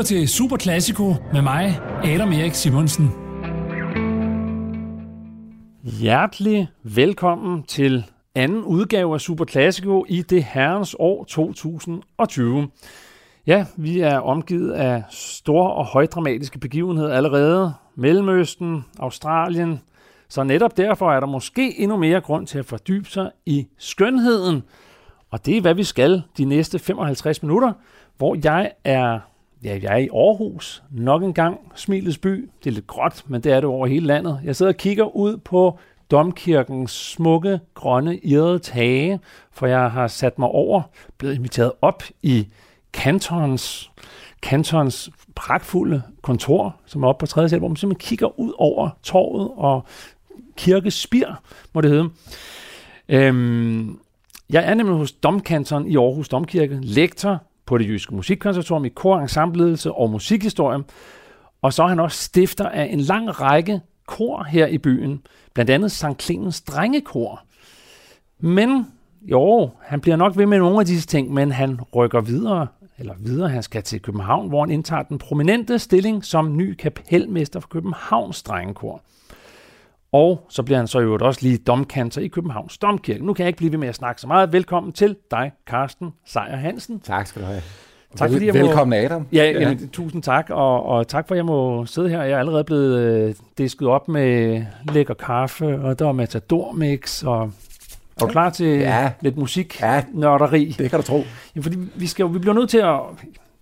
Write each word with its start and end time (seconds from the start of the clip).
lytter 0.00 0.16
til 0.16 0.28
Super 0.28 0.56
Classico 0.56 1.14
med 1.32 1.42
mig, 1.42 1.80
Adam 2.04 2.32
Erik 2.32 2.54
Simonsen. 2.54 3.10
Hjertelig 5.82 6.68
velkommen 6.82 7.62
til 7.62 8.04
anden 8.34 8.64
udgave 8.64 9.14
af 9.14 9.20
Super 9.20 9.44
Classico 9.44 10.04
i 10.08 10.22
det 10.22 10.44
herrens 10.44 10.96
år 10.98 11.24
2020. 11.24 12.68
Ja, 13.46 13.66
vi 13.76 14.00
er 14.00 14.18
omgivet 14.18 14.72
af 14.72 15.02
store 15.10 15.72
og 15.72 15.86
højdramatiske 15.86 16.58
begivenheder 16.58 17.14
allerede. 17.14 17.74
Mellemøsten, 17.94 18.84
Australien. 18.98 19.80
Så 20.28 20.44
netop 20.44 20.76
derfor 20.76 21.12
er 21.12 21.20
der 21.20 21.26
måske 21.26 21.80
endnu 21.80 21.96
mere 21.96 22.20
grund 22.20 22.46
til 22.46 22.58
at 22.58 22.66
fordybe 22.66 23.08
sig 23.08 23.30
i 23.46 23.66
skønheden. 23.78 24.62
Og 25.30 25.46
det 25.46 25.56
er, 25.56 25.60
hvad 25.60 25.74
vi 25.74 25.84
skal 25.84 26.22
de 26.38 26.44
næste 26.44 26.78
55 26.78 27.42
minutter, 27.42 27.72
hvor 28.16 28.36
jeg 28.44 28.70
er, 28.84 29.29
ja, 29.64 29.78
jeg 29.82 29.92
er 29.92 29.96
i 29.96 30.08
Aarhus, 30.14 30.82
nok 30.90 31.22
en 31.22 31.34
gang, 31.34 31.60
Smilets 31.74 32.18
by. 32.18 32.50
Det 32.64 32.70
er 32.70 32.74
lidt 32.74 32.86
gråt, 32.86 33.24
men 33.26 33.40
det 33.40 33.52
er 33.52 33.56
det 33.56 33.64
over 33.64 33.86
hele 33.86 34.06
landet. 34.06 34.40
Jeg 34.44 34.56
sidder 34.56 34.72
og 34.72 34.76
kigger 34.76 35.16
ud 35.16 35.36
på 35.36 35.78
domkirkens 36.10 36.90
smukke, 36.90 37.60
grønne, 37.74 38.18
irrede 38.18 38.58
tage, 38.58 39.20
for 39.52 39.66
jeg 39.66 39.90
har 39.90 40.06
sat 40.06 40.38
mig 40.38 40.48
over, 40.48 40.82
blevet 41.18 41.34
inviteret 41.34 41.72
op 41.82 42.02
i 42.22 42.46
kantons, 42.92 43.90
kantons 44.42 45.10
pragtfulde 45.34 46.02
kontor, 46.22 46.76
som 46.86 47.02
er 47.02 47.08
oppe 47.08 47.22
på 47.22 47.26
tredje 47.26 47.48
sal, 47.48 47.58
hvor 47.58 47.68
man 47.68 47.76
simpelthen 47.76 48.08
kigger 48.08 48.40
ud 48.40 48.52
over 48.58 48.90
torvet 49.02 49.50
og 49.56 49.84
kirkespir, 50.56 51.26
må 51.72 51.80
det 51.80 51.90
hedde. 51.90 52.10
Øhm, 53.08 54.00
jeg 54.50 54.64
er 54.64 54.74
nemlig 54.74 54.96
hos 54.96 55.12
domkantoren 55.12 55.86
i 55.86 55.96
Aarhus 55.96 56.28
Domkirke, 56.28 56.78
lektor 56.82 57.42
på 57.70 57.78
det 57.78 57.88
jyske 57.88 58.14
musikkonservatorium 58.14 58.84
i 58.84 58.88
kor, 58.88 59.18
ensembledelse 59.18 59.92
og 59.92 60.10
musikhistorie. 60.10 60.84
Og 61.62 61.72
så 61.72 61.82
er 61.82 61.86
han 61.86 62.00
også 62.00 62.22
stifter 62.22 62.68
af 62.68 62.84
en 62.84 63.00
lang 63.00 63.40
række 63.40 63.80
kor 64.06 64.42
her 64.42 64.66
i 64.66 64.78
byen, 64.78 65.22
blandt 65.54 65.70
andet 65.70 65.92
St. 65.92 66.22
Clemens 66.22 66.60
Drengekor. 66.60 67.42
Men 68.40 68.86
jo, 69.22 69.70
han 69.82 70.00
bliver 70.00 70.16
nok 70.16 70.36
ved 70.36 70.46
med 70.46 70.58
nogle 70.58 70.80
af 70.80 70.86
disse 70.86 71.06
ting, 71.06 71.34
men 71.34 71.52
han 71.52 71.80
rykker 71.96 72.20
videre, 72.20 72.66
eller 72.98 73.14
videre, 73.18 73.48
han 73.48 73.62
skal 73.62 73.82
til 73.82 74.02
København, 74.02 74.48
hvor 74.48 74.60
han 74.60 74.70
indtager 74.70 75.02
den 75.02 75.18
prominente 75.18 75.78
stilling 75.78 76.24
som 76.24 76.56
ny 76.56 76.74
kapelmester 76.74 77.60
for 77.60 77.68
Københavns 77.68 78.42
Drengekor. 78.42 79.02
Og 80.12 80.46
så 80.48 80.62
bliver 80.62 80.78
han 80.78 80.86
så 80.86 81.00
jo 81.00 81.18
også 81.20 81.40
lige 81.42 81.58
domkanter 81.58 82.20
i 82.20 82.26
Københavns 82.28 82.78
Domkirke. 82.78 83.26
Nu 83.26 83.32
kan 83.34 83.42
jeg 83.42 83.48
ikke 83.48 83.56
blive 83.56 83.72
ved 83.72 83.78
med 83.78 83.88
at 83.88 83.94
snakke 83.94 84.20
så 84.20 84.26
meget. 84.26 84.52
Velkommen 84.52 84.92
til 84.92 85.16
dig, 85.30 85.52
Carsten 85.68 86.10
Sejer 86.26 86.56
Hansen. 86.56 87.00
Tak 87.00 87.26
skal 87.26 87.42
du 87.42 87.46
have. 87.46 87.62
Tak, 88.16 88.30
fordi 88.30 88.46
jeg 88.46 88.54
Velkommen, 88.54 89.00
må... 89.00 89.04
Adam. 89.06 89.26
Ja, 89.32 89.44
ja. 89.44 89.60
Jamen, 89.60 89.88
tusind 89.88 90.22
tak, 90.22 90.50
og, 90.50 90.86
og 90.86 91.08
tak 91.08 91.28
for, 91.28 91.34
at 91.34 91.36
jeg 91.36 91.44
må 91.44 91.86
sidde 91.86 92.08
her. 92.08 92.22
Jeg 92.22 92.32
er 92.32 92.38
allerede 92.38 92.64
blevet 92.64 92.98
øh, 93.00 93.34
disket 93.58 93.88
op 93.88 94.08
med 94.08 94.62
lækker 94.92 95.14
kaffe, 95.14 95.80
og 95.80 95.98
der 95.98 96.04
var 96.04 96.12
Matador 96.12 96.72
Mix, 96.72 97.22
og 97.24 97.42
er 97.42 98.20
du 98.20 98.26
klar 98.26 98.50
til 98.50 98.66
Ja. 98.66 99.12
lidt 99.20 99.36
musik? 99.36 99.80
Ja. 99.80 100.04
Nørderi? 100.12 100.74
Det 100.78 100.90
kan 100.90 100.98
du 100.98 101.06
tro. 101.06 101.24
Ja, 101.56 101.60
fordi 101.60 101.76
vi, 101.94 102.06
skal, 102.06 102.22
jo- 102.22 102.28
vi 102.28 102.38
bliver 102.38 102.54
nødt 102.54 102.70
til 102.70 102.78
at... 102.78 103.00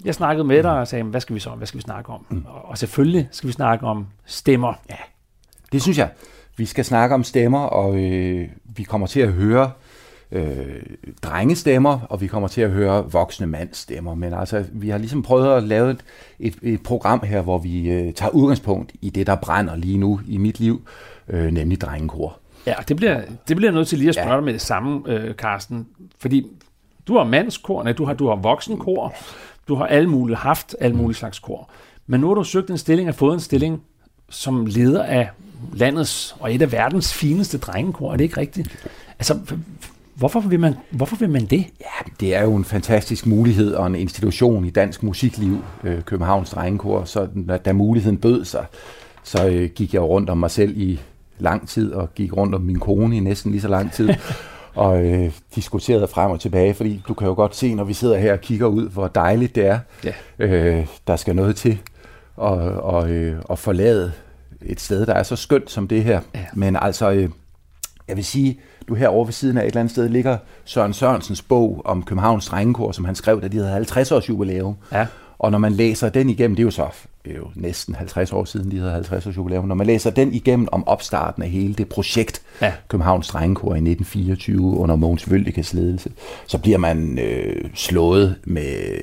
Jeg 0.04 0.14
snakkede 0.14 0.44
med 0.46 0.62
dig 0.62 0.70
og 0.78 0.88
sagde, 0.88 1.04
hvad 1.04 1.20
skal 1.20 1.34
vi 1.34 1.40
så? 1.40 1.50
Hvad 1.50 1.66
skal 1.66 1.78
vi 1.78 1.82
snakke 1.82 2.10
om? 2.12 2.26
Mm. 2.28 2.44
Og 2.46 2.78
selvfølgelig 2.78 3.28
skal 3.30 3.46
vi 3.48 3.52
snakke 3.52 3.86
om 3.86 4.06
stemmer. 4.26 4.72
Ja. 4.90 4.96
Det 5.72 5.82
synes 5.82 5.98
jeg. 5.98 6.08
Vi 6.58 6.66
skal 6.66 6.84
snakke 6.84 7.14
om 7.14 7.24
stemmer, 7.24 7.58
og 7.60 7.96
øh, 8.04 8.48
vi 8.76 8.82
kommer 8.82 9.06
til 9.06 9.20
at 9.20 9.32
høre 9.32 9.70
øh, 10.32 10.82
drengestemmer, 11.22 11.98
og 12.10 12.20
vi 12.20 12.26
kommer 12.26 12.48
til 12.48 12.60
at 12.60 12.70
høre 12.70 13.10
voksne 13.12 13.46
mandsstemmer. 13.46 14.14
Men 14.14 14.32
altså, 14.34 14.64
vi 14.72 14.88
har 14.88 14.98
ligesom 14.98 15.22
prøvet 15.22 15.56
at 15.56 15.62
lave 15.62 15.90
et, 15.90 16.00
et, 16.40 16.56
et 16.62 16.82
program 16.82 17.20
her, 17.24 17.42
hvor 17.42 17.58
vi 17.58 17.90
øh, 17.90 18.12
tager 18.12 18.30
udgangspunkt 18.30 18.92
i 19.02 19.10
det, 19.10 19.26
der 19.26 19.34
brænder 19.36 19.76
lige 19.76 19.98
nu 19.98 20.20
i 20.28 20.36
mit 20.36 20.60
liv, 20.60 20.82
øh, 21.28 21.52
nemlig 21.52 21.80
drengekor. 21.80 22.38
Ja, 22.66 22.74
det 22.88 22.96
bliver, 22.96 23.20
det 23.48 23.56
bliver 23.56 23.72
nødt 23.72 23.88
til 23.88 23.98
lige 23.98 24.08
at 24.08 24.14
spørge 24.14 24.30
Ja. 24.30 24.36
dig 24.36 24.44
med 24.44 24.52
det 24.52 24.60
samme, 24.60 25.02
øh, 25.06 25.34
Carsten. 25.34 25.86
Fordi 26.18 26.46
du 27.08 27.16
har 27.16 27.24
mandskor, 27.24 27.82
nej, 27.82 27.92
du 27.92 28.04
har, 28.04 28.14
du 28.14 28.28
har 28.28 28.36
voksenkor, 28.36 29.14
du 29.68 29.74
har 29.74 29.86
alle 29.86 30.08
mulige, 30.10 30.36
haft 30.36 30.76
alle 30.80 30.96
mulige 30.96 31.16
slags 31.16 31.38
kor. 31.38 31.70
Men 32.06 32.20
nu 32.20 32.28
har 32.28 32.34
du 32.34 32.44
søgt 32.44 32.70
en 32.70 32.78
stilling 32.78 33.08
og 33.08 33.14
fået 33.14 33.34
en 33.34 33.40
stilling 33.40 33.82
som 34.30 34.66
leder 34.66 35.02
af 35.02 35.28
landets 35.72 36.36
og 36.40 36.54
et 36.54 36.62
af 36.62 36.72
verdens 36.72 37.14
fineste 37.14 37.58
drengekor. 37.58 38.12
Er 38.12 38.16
det 38.16 38.24
ikke 38.24 38.40
rigtigt? 38.40 38.86
Altså, 39.18 39.38
hvorfor 40.14 40.40
vil 40.40 40.60
man, 40.60 40.74
hvorfor 40.90 41.16
vil 41.16 41.30
man 41.30 41.44
det? 41.44 41.66
Ja, 41.80 42.10
det 42.20 42.34
er 42.34 42.42
jo 42.42 42.56
en 42.56 42.64
fantastisk 42.64 43.26
mulighed 43.26 43.74
og 43.74 43.86
en 43.86 43.94
institution 43.94 44.64
i 44.64 44.70
dansk 44.70 45.02
musikliv, 45.02 45.58
øh, 45.84 46.02
Københavns 46.02 46.50
Drengekor, 46.50 47.04
så 47.04 47.28
da, 47.48 47.56
da 47.56 47.72
muligheden 47.72 48.18
bød 48.18 48.44
sig, 48.44 48.66
så 49.22 49.48
øh, 49.48 49.70
gik 49.70 49.94
jeg 49.94 50.02
rundt 50.02 50.30
om 50.30 50.38
mig 50.38 50.50
selv 50.50 50.76
i 50.76 51.00
lang 51.38 51.68
tid, 51.68 51.92
og 51.92 52.14
gik 52.14 52.36
rundt 52.36 52.54
om 52.54 52.60
min 52.60 52.78
kone 52.78 53.16
i 53.16 53.20
næsten 53.20 53.50
lige 53.50 53.60
så 53.60 53.68
lang 53.68 53.92
tid, 53.92 54.08
og 54.74 55.04
øh, 55.04 55.32
diskuterede 55.54 56.08
frem 56.08 56.30
og 56.30 56.40
tilbage, 56.40 56.74
fordi 56.74 57.02
du 57.08 57.14
kan 57.14 57.28
jo 57.28 57.34
godt 57.34 57.56
se, 57.56 57.74
når 57.74 57.84
vi 57.84 57.92
sidder 57.92 58.18
her 58.18 58.32
og 58.32 58.40
kigger 58.40 58.66
ud, 58.66 58.88
hvor 58.88 59.08
dejligt 59.08 59.54
det 59.54 59.66
er. 59.66 59.78
Ja. 60.04 60.12
Øh, 60.38 60.86
der 61.06 61.16
skal 61.16 61.36
noget 61.36 61.56
til 61.56 61.78
at, 62.42 62.58
og, 62.78 63.10
øh, 63.10 63.42
at 63.50 63.58
forlade 63.58 64.12
et 64.66 64.80
sted, 64.80 65.06
der 65.06 65.14
er 65.14 65.22
så 65.22 65.36
skønt 65.36 65.70
som 65.70 65.88
det 65.88 66.04
her. 66.04 66.20
Ja. 66.34 66.44
Men 66.54 66.76
altså, 66.76 67.10
øh, 67.10 67.28
jeg 68.08 68.16
vil 68.16 68.24
sige, 68.24 68.60
du 68.88 68.94
her 68.94 69.08
over 69.08 69.24
ved 69.24 69.32
siden 69.32 69.58
af 69.58 69.62
et 69.62 69.66
eller 69.66 69.80
andet 69.80 69.90
sted 69.90 70.08
ligger 70.08 70.38
Søren 70.64 70.92
Sørensens 70.92 71.42
bog 71.42 71.82
om 71.84 72.02
Københavns 72.02 72.46
Drengekor, 72.46 72.92
som 72.92 73.04
han 73.04 73.14
skrev, 73.14 73.42
da 73.42 73.48
de 73.48 73.56
havde 73.56 73.70
50 73.70 74.12
års 74.12 74.28
jubilæum. 74.28 74.76
Ja. 74.92 75.06
Og 75.38 75.50
når 75.50 75.58
man 75.58 75.72
læser 75.72 76.08
den 76.08 76.30
igennem, 76.30 76.56
det 76.56 76.62
er 76.62 76.66
jo 76.66 76.70
så 76.70 76.88
jo 77.36 77.50
næsten 77.54 77.94
50 77.94 78.32
år 78.32 78.44
siden, 78.44 78.70
de 78.70 78.78
havde 78.78 78.92
50 78.92 79.26
års 79.26 79.36
jubilæum. 79.36 79.64
Når 79.64 79.74
man 79.74 79.86
læser 79.86 80.10
den 80.10 80.32
igennem 80.34 80.68
om 80.72 80.88
opstarten 80.88 81.42
af 81.42 81.48
hele 81.48 81.74
det 81.74 81.88
projekt, 81.88 82.42
Ja. 82.62 82.72
Københavns 82.88 83.28
Drengekor 83.28 83.74
i 83.74 83.78
1924 83.78 84.60
under 84.60 84.96
Mogens 84.96 85.30
Vøldekes 85.30 85.74
ledelse, 85.74 86.10
så 86.46 86.58
bliver 86.58 86.78
man 86.78 87.18
øh, 87.18 87.64
slået 87.74 88.34
med, 88.44 88.98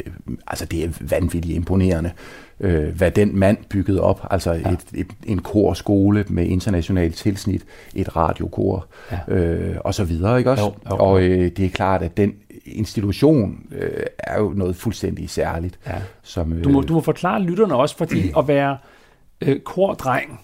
altså 0.48 0.66
det 0.66 0.84
er 0.84 0.90
vanvittigt 1.02 1.56
imponerende, 1.56 2.12
øh, 2.60 2.96
hvad 2.98 3.12
den 3.12 3.40
mand 3.40 3.58
byggede 3.70 4.02
op. 4.02 4.28
Altså 4.32 4.52
ja. 4.54 4.70
et, 4.72 4.86
et, 4.94 5.08
en 5.26 5.40
korskole 5.40 6.26
med 6.30 6.46
internationalt 6.46 7.16
tilsnit, 7.16 7.66
et 7.96 8.16
radiokor 8.16 8.88
Ja. 9.12 9.34
øh, 9.36 9.76
og 9.80 9.94
så 9.94 10.04
videre, 10.04 10.38
ikke 10.38 10.52
også? 10.52 10.64
Jo, 10.64 10.74
jo. 10.90 10.96
Og 10.98 11.22
øh, 11.24 11.52
det 11.58 11.66
er 11.66 11.70
klart, 11.70 12.02
at 12.02 12.18
den 12.18 12.34
institution 12.66 13.60
øh, 13.72 14.04
er 14.18 14.40
jo 14.42 14.50
noget 14.56 14.76
fuldstændig 14.76 15.30
særligt. 15.30 15.80
Ja. 15.88 15.96
Som, 16.24 16.54
øh, 16.54 16.64
Du 16.64 16.70
må, 16.70 16.82
du 16.82 16.94
må 16.94 17.02
forklare 17.02 17.42
lytterne 17.42 17.76
også, 17.76 17.98
fordi 17.98 18.32
at 18.40 18.48
være 18.48 18.78
øh, 19.42 19.60
kordreng 19.60 20.40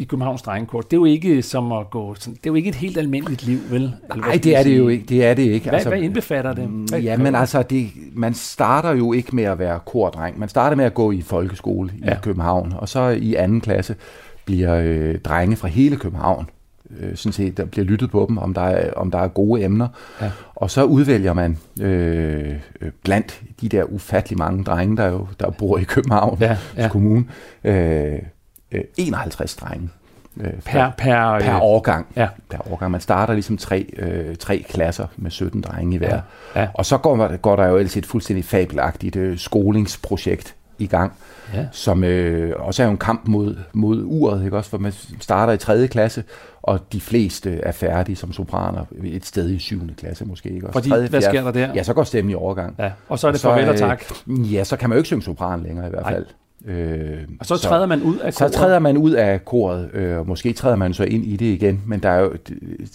i 0.00 0.04
Københavns 0.04 0.42
Drengekor, 0.42 0.80
det 0.80 0.92
er 0.92 0.96
jo 0.96 1.04
ikke 1.04 1.42
som 1.42 1.72
at 1.72 1.90
gå, 1.90 2.14
sådan, 2.14 2.34
det 2.34 2.46
er 2.46 2.50
jo 2.50 2.54
ikke 2.54 2.68
et 2.68 2.74
helt 2.74 2.98
almindeligt 2.98 3.46
liv, 3.46 3.58
vel? 3.70 3.82
Eller 4.10 4.26
Nej, 4.26 4.40
det 4.42 4.56
er 4.56 4.62
det 4.62 4.78
jo 4.78 4.88
ikke. 4.88 5.04
Det 5.08 5.24
er 5.24 5.34
det 5.34 5.42
ikke. 5.42 5.68
Hvad, 5.68 5.84
hvad 5.84 5.98
indbefatter 5.98 6.52
det? 6.52 6.64
Hvad 6.64 7.00
Ja, 7.00 7.16
men 7.16 7.34
altså, 7.34 7.62
det, 7.62 7.90
man 8.12 8.34
starter 8.34 8.90
jo 8.90 9.12
ikke 9.12 9.36
med 9.36 9.44
at 9.44 9.58
være 9.58 9.80
kordreng. 9.86 10.38
Man 10.38 10.48
starter 10.48 10.76
med 10.76 10.84
at 10.84 10.94
gå 10.94 11.10
i 11.10 11.20
folkeskole 11.20 11.90
ja. 12.00 12.06
Ja. 12.06 12.16
i 12.16 12.18
København, 12.22 12.72
og 12.76 12.88
så 12.88 13.08
i 13.08 13.34
anden 13.34 13.60
klasse 13.60 13.94
bliver 14.44 14.74
øh, 14.74 15.18
drenge 15.18 15.56
fra 15.56 15.68
hele 15.68 15.96
København 15.96 16.46
øh, 17.00 17.16
sådan 17.16 17.32
set, 17.32 17.56
der 17.56 17.64
bliver 17.64 17.84
lyttet 17.84 18.10
på 18.10 18.26
dem, 18.28 18.38
om 18.38 18.54
der 18.54 18.60
er, 18.60 18.92
om 18.92 19.10
der 19.10 19.18
er 19.18 19.28
gode 19.28 19.64
emner. 19.64 19.88
Ja. 20.20 20.30
Og 20.54 20.70
så 20.70 20.84
udvælger 20.84 21.32
man 21.32 21.58
øh, 21.80 22.54
øh, 22.80 22.90
blandt 23.04 23.42
de 23.60 23.68
der 23.68 23.84
ufattelig 23.84 24.38
mange 24.38 24.64
drenge, 24.64 24.96
der 24.96 25.06
jo 25.06 25.26
der 25.40 25.50
bor 25.50 25.78
i 25.78 25.82
København 25.82 26.38
Ja, 26.40 26.56
ja. 26.76 26.88
Kommune, 26.88 27.24
øh, 27.64 28.18
øh, 28.72 28.84
51 28.96 29.54
drenge. 29.56 29.88
Øh, 30.40 30.50
Per, 30.64 30.90
per, 30.98 31.38
per 31.40 31.54
øh, 31.54 31.62
årgang. 31.62 32.06
Ja. 32.16 32.28
Per 32.50 32.72
årgang. 32.72 32.90
Man 32.92 33.00
starter 33.00 33.34
ligesom 33.34 33.56
tre, 33.56 33.86
øh, 33.98 34.36
tre 34.36 34.64
klasser 34.70 35.06
med 35.16 35.30
17 35.30 35.60
drenge 35.60 35.94
i 35.94 35.98
hver. 35.98 36.20
Ja, 36.54 36.60
ja. 36.60 36.68
Og 36.74 36.86
så 36.86 36.98
går, 36.98 37.36
går 37.36 37.56
der 37.56 37.66
jo 37.68 37.76
ellers 37.76 37.96
et 37.96 38.06
fuldstændig 38.06 38.44
fabelagtigt 38.44 39.16
øh, 39.16 39.38
skolingsprojekt 39.38 40.54
i 40.78 40.86
gang, 40.86 41.12
Ja. 41.54 41.66
som 41.72 42.04
øh, 42.04 42.52
også 42.58 42.82
er 42.82 42.86
jo 42.86 42.90
en 42.92 42.98
kamp 42.98 43.28
mod, 43.28 43.56
mod 43.72 44.02
uret, 44.04 44.44
ikke 44.44 44.56
også? 44.56 44.70
For 44.70 44.78
man 44.78 44.92
starter 45.20 45.52
i 45.52 45.56
3. 45.58 45.86
klasse, 45.88 46.24
og 46.62 46.80
de 46.92 47.00
fleste 47.00 47.60
er 47.60 47.72
færdige 47.72 48.16
som 48.16 48.32
sopraner 48.32 48.84
et 49.04 49.26
sted 49.26 49.50
i 49.50 49.58
7. 49.58 49.80
klasse 49.98 50.24
måske. 50.24 50.48
Ikke 50.50 50.66
også? 50.66 50.72
Fordi, 50.72 50.88
Tredje, 50.90 51.08
hvad 51.08 51.20
fjerde- 51.22 51.36
sker 51.38 51.44
der 51.44 51.50
der? 51.66 51.74
Ja, 51.74 51.82
så 51.82 51.94
går 51.94 52.04
stemmen 52.04 52.30
i 52.30 52.34
overgang. 52.34 52.74
Ja. 52.78 52.90
Og 53.08 53.18
så 53.18 53.26
er 53.28 53.30
det 53.32 53.40
så, 53.40 53.48
farvel 53.48 53.68
og 53.68 53.74
øh, 53.74 53.78
tak. 53.78 54.02
Ja, 54.28 54.64
så 54.64 54.76
kan 54.76 54.88
man 54.88 54.96
jo 54.96 54.98
ikke 54.98 55.06
synge 55.06 55.22
sopran 55.22 55.62
længere 55.62 55.86
i 55.86 55.90
hvert 55.90 56.02
Nej. 56.02 56.20
Øh, 56.66 57.18
Og 57.40 57.46
så 57.46 57.56
træder 57.56 57.86
man 57.86 58.02
ud 58.02 58.18
af 58.18 58.32
så 58.34 58.38
koret. 58.38 58.52
træder 58.52 58.78
man 58.78 58.96
ud 58.96 59.10
af 59.10 59.44
koret, 59.44 59.90
øh, 59.94 60.18
og 60.18 60.26
måske 60.26 60.52
træder 60.52 60.76
man 60.76 60.94
så 60.94 61.04
ind 61.04 61.24
i 61.24 61.36
det 61.36 61.46
igen, 61.46 61.82
men 61.86 62.00
der 62.00 62.08
er 62.08 62.20
jo, 62.20 62.32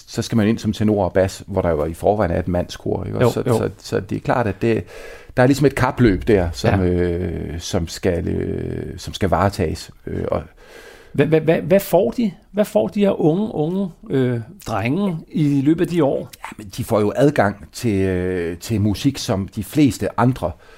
så 0.08 0.22
skal 0.22 0.36
man 0.36 0.48
ind 0.48 0.58
som 0.58 0.74
tenor 0.74 1.06
og 1.06 1.14
bas, 1.14 1.44
hvor 1.48 1.62
der 1.62 1.70
jo 1.70 1.86
i 1.86 1.94
forvejen 1.94 2.32
er 2.32 2.40
et 2.40 2.48
mandskor. 2.48 3.04
Ikke? 3.04 3.22
Jo, 3.22 3.30
så, 3.32 3.44
jo. 3.48 3.58
Så, 3.58 3.70
så 3.78 4.00
det 4.00 4.16
er 4.16 4.20
klart, 4.20 4.48
at 4.48 4.56
det, 4.62 4.84
der 5.38 5.44
er 5.44 5.48
ligesom 5.48 5.66
et 5.66 5.76
kapløb 5.76 6.28
der, 6.28 6.50
som, 6.54 6.82
Ja. 6.82 6.88
øh, 6.90 7.60
som, 7.60 7.88
skal, 7.88 8.28
øh, 8.28 8.98
som 8.98 9.14
skal 9.14 9.30
varetages. 9.30 9.92
Øh, 10.08 10.24
og, 10.32 10.44
Hvad, 11.14 11.26
hvad, 11.26 11.42
hvad, 11.42 11.62
hvad, 11.62 11.80
får 11.80 12.12
de? 12.12 12.32
Hvad 12.52 12.66
får 12.66 12.88
de 12.88 13.00
her 13.00 13.22
unge, 13.22 13.56
unge 13.56 13.90
øh, 14.10 14.40
drenge 14.68 15.18
i 15.32 15.62
løbet 15.62 15.82
af 15.82 15.88
de 15.88 16.04
år? 16.04 16.18
ja, 16.20 16.50
men 16.58 16.68
de 16.78 16.84
får 16.84 17.00
jo 17.00 17.14
adgang 17.16 17.66
til, 17.72 18.02
øh, 18.02 18.58
til 18.58 18.82
musik, 18.82 19.18
som 19.18 19.48
de 19.48 19.64
fleste 19.64 20.20
andre 20.20 20.48
øh, 20.48 20.75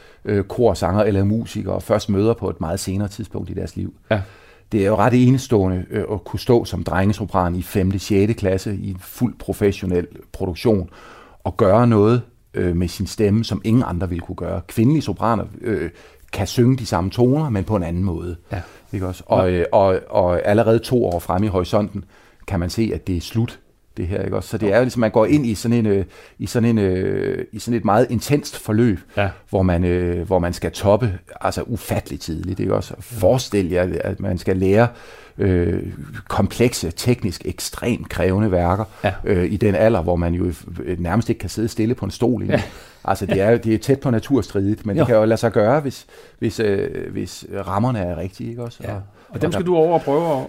korsanger 0.48 1.04
eller 1.04 1.24
musikere 1.24 1.82
først 1.82 2.10
møder 2.10 2.34
på 2.34 2.50
et 2.50 2.62
meget 2.62 2.80
senere 2.80 3.08
tidspunkt 3.08 3.50
i 3.50 3.54
deres 3.54 3.76
liv. 3.76 3.94
Ja. 4.12 4.22
Det 4.72 4.82
er 4.82 4.88
jo 4.88 4.96
ret 4.96 5.28
enestående 5.28 5.86
øh, 5.90 6.04
at 6.12 6.24
kunne 6.24 6.40
stå 6.40 6.66
som 6.66 6.84
drengesopran 6.84 7.56
i 7.56 7.62
5. 7.62 7.92
og 7.94 8.02
6. 8.02 8.34
klasse 8.34 8.76
i 8.76 8.90
en 8.90 9.00
fuld 9.00 9.36
professionel 9.40 10.08
produktion 10.32 10.90
og 11.44 11.58
gøre 11.58 11.88
noget 11.88 12.22
øh, 12.54 12.76
med 12.76 12.88
sin 12.88 13.08
stemme, 13.08 13.44
som 13.44 13.62
ingen 13.64 13.84
andre 13.88 14.10
ville 14.10 14.22
kunne 14.22 14.36
gøre. 14.36 14.62
Kvindelige 14.68 15.02
sopraner 15.02 15.46
øh, 15.62 15.90
kan 16.34 16.48
synge 16.48 16.78
de 16.78 16.86
samme 16.86 17.10
toner, 17.10 17.50
men 17.50 17.64
på 17.64 17.76
en 17.76 17.84
anden 17.84 18.04
måde. 18.04 18.36
Ja. 18.52 18.62
Ikke 18.94 19.08
også? 19.08 19.24
Og, 19.26 19.52
øh, 19.52 19.66
og, 19.72 20.00
og 20.10 20.48
allerede 20.48 20.80
to 20.80 21.06
år 21.06 21.20
frem 21.20 21.44
i 21.44 21.48
horisonten 21.48 22.06
kan 22.48 22.60
man 22.60 22.70
se, 22.70 22.92
at 22.94 23.08
det 23.08 23.18
er 23.18 23.22
slut 23.22 23.60
det 23.98 24.08
her, 24.08 24.22
ikke 24.24 24.36
også? 24.36 24.50
Så 24.50 24.58
det 24.58 24.74
er 24.74 24.78
jo 24.78 24.84
ligesom, 24.84 25.00
man 25.00 25.12
går 25.12 25.26
ind 25.26 25.46
i 25.46 25.56
sådan, 25.56 25.78
en, 25.78 25.86
øh, 25.86 26.06
i 26.40 26.46
sådan, 26.46 26.70
en, 26.70 26.78
øh, 26.78 27.46
i 27.52 27.60
sådan 27.60 27.78
et 27.78 27.86
meget 27.86 28.08
intenst 28.10 28.58
forløb, 28.60 29.00
Ja. 29.18 29.30
hvor, 29.50 29.62
man, 29.64 29.84
øh, 29.84 30.28
hvor 30.28 30.40
man 30.40 30.54
skal 30.54 30.72
toppe 30.72 31.14
altså 31.42 31.62
ufatteligt 31.62 32.22
tidligt, 32.22 32.60
ikke 32.60 32.76
også? 32.76 32.94
Forestil 33.00 33.70
jer, 33.70 33.88
at 34.02 34.20
man 34.20 34.38
skal 34.38 34.58
lære 34.58 34.88
øh, 35.38 35.84
komplekse, 36.28 36.92
teknisk 36.92 37.42
ekstremt 37.46 38.10
krævende 38.10 38.52
værker 38.52 38.84
Ja. 39.04 39.14
øh, 39.26 39.52
i 39.52 39.58
den 39.58 39.76
alder, 39.76 40.02
hvor 40.02 40.16
man 40.16 40.34
jo 40.34 40.54
øh, 40.84 41.00
nærmest 41.00 41.30
ikke 41.30 41.40
kan 41.40 41.50
sidde 41.50 41.68
stille 41.68 41.96
på 41.96 42.06
en 42.06 42.12
stol. 42.12 42.46
Ja. 42.46 42.62
Altså 43.04 43.26
det 43.26 43.42
er, 43.42 43.50
jo- 43.52 43.58
det 43.64 43.74
er 43.74 43.78
tæt 43.78 44.00
på 44.00 44.10
naturstridigt, 44.12 44.86
men 44.86 44.96
Jo. 44.96 45.00
det 45.00 45.08
kan 45.08 45.16
jo 45.16 45.26
lade 45.26 45.40
sig 45.40 45.52
gøre, 45.52 45.80
hvis, 45.80 46.06
hvis, 46.40 46.60
øh, 46.60 47.12
hvis 47.12 47.46
rammerne 47.68 48.00
er 48.00 48.18
rigtige, 48.18 48.50
ikke 48.50 48.64
også? 48.64 48.80
Ja. 48.84 48.94
Og, 48.94 49.02
Og 49.30 49.42
dem 49.42 49.52
skal 49.52 49.66
du 49.66 49.76
over 49.76 49.94
og 49.94 50.02
prøve 50.02 50.32
at, 50.34 50.40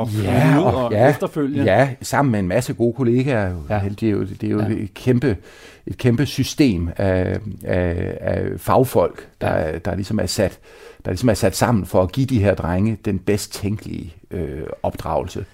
at, 0.00 0.24
Ja, 0.24 0.58
ud 0.58 0.64
og, 0.64 0.92
ja, 0.92 1.10
efterfølge. 1.10 1.64
ja, 1.64 1.90
sammen 2.02 2.32
med 2.32 2.40
en 2.40 2.48
masse 2.48 2.74
gode 2.74 2.92
kollegaer. 2.92 3.54
Ja. 3.70 3.80
Det 4.00 4.02
er 4.06 4.10
jo, 4.10 4.20
det 4.24 4.44
er 4.44 4.48
jo 4.50 4.60
Ja. 4.60 4.66
et, 4.68 4.94
kæmpe, 4.94 5.36
et 5.86 5.98
kæmpe 5.98 6.26
system 6.26 6.88
af, 6.96 7.38
af, 7.64 8.18
af 8.20 8.42
fagfolk, 8.60 9.28
der, 9.40 9.58
ja. 9.58 9.78
der, 9.78 9.94
ligesom 9.94 10.18
er 10.18 10.26
sat, 10.26 10.58
der 11.04 11.10
ligesom 11.10 11.28
er 11.28 11.34
sat 11.34 11.56
sammen 11.56 11.86
for 11.86 12.02
at 12.02 12.12
give 12.12 12.26
de 12.26 12.38
her 12.42 12.54
drenge 12.54 12.98
den 13.04 13.18
bedst 13.18 13.52
tænkelige 13.54 14.14
øh, 14.30 14.62
opdragelse. 14.82 15.44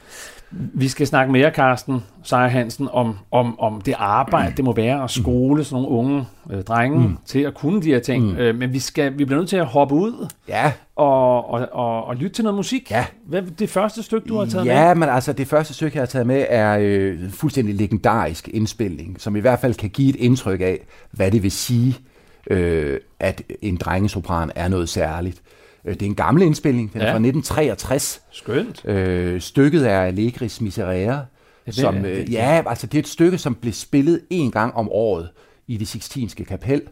Vi 0.52 0.88
skal 0.88 1.06
snakke 1.06 1.32
mere, 1.32 1.50
Carsten 1.50 2.02
Seier 2.22 2.48
Hansen, 2.48 2.88
om, 2.92 3.18
om, 3.30 3.60
om 3.60 3.80
det 3.80 3.94
arbejde, 3.98 4.52
det 4.56 4.64
må 4.64 4.72
være 4.72 5.04
at 5.04 5.10
skole 5.10 5.64
sådan 5.64 5.82
nogle 5.82 5.88
unge 5.98 6.26
øh, 6.50 6.62
drenge 6.62 6.98
mm. 6.98 7.16
til 7.26 7.38
at 7.38 7.54
kunne 7.54 7.82
de 7.82 7.88
her 7.88 8.00
ting. 8.00 8.24
Mm. 8.24 8.36
Øh, 8.36 8.58
men 8.58 8.72
vi, 8.72 8.78
skal, 8.78 9.18
vi 9.18 9.24
bliver 9.24 9.38
nødt 9.38 9.48
til 9.48 9.56
at 9.56 9.66
hoppe 9.66 9.94
ud 9.94 10.28
Ja, 10.48 10.72
og, 10.96 11.50
og, 11.50 11.68
og, 11.72 12.04
og 12.04 12.16
lytte 12.16 12.34
til 12.34 12.44
noget 12.44 12.56
musik. 12.56 12.90
Ja. 12.90 13.06
Hvad 13.26 13.42
det 13.42 13.70
første 13.70 14.02
stykke, 14.02 14.28
du 14.28 14.38
har 14.38 14.44
taget 14.44 14.66
med? 14.66 14.74
Ja, 14.74 14.94
men 14.94 15.08
altså 15.08 15.32
det 15.32 15.46
første 15.46 15.74
stykke, 15.74 15.96
jeg 15.96 16.02
har 16.02 16.06
taget 16.06 16.26
med, 16.26 16.46
er 16.48 16.78
øh, 16.80 17.30
fuldstændig 17.30 17.74
legendarisk 17.74 18.48
indspilning, 18.48 19.20
som 19.20 19.36
i 19.36 19.40
hvert 19.40 19.58
fald 19.58 19.74
kan 19.74 19.90
give 19.90 20.08
et 20.08 20.16
indtryk 20.16 20.60
af, 20.60 20.78
hvad 21.10 21.30
det 21.30 21.42
vil 21.42 21.52
sige, 21.52 21.96
øh, 22.50 23.00
at 23.20 23.42
en 23.62 23.76
drengesopran 23.76 24.50
er 24.54 24.68
noget 24.68 24.88
særligt. 24.88 25.42
Øh, 25.84 25.94
Det 25.94 26.02
er 26.02 26.06
en 26.06 26.14
gammel 26.14 26.42
indspilning, 26.42 26.92
den 26.92 27.00
er 27.00 27.04
Ja. 27.06 27.10
fra 27.12 27.18
1963. 27.18 28.22
Skønt. 28.30 28.84
Øh, 28.84 29.40
stykket 29.40 29.90
er 29.90 30.00
Allegris 30.00 30.60
Miserere, 30.60 31.24
det 31.66 31.74
som, 31.74 31.96
er- 31.96 32.00
øh, 32.10 32.16
det- 32.16 32.32
ja, 32.32 32.62
altså 32.66 32.86
det 32.86 32.94
er 32.98 33.02
et 33.02 33.08
stykke, 33.08 33.38
som 33.38 33.54
blev 33.54 33.72
spillet 33.72 34.20
en 34.30 34.50
gang 34.50 34.74
om 34.74 34.88
året 34.90 35.28
i 35.66 35.76
det 35.76 35.88
Sixtinske 35.88 36.44
kapel. 36.44 36.82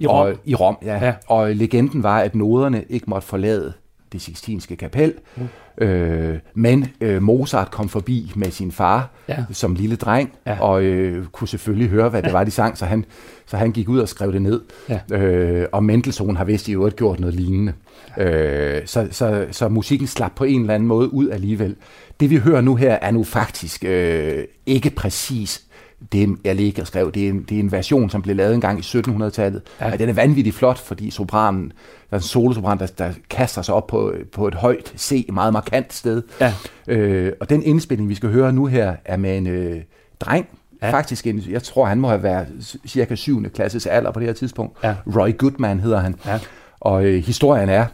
I 0.00 0.06
Rom? 0.06 0.26
Og, 0.26 0.34
I 0.44 0.54
Rom. 0.54 0.76
Ja. 0.84 1.04
ja. 1.06 1.14
Og 1.26 1.54
legenden 1.56 2.02
var, 2.02 2.20
at 2.20 2.34
noderne 2.34 2.84
ikke 2.88 3.04
måtte 3.10 3.28
forlade 3.28 3.72
det 4.14 4.22
Sixtinske 4.22 4.76
kapel. 4.76 5.14
Mm. 5.36 5.84
Øh, 5.84 6.38
men 6.54 6.86
øh, 7.00 7.22
Mozart 7.22 7.70
kom 7.70 7.88
forbi 7.88 8.32
med 8.36 8.50
sin 8.50 8.72
far 8.72 9.10
Ja. 9.28 9.44
som 9.52 9.74
lille 9.74 9.96
dreng, 9.96 10.32
Ja. 10.46 10.60
og 10.60 10.82
øh, 10.82 11.26
kunne 11.26 11.48
selvfølgelig 11.48 11.88
høre, 11.88 12.08
hvad 12.08 12.22
det 12.22 12.32
var, 12.38 12.44
de 12.44 12.50
sang, 12.50 12.78
så 12.78 12.84
han, 12.84 13.04
så 13.46 13.56
han 13.56 13.72
gik 13.72 13.88
ud 13.88 13.98
og 13.98 14.08
skrev 14.08 14.32
det 14.32 14.42
ned. 14.42 14.60
Ja. 14.88 15.16
Øh, 15.16 15.66
og 15.72 15.84
Mendelssohn 15.84 16.36
har 16.36 16.44
vist 16.44 16.68
i 16.68 16.72
øvrigt 16.72 16.96
gjort 16.96 17.20
noget 17.20 17.34
lignende. 17.34 17.72
Øh, 18.18 18.82
så, 18.86 19.08
så, 19.10 19.46
så 19.50 19.68
musikken 19.68 20.06
slap 20.06 20.32
på 20.36 20.44
en 20.44 20.60
eller 20.60 20.74
anden 20.74 20.88
måde 20.88 21.14
ud 21.14 21.28
alligevel. 21.28 21.76
Det 22.20 22.30
vi 22.30 22.36
hører 22.36 22.60
nu 22.60 22.76
her 22.76 22.92
er 22.94 23.10
nu 23.10 23.24
faktisk 23.24 23.84
øh, 23.84 24.44
ikke 24.66 24.90
præcis 24.90 25.62
det, 26.12 26.36
jeg 26.44 26.54
ligger 26.54 26.84
skrev. 26.84 27.12
Det 27.12 27.24
er, 27.24 27.28
en, 27.28 27.42
det 27.48 27.56
er 27.56 27.60
en 27.60 27.72
version, 27.72 28.10
som 28.10 28.22
blev 28.22 28.36
lavet 28.36 28.54
en 28.54 28.60
gang 28.60 28.78
i 28.78 28.82
1700-tallet. 28.82 29.62
Ja. 29.80 29.88
Ja. 29.88 29.96
Den 29.96 30.08
er 30.08 30.12
vanvittigt 30.12 30.56
flot, 30.56 30.78
fordi 30.78 31.10
sopranen, 31.10 31.72
der 32.10 32.16
er 32.16 32.16
en 32.16 32.22
solosopran, 32.22 32.78
der, 32.78 32.86
der 32.86 33.12
kaster 33.30 33.62
sig 33.62 33.74
op 33.74 33.86
på, 33.86 34.14
på 34.32 34.48
et 34.48 34.54
højt 34.54 34.92
C, 34.98 35.26
meget 35.32 35.52
markant 35.52 35.92
sted. 35.92 36.22
Ja. 36.40 36.54
Øh, 36.88 37.32
og 37.40 37.50
den 37.50 37.62
indspilning, 37.62 38.08
vi 38.08 38.14
skal 38.14 38.32
høre 38.32 38.52
nu 38.52 38.66
her, 38.66 38.96
er 39.04 39.16
med 39.16 39.36
en 39.36 39.46
øh, 39.46 39.82
dreng. 40.20 40.46
Ja. 40.82 40.90
Faktisk, 40.90 41.26
en, 41.26 41.42
jeg 41.48 41.62
tror, 41.62 41.84
han 41.84 42.00
må 42.00 42.08
have 42.08 42.22
været 42.22 42.76
cirka 42.86 43.14
7. 43.14 43.50
klasses 43.50 43.86
alder 43.86 44.10
på 44.10 44.20
det 44.20 44.28
her 44.28 44.34
tidspunkt. 44.34 44.78
Ja. 44.82 44.94
Roy 45.16 45.36
Goodman 45.38 45.80
hedder 45.80 46.00
han. 46.00 46.14
Ja. 46.26 46.38
Og 46.80 47.04
øh, 47.04 47.24
historien 47.24 47.68
er, 47.68 47.86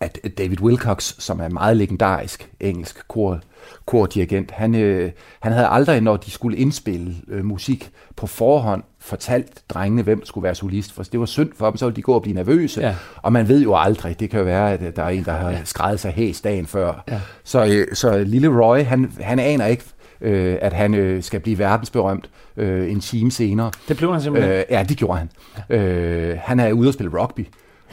at 0.00 0.18
David 0.38 0.60
Wilcox, 0.60 1.14
som 1.18 1.40
er 1.40 1.48
meget 1.48 1.76
legendarisk 1.76 2.50
engelsk 2.60 3.08
kor, 3.08 3.40
kordirigent, 3.86 4.50
han, 4.50 4.74
øh, 4.74 5.10
han 5.40 5.52
havde 5.52 5.66
aldrig, 5.66 6.00
når 6.00 6.16
de 6.16 6.30
skulle 6.30 6.56
indspille 6.58 7.14
øh, 7.28 7.44
musik 7.44 7.90
på 8.16 8.26
forhånd, 8.26 8.82
fortalt 9.00 9.62
drengene, 9.68 10.02
hvem 10.02 10.24
skulle 10.26 10.44
være 10.44 10.54
solist, 10.54 10.92
for 10.92 11.02
det 11.02 11.20
var 11.20 11.26
synd 11.26 11.50
for 11.56 11.70
dem, 11.70 11.76
så 11.76 11.86
ville 11.86 11.96
de 11.96 12.02
gå 12.02 12.12
og 12.12 12.22
blive 12.22 12.34
nervøse, 12.34 12.80
Ja. 12.80 12.94
og 13.16 13.32
man 13.32 13.48
ved 13.48 13.62
jo 13.62 13.76
aldrig, 13.76 14.20
det 14.20 14.30
kan 14.30 14.38
jo 14.38 14.44
være, 14.44 14.72
at 14.72 14.96
der 14.96 15.02
er 15.02 15.08
en, 15.08 15.24
der 15.24 15.32
har 15.32 15.54
skrevet 15.64 16.00
sig 16.00 16.12
hæs 16.12 16.40
dagen 16.40 16.66
før. 16.66 17.04
Ja. 17.08 17.20
Så, 17.44 17.64
øh, 17.66 17.86
så 17.94 18.18
lille 18.18 18.48
Roy, 18.48 18.78
han, 18.84 19.12
han 19.20 19.38
aner 19.38 19.66
ikke, 19.66 19.84
øh, 20.20 20.56
at 20.60 20.72
han 20.72 20.94
øh, 20.94 21.22
skal 21.22 21.40
blive 21.40 21.58
verdensberømt 21.58 22.30
øh, 22.56 22.90
en 22.92 23.00
time 23.00 23.30
senere. 23.30 23.70
Det 23.88 23.96
blev 23.96 24.12
han 24.12 24.20
simpelthen. 24.22 24.52
Øh, 24.52 24.64
ja, 24.70 24.82
det 24.88 24.96
gjorde 24.96 25.18
han. 25.18 25.30
Øh, 25.78 26.38
han 26.42 26.60
er 26.60 26.72
ude 26.72 26.88
at 26.88 26.94
spille 26.94 27.20
rugby, 27.22 27.46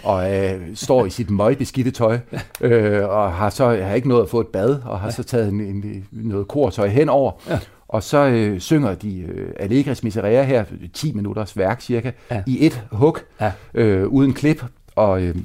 og 0.05 0.35
øh, 0.35 0.61
står 0.75 1.05
i 1.05 1.09
sit 1.09 1.29
møgbeskidte 1.29 1.91
tøj, 1.91 2.19
øh, 2.61 3.09
og 3.09 3.33
har 3.33 3.49
så 3.49 3.67
har 3.69 3.93
ikke 3.95 4.09
nået 4.09 4.23
at 4.23 4.29
få 4.29 4.39
et 4.39 4.47
bad, 4.47 4.77
og 4.85 4.99
har 4.99 5.09
så 5.09 5.23
taget 5.23 5.47
en, 5.49 5.61
en, 5.61 6.07
noget 6.11 6.47
kortøj 6.47 6.87
henover. 6.87 7.31
Ja. 7.49 7.59
Og 7.87 8.03
så 8.03 8.17
øh, 8.25 8.59
synger 8.59 8.95
de 8.95 9.19
øh, 9.19 9.49
Allegris 9.59 10.03
Miserere 10.03 10.45
her, 10.45 10.63
10 10.93 11.13
minutters 11.13 11.57
værk 11.57 11.81
cirka, 11.81 12.11
Ja. 12.31 12.35
ja. 12.35 12.43
i 12.47 12.65
et 12.65 12.83
hug, 12.91 13.17
Ja. 13.41 13.51
øh, 13.73 14.07
uden 14.07 14.33
klip, 14.33 14.63
og... 14.95 15.21
Øh, 15.21 15.35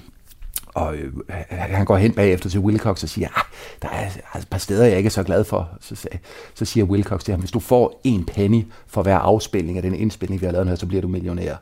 og 0.75 0.95
øh, 0.97 1.13
han 1.49 1.85
går 1.85 1.97
hen 1.97 2.13
bagefter 2.13 2.51
til 2.51 2.61
Wilcox 2.61 3.03
og 3.03 3.09
siger, 3.09 3.29
ah, 3.37 3.43
der 3.83 3.89
er 3.89 4.05
altså 4.05 4.21
et 4.39 4.49
par 4.51 4.59
steder, 4.59 4.85
jeg 4.87 4.97
ikke 4.97 5.07
er 5.07 5.11
så 5.11 5.23
glad 5.23 5.45
for. 5.45 5.69
Så, 5.81 5.95
sag- 5.97 6.21
så 6.55 6.65
siger 6.65 6.85
Wilcox 6.85 7.25
til 7.25 7.33
ham, 7.33 7.41
hvis 7.41 7.51
du 7.51 7.61
får 7.61 8.01
en 8.05 8.25
penny 8.25 8.63
for 8.87 9.03
hver 9.03 9.17
afspilning 9.19 9.77
af 9.79 9.83
den 9.83 9.95
indspilning, 9.95 10.41
vi 10.41 10.47
har 10.47 10.53
lavet 10.53 10.69
her, 10.69 10.75
så 10.75 10.87
bliver 10.87 11.03
du 11.03 11.09
millionær. 11.09 11.55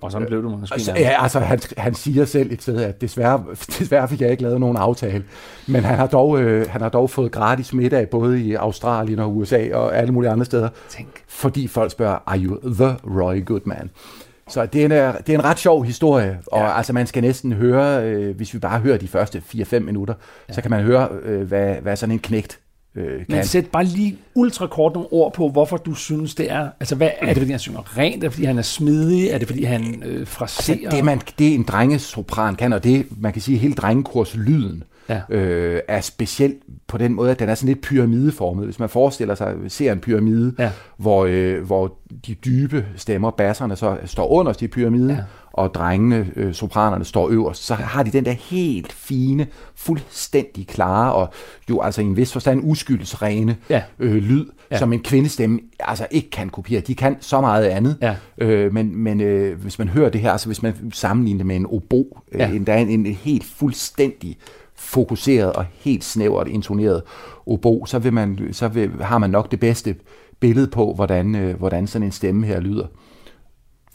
Og 0.00 0.12
sådan 0.12 0.26
blev 0.26 0.42
du 0.42 0.48
måske. 0.48 0.74
Altså, 0.74 0.92
ja, 0.96 1.22
altså 1.22 1.40
han, 1.40 1.60
han 1.76 1.94
siger 1.94 2.24
selv 2.24 2.52
et 2.52 2.62
sted, 2.62 2.82
at 2.82 3.00
desværre, 3.00 3.44
desværre 3.78 4.08
fik 4.08 4.20
jeg 4.20 4.30
ikke 4.30 4.42
lavet 4.42 4.60
nogen 4.60 4.76
aftale. 4.76 5.24
Men 5.68 5.84
han 5.84 5.96
har 5.96 6.06
dog, 6.06 6.40
øh, 6.40 6.68
han 6.70 6.80
har 6.80 6.88
dog 6.88 7.10
fået 7.10 7.32
gratis 7.32 7.72
middag 7.72 8.08
både 8.08 8.40
i 8.40 8.54
Australien 8.54 9.18
og 9.18 9.36
USA 9.36 9.74
og 9.74 9.96
alle 9.96 10.12
mulige 10.12 10.30
andre 10.30 10.44
steder. 10.44 10.68
Tænk. 10.88 11.08
Fordi 11.28 11.66
folk 11.66 11.92
spørger, 11.92 12.18
are 12.26 12.38
you 12.38 12.74
the 12.74 12.96
Roy 13.04 13.44
Goodman? 13.44 13.90
Så 14.48 14.66
det 14.66 14.80
er 14.80 14.84
en, 14.84 14.92
øh, 14.92 15.14
det 15.26 15.34
er 15.34 15.38
en 15.38 15.44
ret 15.44 15.58
sjov 15.58 15.84
historie, 15.84 16.38
og 16.46 16.60
ja. 16.60 16.76
altså 16.76 16.92
man 16.92 17.06
skal 17.06 17.22
næsten 17.22 17.52
høre, 17.52 18.04
øh, 18.04 18.36
hvis 18.36 18.54
vi 18.54 18.58
bare 18.58 18.80
hører 18.80 18.98
de 18.98 19.08
første 19.08 19.42
4-5 19.54 19.78
minutter, 19.78 20.14
ja. 20.48 20.54
så 20.54 20.62
kan 20.62 20.70
man 20.70 20.82
høre, 20.82 21.08
øh, 21.22 21.48
hvad, 21.48 21.74
hvad 21.74 21.96
sådan 21.96 22.12
en 22.12 22.18
knægt 22.18 22.60
øh, 22.96 23.04
kan. 23.04 23.24
Men 23.28 23.44
sæt 23.44 23.66
bare 23.66 23.84
lige 23.84 24.18
ultra 24.34 24.66
kort 24.66 24.94
nogle 24.94 25.12
ord 25.12 25.32
på, 25.32 25.48
hvorfor 25.48 25.76
du 25.76 25.94
synes, 25.94 26.34
det 26.34 26.50
er. 26.50 26.68
Altså, 26.80 26.94
hvad, 26.94 27.10
er 27.18 27.26
det, 27.26 27.36
fordi 27.36 27.50
han 27.50 27.60
synger 27.60 27.98
rent? 27.98 28.16
Er 28.16 28.20
det, 28.20 28.32
fordi 28.32 28.46
han 28.46 28.58
er 28.58 28.62
smidig? 28.62 29.28
Er 29.28 29.38
det, 29.38 29.48
fordi 29.48 29.64
han 29.64 30.02
øh, 30.06 30.26
fraserer? 30.26 30.76
Altså, 30.76 30.96
det, 30.96 31.04
man, 31.04 31.20
det 31.38 31.54
en 31.54 31.62
drengesopran 31.62 32.54
kan, 32.54 32.72
og 32.72 32.84
det, 32.84 33.06
man 33.20 33.32
kan 33.32 33.42
sige, 33.42 33.58
hele 33.58 33.74
drengekors 33.74 34.34
lyden, 34.36 34.82
Ja. 35.10 35.20
øh, 35.36 35.80
er 35.88 36.00
specielt 36.00 36.56
på 36.86 36.98
den 36.98 37.14
måde, 37.14 37.30
at 37.30 37.38
den 37.38 37.48
er 37.48 37.54
sådan 37.54 37.68
lidt 37.68 37.80
pyramideformet. 37.80 38.64
Hvis 38.64 38.78
man 38.78 38.88
forestiller 38.88 39.34
sig, 39.34 39.54
ser 39.68 39.92
en 39.92 39.98
pyramide, 40.00 40.54
Ja. 40.58 40.70
hvor, 40.96 41.26
øh, 41.30 41.66
hvor 41.66 41.94
de 42.26 42.34
dybe 42.34 42.86
stemmer, 42.96 43.30
basserne, 43.30 43.76
så 43.76 43.96
står 44.04 44.28
underst 44.28 44.62
i 44.62 44.68
pyramiden, 44.68 45.10
Ja. 45.10 45.16
og 45.52 45.74
drengene, 45.74 46.30
øh, 46.36 46.54
sopranerne, 46.54 47.04
står 47.04 47.28
øverst, 47.30 47.66
så 47.66 47.74
har 47.74 48.02
de 48.02 48.10
den 48.10 48.24
der 48.24 48.32
helt 48.32 48.92
fine, 48.92 49.46
fuldstændig 49.74 50.66
klare, 50.66 51.12
og 51.12 51.28
jo 51.70 51.80
altså 51.80 52.00
i 52.00 52.04
en 52.04 52.16
vis 52.16 52.32
forstand 52.32 52.60
uskyldsrene 52.64 53.56
Ja. 53.70 53.82
øh, 53.98 54.14
lyd, 54.14 54.46
Ja. 54.70 54.78
som 54.78 54.92
en 54.92 55.00
kvindestemme 55.00 55.60
altså 55.80 56.06
ikke 56.10 56.30
kan 56.30 56.48
kopiere. 56.48 56.80
De 56.80 56.94
kan 56.94 57.16
så 57.20 57.40
meget 57.40 57.64
andet. 57.64 57.96
Ja. 58.02 58.14
Øh, 58.38 58.72
men 58.74 58.96
men 58.96 59.20
øh, 59.20 59.62
hvis 59.62 59.78
man 59.78 59.88
hører 59.88 60.10
det 60.10 60.20
her, 60.20 60.32
altså 60.32 60.46
hvis 60.48 60.62
man 60.62 60.74
sammenligner 60.92 61.38
det 61.38 61.46
med 61.46 61.56
en 61.56 61.66
obo, 61.66 62.18
ja. 62.34 62.50
en, 62.50 62.64
der 62.66 62.72
er 62.72 62.78
en, 62.78 62.88
en 62.88 63.06
helt 63.06 63.44
fuldstændig 63.44 64.36
fokuseret 64.80 65.52
og 65.52 65.64
helt 65.72 66.04
snævert 66.04 66.48
intoneret 66.48 67.02
obo, 67.46 67.84
så, 67.86 67.98
vil 67.98 68.12
man, 68.12 68.38
så 68.52 68.68
vil, 68.68 68.90
har 69.00 69.18
man 69.18 69.30
nok 69.30 69.50
det 69.50 69.60
bedste 69.60 69.94
billede 70.40 70.66
på, 70.66 70.92
hvordan, 70.94 71.34
øh, 71.34 71.58
hvordan 71.58 71.86
sådan 71.86 72.06
en 72.06 72.12
stemme 72.12 72.46
her 72.46 72.60
lyder. 72.60 72.86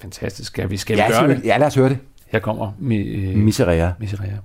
Fantastisk. 0.01 0.47
Skal 0.47 0.69
vi, 0.69 0.77
skal 0.77 0.95
vi 0.95 1.01
Ja, 1.01 1.09
gøre 1.21 1.27
det? 1.35 1.41
ja, 1.45 1.57
lad 1.57 1.67
os 1.67 1.75
høre 1.75 1.89
det. 1.89 1.97
Her 2.27 2.39
kommer 2.39 2.71
mi, 2.79 2.97
øh, 2.97 3.37
Miserere. 3.37 3.93
Miserea. 3.99 4.37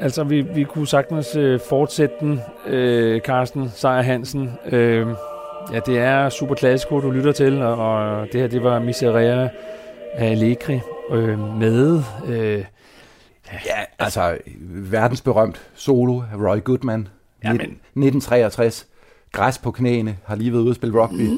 Altså, 0.00 0.24
vi, 0.24 0.40
vi 0.40 0.64
kunne 0.64 0.86
sagtens 0.86 1.36
øh, 1.36 1.60
fortsætte 1.68 2.14
den, 2.20 2.40
øh, 2.66 3.20
Carsten 3.20 3.70
Sejer 3.74 4.02
Hansen. 4.02 4.50
Øh, 4.66 5.06
ja, 5.72 5.80
det 5.86 5.98
er 5.98 6.28
super 6.28 6.54
klassiko, 6.54 7.00
du 7.00 7.10
lytter 7.10 7.32
til, 7.32 7.62
og, 7.62 7.76
og 7.76 8.26
det 8.32 8.40
her, 8.40 8.48
det 8.48 8.62
var 8.62 8.78
Miseria 8.78 9.48
af 10.14 10.30
Allegri 10.30 10.80
øh, 11.12 11.56
med... 11.58 12.02
Øh, 12.26 12.64
Ja, 13.66 13.80
altså 13.98 14.38
verdensberømt 14.70 15.60
solo 15.74 16.20
af 16.32 16.36
Roy 16.36 16.58
Goodman. 16.64 17.08
Ja, 17.44 17.52
men- 17.52 17.60
1963. 17.60 18.86
Græs 19.32 19.58
på 19.58 19.70
knæene, 19.70 20.16
har 20.26 20.36
lige 20.36 20.52
været 20.52 20.62
ude 20.62 20.70
at 20.70 20.76
spille 20.76 21.00
rugby. 21.02 21.28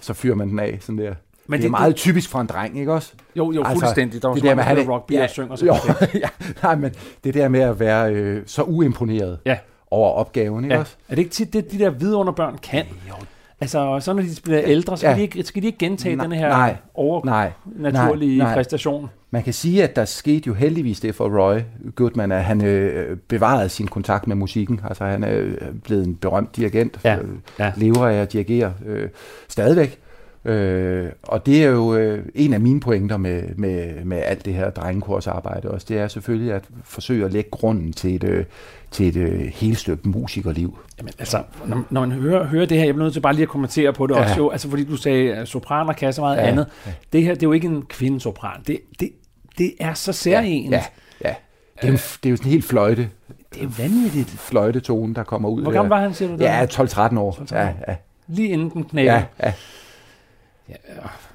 Så 0.00 0.14
fyrer 0.14 0.34
man 0.34 0.48
den 0.48 0.58
af, 0.58 0.78
sådan 0.80 0.98
der. 0.98 1.04
Men 1.04 1.52
det 1.52 1.58
er 1.58 1.60
det- 1.60 1.70
meget 1.70 1.96
typisk 1.96 2.30
for 2.30 2.38
en 2.40 2.46
dreng, 2.46 2.78
ikke 2.80 2.92
også? 2.92 3.12
Jo, 3.36 3.52
jo, 3.52 3.62
Altså, 3.64 3.80
fuldstændig. 3.80 4.22
Der 4.22 4.28
var 4.28 4.34
det 4.34 4.44
der 4.44 4.54
med 4.54 4.64
at 4.64 4.76
have 4.76 4.92
rugby 4.94 5.12
ja, 5.12 5.22
og 5.22 5.30
synger 5.30 5.56
så 5.56 5.66
jo, 5.66 5.74
ja, 6.14 6.28
nej, 6.62 6.74
men 6.76 6.92
det 7.24 7.34
der 7.34 7.48
med 7.48 7.60
at 7.60 7.80
være 7.80 8.12
øh, 8.14 8.42
så 8.46 8.62
uimponeret 8.62 9.38
Ja. 9.46 9.56
over 9.90 10.10
opgaven, 10.10 10.64
ikke 10.64 10.74
Ja. 10.74 10.80
også? 10.80 10.96
Er 11.08 11.14
det 11.14 11.18
ikke 11.22 11.30
tit 11.32 11.52
det, 11.52 11.72
de 11.72 11.78
der 11.78 11.90
vidunderbørn 11.90 12.58
kan? 12.62 12.84
Jo. 13.08 13.14
Altså, 13.62 13.98
så 14.00 14.12
når 14.12 14.22
de 14.22 14.28
bliver 14.44 14.60
ældre, 14.64 14.96
så, 14.96 15.08
Ja. 15.08 15.14
de 15.14 15.22
ikke, 15.22 15.42
skal 15.42 15.62
de 15.62 15.66
ikke 15.66 15.78
gentage 15.78 16.16
Nej, 16.16 16.24
den 16.26 16.32
her 16.34 16.48
nej, 16.48 16.76
overnaturlige 16.94 18.38
nej, 18.38 18.46
nej. 18.46 18.54
præstation. 18.54 19.10
Man 19.30 19.42
kan 19.42 19.52
sige, 19.52 19.84
at 19.84 19.96
der 19.96 20.04
skete 20.04 20.46
jo 20.46 20.54
heldigvis 20.54 21.00
det 21.00 21.14
for 21.14 21.38
Roy 21.40 21.58
Goodman, 21.94 22.32
at 22.32 22.44
han 22.44 22.64
øh, 22.64 23.16
bevarede 23.16 23.68
sin 23.68 23.88
kontakt 23.88 24.26
med 24.26 24.36
musikken. 24.36 24.80
Altså 24.88 25.04
han 25.04 25.24
er 25.24 25.30
øh, 25.38 25.54
blevet 25.84 26.06
en 26.06 26.16
berømt 26.16 26.56
dirigent, 26.56 26.98
Ja, 27.04 27.16
øh, 27.16 27.28
ja. 27.58 27.72
lever 27.76 28.06
af 28.06 28.14
at 28.14 28.32
dirigere 28.32 28.72
øh, 28.86 29.08
stadigvæk. 29.48 29.98
Øh, 30.44 31.10
og 31.22 31.46
det 31.46 31.64
er 31.64 31.68
jo 31.68 31.94
øh, 31.94 32.24
en 32.34 32.52
af 32.52 32.60
mine 32.60 32.80
pointer 32.80 33.16
med, 33.16 33.42
med, 33.56 34.04
med 34.04 34.22
alt 34.24 34.44
det 34.44 34.54
her 34.54 34.70
drengekorsarbejde 34.70 35.70
også. 35.70 35.86
Det 35.88 35.98
er 35.98 36.08
selvfølgelig 36.08 36.52
at 36.52 36.64
forsøge 36.84 37.24
at 37.24 37.32
lægge 37.32 37.50
grunden 37.50 37.92
til 37.92 38.14
et, 38.14 38.24
øh, 38.24 38.44
til 38.90 39.08
et 39.08 39.16
øh, 39.16 39.40
helstøbt 39.54 40.06
musikerliv. 40.06 40.78
Jamen, 40.98 41.12
altså, 41.18 41.42
når, 41.66 41.82
når 41.90 42.00
man 42.00 42.12
hører, 42.12 42.44
hører 42.44 42.66
det 42.66 42.78
her, 42.78 42.84
jeg 42.84 42.94
bliver 42.94 43.04
nødt 43.04 43.12
til 43.12 43.20
bare 43.20 43.32
lige 43.32 43.42
at 43.42 43.48
kommentere 43.48 43.92
på 43.92 44.06
det 44.06 44.14
Ja. 44.14 44.22
også, 44.22 44.34
jo, 44.36 44.50
altså 44.50 44.68
fordi 44.70 44.84
du 44.84 44.96
sagde, 44.96 45.34
at 45.34 45.48
sopraner 45.48 45.92
kan 45.92 46.12
så 46.12 46.20
meget 46.20 46.36
Ja, 46.36 46.42
andet. 46.42 46.66
ja. 46.86 46.92
Det 47.12 47.22
her, 47.24 47.34
det 47.34 47.42
er 47.42 47.46
jo 47.46 47.52
ikke 47.52 47.66
en 47.66 47.82
kvindesopran. 47.82 48.60
Det, 48.66 48.78
det, 49.00 49.10
det 49.58 49.72
er 49.80 49.94
så 49.94 50.12
særligt. 50.12 50.70
Ja, 50.70 50.82
ja. 51.24 51.34
Det 51.82 51.88
er, 51.88 51.92
jo, 51.92 51.98
det 52.22 52.26
er 52.26 52.30
jo 52.30 52.36
sådan 52.36 52.46
en 52.48 52.52
helt 52.52 52.64
fløjte, 52.64 53.08
Det 53.54 53.62
er 53.62 53.68
vanvittigt. 53.82 54.28
fløjtetone, 54.30 55.14
der 55.14 55.22
kommer 55.22 55.48
ud. 55.48 55.62
Hvor 55.62 55.72
gammel 55.72 55.88
var 55.88 56.00
han, 56.00 56.14
siger 56.14 56.28
du? 56.30 56.36
der? 56.36 56.44
Ja, 56.58 56.64
12-13 56.66 57.18
år. 57.18 57.32
12-13 57.32 57.54
Ja, 57.56 57.64
år. 57.68 57.74
ja, 57.88 57.94
Lige 58.28 58.48
inden 58.48 58.70
den 58.70 58.84
knækker. 58.84 59.12
ja, 59.14 59.22
ja. 59.44 59.52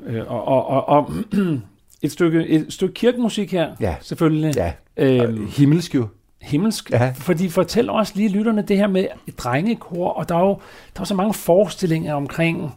Øh, 0.06 0.22
og, 0.27 0.48
og, 0.48 0.68
og, 0.68 0.89
og 0.89 1.12
et, 2.01 2.12
stykke, 2.12 2.48
et 2.48 2.65
stykke 2.70 2.94
kirkemusik 2.94 3.51
her, 3.51 3.75
Ja. 3.80 3.96
selvfølgelig. 4.01 4.56
ja. 4.56 4.74
Øhm, 4.98 5.48
Himmelsk 5.48 5.96
jo. 5.96 6.08
himmelsk. 6.42 6.92
Ja. 6.92 7.13
Fordi 7.15 7.50
fortæl 7.50 7.89
også 7.89 8.13
lige 8.15 8.30
lytterne 8.30 8.62
det 8.62 8.77
her 8.77 8.88
med 8.88 9.08
et 9.27 9.39
drengekor, 9.39 10.10
og 10.10 10.30
der 10.30 10.36
er 10.36 10.39
jo 10.39 10.60
der 10.96 11.01
er 11.01 11.06
så 11.06 11.15
mange 11.15 11.34
forestillinger 11.34 12.13
omkring 12.13 12.75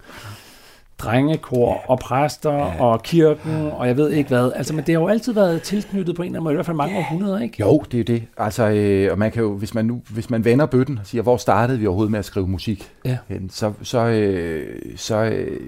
drengekor 0.98 1.72
ja. 1.72 1.90
og 1.92 1.98
præster 1.98 2.52
ja. 2.52 2.82
og 2.84 3.02
kirken, 3.02 3.70
og 3.72 3.86
jeg 3.86 3.96
ved 3.96 4.10
ikke 4.10 4.28
hvad. 4.28 4.52
Altså, 4.54 4.74
men 4.74 4.84
det 4.86 4.94
har 4.94 5.00
jo 5.00 5.08
altid 5.08 5.32
været 5.32 5.62
tilknyttet 5.62 6.16
på 6.16 6.22
en 6.22 6.26
eller 6.26 6.38
anden 6.38 6.44
måde, 6.44 6.52
i 6.52 6.56
hvert 6.56 6.66
fald 6.66 6.76
mange 6.76 6.94
ja. 6.94 7.00
århundreder, 7.00 7.38
ikke? 7.40 7.56
Jo, 7.60 7.82
det 7.92 8.00
er 8.00 8.04
det. 8.04 8.22
Altså, 8.36 8.68
øh, 8.68 9.12
og 9.12 9.18
man 9.18 9.32
kan 9.32 9.42
jo, 9.42 9.54
hvis 9.56 9.74
man 9.74 9.84
nu, 9.84 10.02
hvis 10.10 10.30
man 10.30 10.44
vender 10.44 10.66
bøtten 10.66 10.98
og 10.98 11.06
siger, 11.06 11.22
hvor 11.22 11.36
startede 11.36 11.78
vi 11.78 11.86
overhovedet 11.86 12.10
med 12.10 12.18
at 12.18 12.24
skrive 12.24 12.48
musik? 12.48 12.92
Ja. 13.04 13.16
hen, 13.28 13.50
Så, 13.50 13.72
så, 13.82 13.98
øh, 14.06 14.82
så 14.96 15.16
øh, 15.24 15.60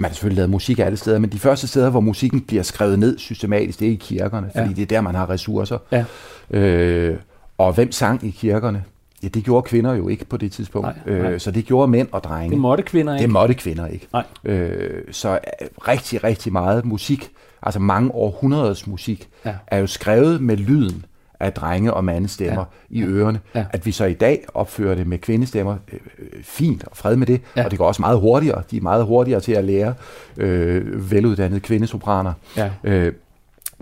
man 0.00 0.10
har 0.10 0.14
selvfølgelig 0.14 0.36
lavet 0.36 0.50
musik 0.50 0.78
alle 0.78 0.96
steder, 0.96 1.18
men 1.18 1.30
de 1.30 1.38
første 1.38 1.66
steder, 1.68 1.90
hvor 1.90 2.00
musikken 2.00 2.40
bliver 2.40 2.62
skrevet 2.62 2.98
ned 2.98 3.18
systematisk, 3.18 3.80
det 3.80 3.88
er 3.88 3.92
i 3.92 3.94
kirkerne, 3.94 4.50
fordi 4.56 4.68
Ja. 4.68 4.74
det 4.74 4.82
er 4.82 4.86
der, 4.86 5.00
man 5.00 5.14
har 5.14 5.30
ressourcer. 5.30 5.78
Ja. 5.92 6.04
Øh, 6.50 7.16
og 7.58 7.72
hvem 7.72 7.92
sang 7.92 8.24
i 8.24 8.30
kirkerne? 8.30 8.84
Ja, 9.22 9.28
det 9.28 9.44
gjorde 9.44 9.62
kvinder 9.62 9.94
jo 9.94 10.08
ikke 10.08 10.24
på 10.24 10.36
det 10.36 10.52
tidspunkt. 10.52 10.88
Nej, 11.06 11.18
nej. 11.18 11.30
Øh, 11.32 11.40
så 11.40 11.50
det 11.50 11.64
gjorde 11.64 11.88
mænd 11.90 12.08
og 12.12 12.24
drenge. 12.24 12.50
Det 12.50 12.58
måtte 12.58 12.82
kvinder 12.82 13.14
ikke. 13.14 13.22
Det 13.22 13.30
måtte 13.30 13.54
kvinder 13.54 13.86
ikke. 13.86 14.06
Nej. 14.12 14.24
Øh, 14.44 15.02
så 15.10 15.30
øh, 15.30 15.38
rigtig, 15.88 16.24
rigtig 16.24 16.52
meget 16.52 16.84
musik, 16.84 17.30
altså 17.62 17.80
mange 17.80 18.10
århundreders 18.14 18.86
musik, 18.86 19.28
ja. 19.44 19.54
er 19.66 19.78
jo 19.78 19.86
skrevet 19.86 20.40
med 20.40 20.56
lyden 20.56 21.04
af 21.44 21.52
drenge- 21.52 21.94
og 21.94 22.04
mandestemmer 22.04 22.64
ja. 22.90 22.96
i 22.98 23.02
ørerne. 23.02 23.40
Ja. 23.54 23.64
At 23.72 23.86
vi 23.86 23.92
så 23.92 24.04
i 24.04 24.12
dag 24.12 24.44
opfører 24.54 24.94
det 24.94 25.06
med 25.06 25.18
kvindestemmer, 25.18 25.76
øh, 25.92 25.98
øh, 26.18 26.42
fint 26.44 26.84
og 26.84 26.96
fred 26.96 27.16
med 27.16 27.26
det. 27.26 27.40
Ja. 27.56 27.64
Og 27.64 27.70
det 27.70 27.78
går 27.78 27.86
også 27.86 28.02
meget 28.02 28.20
hurtigere. 28.20 28.62
De 28.70 28.76
er 28.76 28.80
meget 28.80 29.04
hurtigere 29.04 29.40
til 29.40 29.52
at 29.52 29.64
lære 29.64 29.94
øh, 30.36 31.10
veluddannede 31.10 31.60
kvindesopraner. 31.60 32.32
Ja. 32.56 32.70
Øh, 32.84 33.12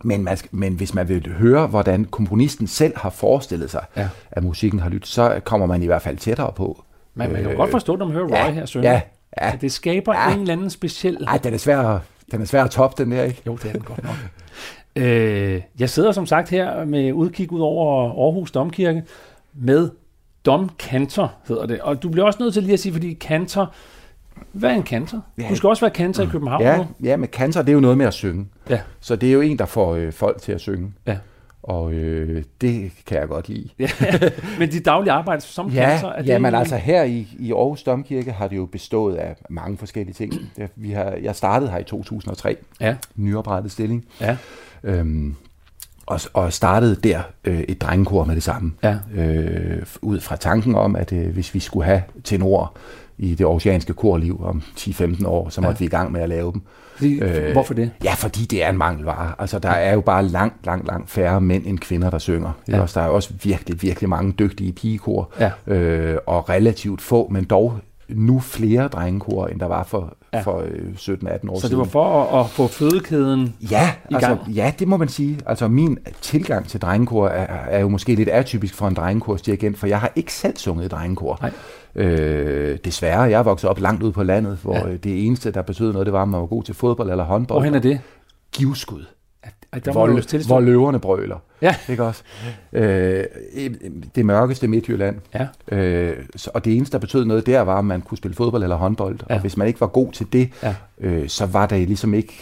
men, 0.05 0.25
man 0.25 0.39
men 0.51 0.75
hvis 0.75 0.95
man 0.95 1.09
vil 1.09 1.33
høre, 1.39 1.67
hvordan 1.67 2.05
komponisten 2.05 2.67
selv 2.67 2.93
har 2.97 3.11
forestillet 3.11 3.71
sig, 3.71 3.85
Ja. 3.97 4.09
at 4.31 4.45
musikken 4.45 4.81
har 4.81 4.89
lyttet, 4.91 5.09
så 5.09 5.41
kommer 5.45 5.67
man 5.67 5.83
i 5.83 5.87
hvert 5.87 6.03
fald 6.03 6.17
tættere 6.17 6.53
på. 6.57 6.85
Men 7.15 7.27
man 7.29 7.37
kan 7.37 7.45
jo 7.45 7.51
Øh, 7.51 7.57
godt 7.57 7.71
forstå, 7.71 7.97
når 7.97 8.05
man 8.07 8.15
hører 8.15 8.27
Roy 8.27 8.31
ja, 8.33 8.51
her 8.51 8.67
synge. 8.67 8.91
ja, 8.93 9.01
ja. 9.43 9.51
Så 9.51 9.57
det 9.61 9.73
skaber 9.73 10.15
Ja. 10.15 10.35
en 10.35 10.41
eller 10.41 10.53
anden 10.53 10.71
speciel... 10.71 11.25
Ej, 11.29 11.37
den 11.39 11.55
er 11.55 11.59
svær, 11.59 11.79
at- 11.81 12.01
den 12.33 12.41
er 12.41 12.45
svær 12.45 12.65
at 12.65 12.71
toppe, 12.71 13.05
den 13.05 13.13
der, 13.13 13.23
ikke? 13.23 13.43
Jo, 13.47 13.57
det 13.57 13.65
er 13.69 13.73
den 13.73 13.83
godt 13.83 14.05
nok. 14.05 14.15
øh, 14.97 15.63
jeg 15.79 15.91
sidder 15.91 16.13
som 16.13 16.27
sagt 16.27 16.51
her 16.51 16.85
med 16.85 17.13
udkig 17.13 17.53
ud 17.53 17.61
over 17.61 18.05
Aarhus 18.25 18.51
Domkirke 18.51 19.03
med 19.55 19.91
domkantor, 20.47 21.33
hedder 21.49 21.67
det. 21.67 21.81
Og 21.81 22.03
du 22.03 22.09
bliver 22.09 22.27
også 22.27 22.43
nødt 22.43 22.55
til 22.55 22.63
lige 22.63 22.73
at 22.73 22.81
sige, 22.81 22.93
fordi 22.93 23.13
kantor... 23.13 23.75
Hvad 24.53 24.71
er 24.71 24.75
en 24.75 24.83
kantor? 24.83 25.25
Ja. 25.39 25.47
Du 25.51 25.55
skal 25.57 25.69
også 25.69 25.81
være 25.81 25.91
kantor 25.91 26.23
i 26.23 26.27
København 26.27 26.63
Ja, 26.63 26.77
nu. 26.77 26.87
ja, 27.03 27.17
men 27.17 27.29
kantor, 27.29 27.61
det 27.63 27.69
er 27.69 27.73
jo 27.73 27.81
noget 27.81 27.99
med 27.99 28.07
at 28.07 28.15
synge. 28.15 28.47
Ja. 28.71 28.81
Så 29.01 29.17
det 29.17 29.29
er 29.29 29.33
jo 29.33 29.41
en, 29.41 29.59
der 29.59 29.67
får 29.67 29.95
øh, 29.95 30.13
folk 30.13 30.43
til 30.43 30.53
at 30.53 30.61
synge. 30.61 30.93
Ja. 31.07 31.17
Og 31.63 31.93
øh, 31.93 32.45
det 32.61 32.91
kan 33.07 33.19
jeg 33.19 33.29
godt 33.29 33.49
lide. 33.49 33.69
ja. 33.79 33.89
Men 34.59 34.69
dit 34.71 34.85
daglige 34.85 35.13
arbejde 35.13 35.41
som 35.43 35.71
kantor, 35.71 36.09
er 36.09 36.23
det... 36.23 36.29
ja 36.29 36.39
men 36.39 36.55
altså 36.55 36.77
her 36.77 37.03
i, 37.03 37.29
i 37.39 37.53
Aarhus 37.53 37.83
Domkirke 37.83 38.33
har 38.33 38.49
det 38.49 38.57
jo 38.57 38.67
bestået 38.67 39.15
af 39.17 39.37
mange 39.51 39.79
forskellige 39.79 40.15
ting. 40.15 40.35
Ja, 40.59 40.67
Vi 40.77 40.91
har, 40.91 41.05
jeg 41.23 41.37
startede 41.37 41.71
her 41.71 41.79
i 41.79 41.85
2003, 41.85 42.57
Ja, 42.81 42.97
nyoprettet 43.17 43.73
stilling, 43.73 44.05
ja, 44.21 44.37
øhm, 44.83 45.35
og, 46.07 46.21
og 46.33 46.53
startede 46.53 46.95
der 46.97 47.21
øh, 47.45 47.61
et 47.61 47.81
drengekor 47.81 48.25
med 48.25 48.35
det 48.35 48.43
samme. 48.43 48.73
ja. 48.83 48.97
øh, 49.15 49.83
ud 50.03 50.21
fra 50.21 50.37
tanken 50.37 50.75
om, 50.75 50.97
at 50.97 51.13
øh, 51.13 51.31
hvis 51.33 51.55
vi 51.55 51.61
skulle 51.61 51.85
have 51.87 52.03
tenorer 52.25 52.75
i 53.19 53.35
det 53.35 53.47
oceanske 53.47 53.93
korliv 53.95 54.45
om 54.45 54.63
10-15 54.79 55.27
år, 55.27 55.49
så 55.49 55.61
måtte 55.61 55.69
Ja. 55.69 55.73
ja. 55.73 55.79
vi 55.79 55.85
i 55.85 55.89
gang 55.89 56.13
med 56.13 56.21
at 56.21 56.29
lave 56.29 56.53
dem. 56.53 56.63
Fordi, 56.97 57.21
Øh, 57.21 57.53
hvorfor 57.53 57.75
det? 57.75 57.91
Ja, 58.05 58.15
fordi 58.15 58.45
det 58.45 58.65
er 58.65 58.69
en 58.69 58.79
mangelvare. 58.79 59.33
Altså, 59.39 59.59
der 59.59 59.71
er 59.71 59.93
jo 59.95 60.01
bare 60.01 60.25
langt, 60.27 60.67
langt, 60.67 60.87
langt 60.87 61.11
færre 61.11 61.41
mænd 61.41 61.67
end 61.67 61.79
kvinder, 61.79 62.11
der 62.11 62.19
synger. 62.19 62.53
Ja. 62.69 62.81
Også, 62.81 63.01
der 63.01 63.07
er 63.07 63.11
også 63.11 63.31
virkelig, 63.43 63.83
virkelig 63.83 64.09
mange 64.09 64.33
dygtige 64.33 64.73
pigekor, 64.73 65.31
Ja. 65.41 65.51
øh, 65.75 66.19
og 66.27 66.49
relativt 66.49 67.01
få, 67.01 67.29
men 67.31 67.45
dog 67.45 67.79
nu 68.09 68.41
flere 68.41 68.89
drengekor, 68.89 69.47
end 69.47 69.61
der 69.61 69.67
var 69.67 69.83
for, 69.85 70.17
Ja. 70.35 70.41
for 70.41 70.59
øh, 70.59 70.95
17-18 70.97 71.51
år 71.51 71.55
Så 71.55 71.61
siden. 71.61 71.71
det 71.71 71.79
var 71.79 71.85
for 71.85 72.23
at, 72.25 72.41
at 72.45 72.51
få 72.51 72.67
fødekæden... 72.67 73.55
Ja, 73.71 73.91
i 74.11 74.15
altså, 74.15 74.29
gang. 74.29 74.51
ja, 74.51 74.73
det 74.79 74.89
må 74.89 74.97
man 74.97 75.09
sige. 75.09 75.39
Altså 75.47 75.69
min 75.69 75.99
tilgang 76.21 76.69
til 76.69 76.81
drengekor 76.81 77.29
er, 77.29 77.47
er 77.69 77.81
jo 77.81 77.89
måske 77.89 78.15
lidt 78.15 78.29
atypisk 78.29 78.75
for 78.75 78.89
en 78.89 78.95
drengekorsdirigent, 78.95 79.79
for 79.79 79.87
jeg 79.87 80.01
har 80.01 80.13
ikke 80.17 80.33
selv 80.33 80.57
sunget 80.57 80.91
drengekor. 80.91 81.39
Nej. 81.43 81.51
Øh, 81.95 82.79
desværre, 82.85 83.21
jeg 83.21 83.39
er 83.39 83.43
vokset 83.43 83.71
op 83.71 83.81
langt 83.81 84.03
ude 84.03 84.13
på 84.13 84.23
landet, 84.23 84.59
hvor 84.63 84.75
Ja. 84.77 84.89
ja. 84.89 84.97
det 84.97 85.27
eneste, 85.27 85.51
der 85.51 85.63
betød 85.63 85.93
noget, 85.93 86.07
det 86.07 86.13
var, 86.13 86.23
at 86.23 86.29
man 86.29 86.41
var 86.41 86.47
god 86.47 86.63
til 86.63 86.75
fodbold 86.75 87.11
eller 87.11 87.25
håndbold. 87.25 87.57
Hvorhen 87.61 87.75
er 87.75 87.79
det? 87.79 88.01
Givskud. 88.53 89.05
Der 89.85 89.93
Hvor, 89.93 90.07
lø- 90.07 90.47
hvor 90.47 90.61
løverne 90.61 90.99
brøler. 91.01 91.37
Ja. 91.63 91.75
Ikke 91.89 92.05
også? 92.05 92.23
Øh, 92.73 93.25
det 94.15 94.27
mørkeste 94.27 94.69
Midtjylland. 94.69 95.17
Ja. 95.35 95.47
Øh, 95.77 96.17
så, 96.37 96.51
og 96.55 96.65
det 96.65 96.77
eneste, 96.77 96.93
der 96.93 96.99
betød 96.99 97.25
noget 97.25 97.47
der, 97.47 97.61
var, 97.61 97.79
at 97.79 97.85
man 97.85 98.01
kunne 98.01 98.19
spille 98.19 98.35
fodbold 98.35 98.63
eller 98.63 98.77
håndbold. 98.77 99.19
Ja. 99.31 99.35
Og 99.35 99.41
hvis 99.41 99.57
man 99.57 99.69
ikke 99.69 99.81
var 99.81 99.87
god 99.87 100.13
til 100.13 100.27
det, 100.33 100.51
Ja. 100.63 100.75
øh, 101.01 101.29
så 101.29 101.47
var 101.47 101.67
der 101.67 101.77
ligesom 101.77 102.15
ikke 102.15 102.33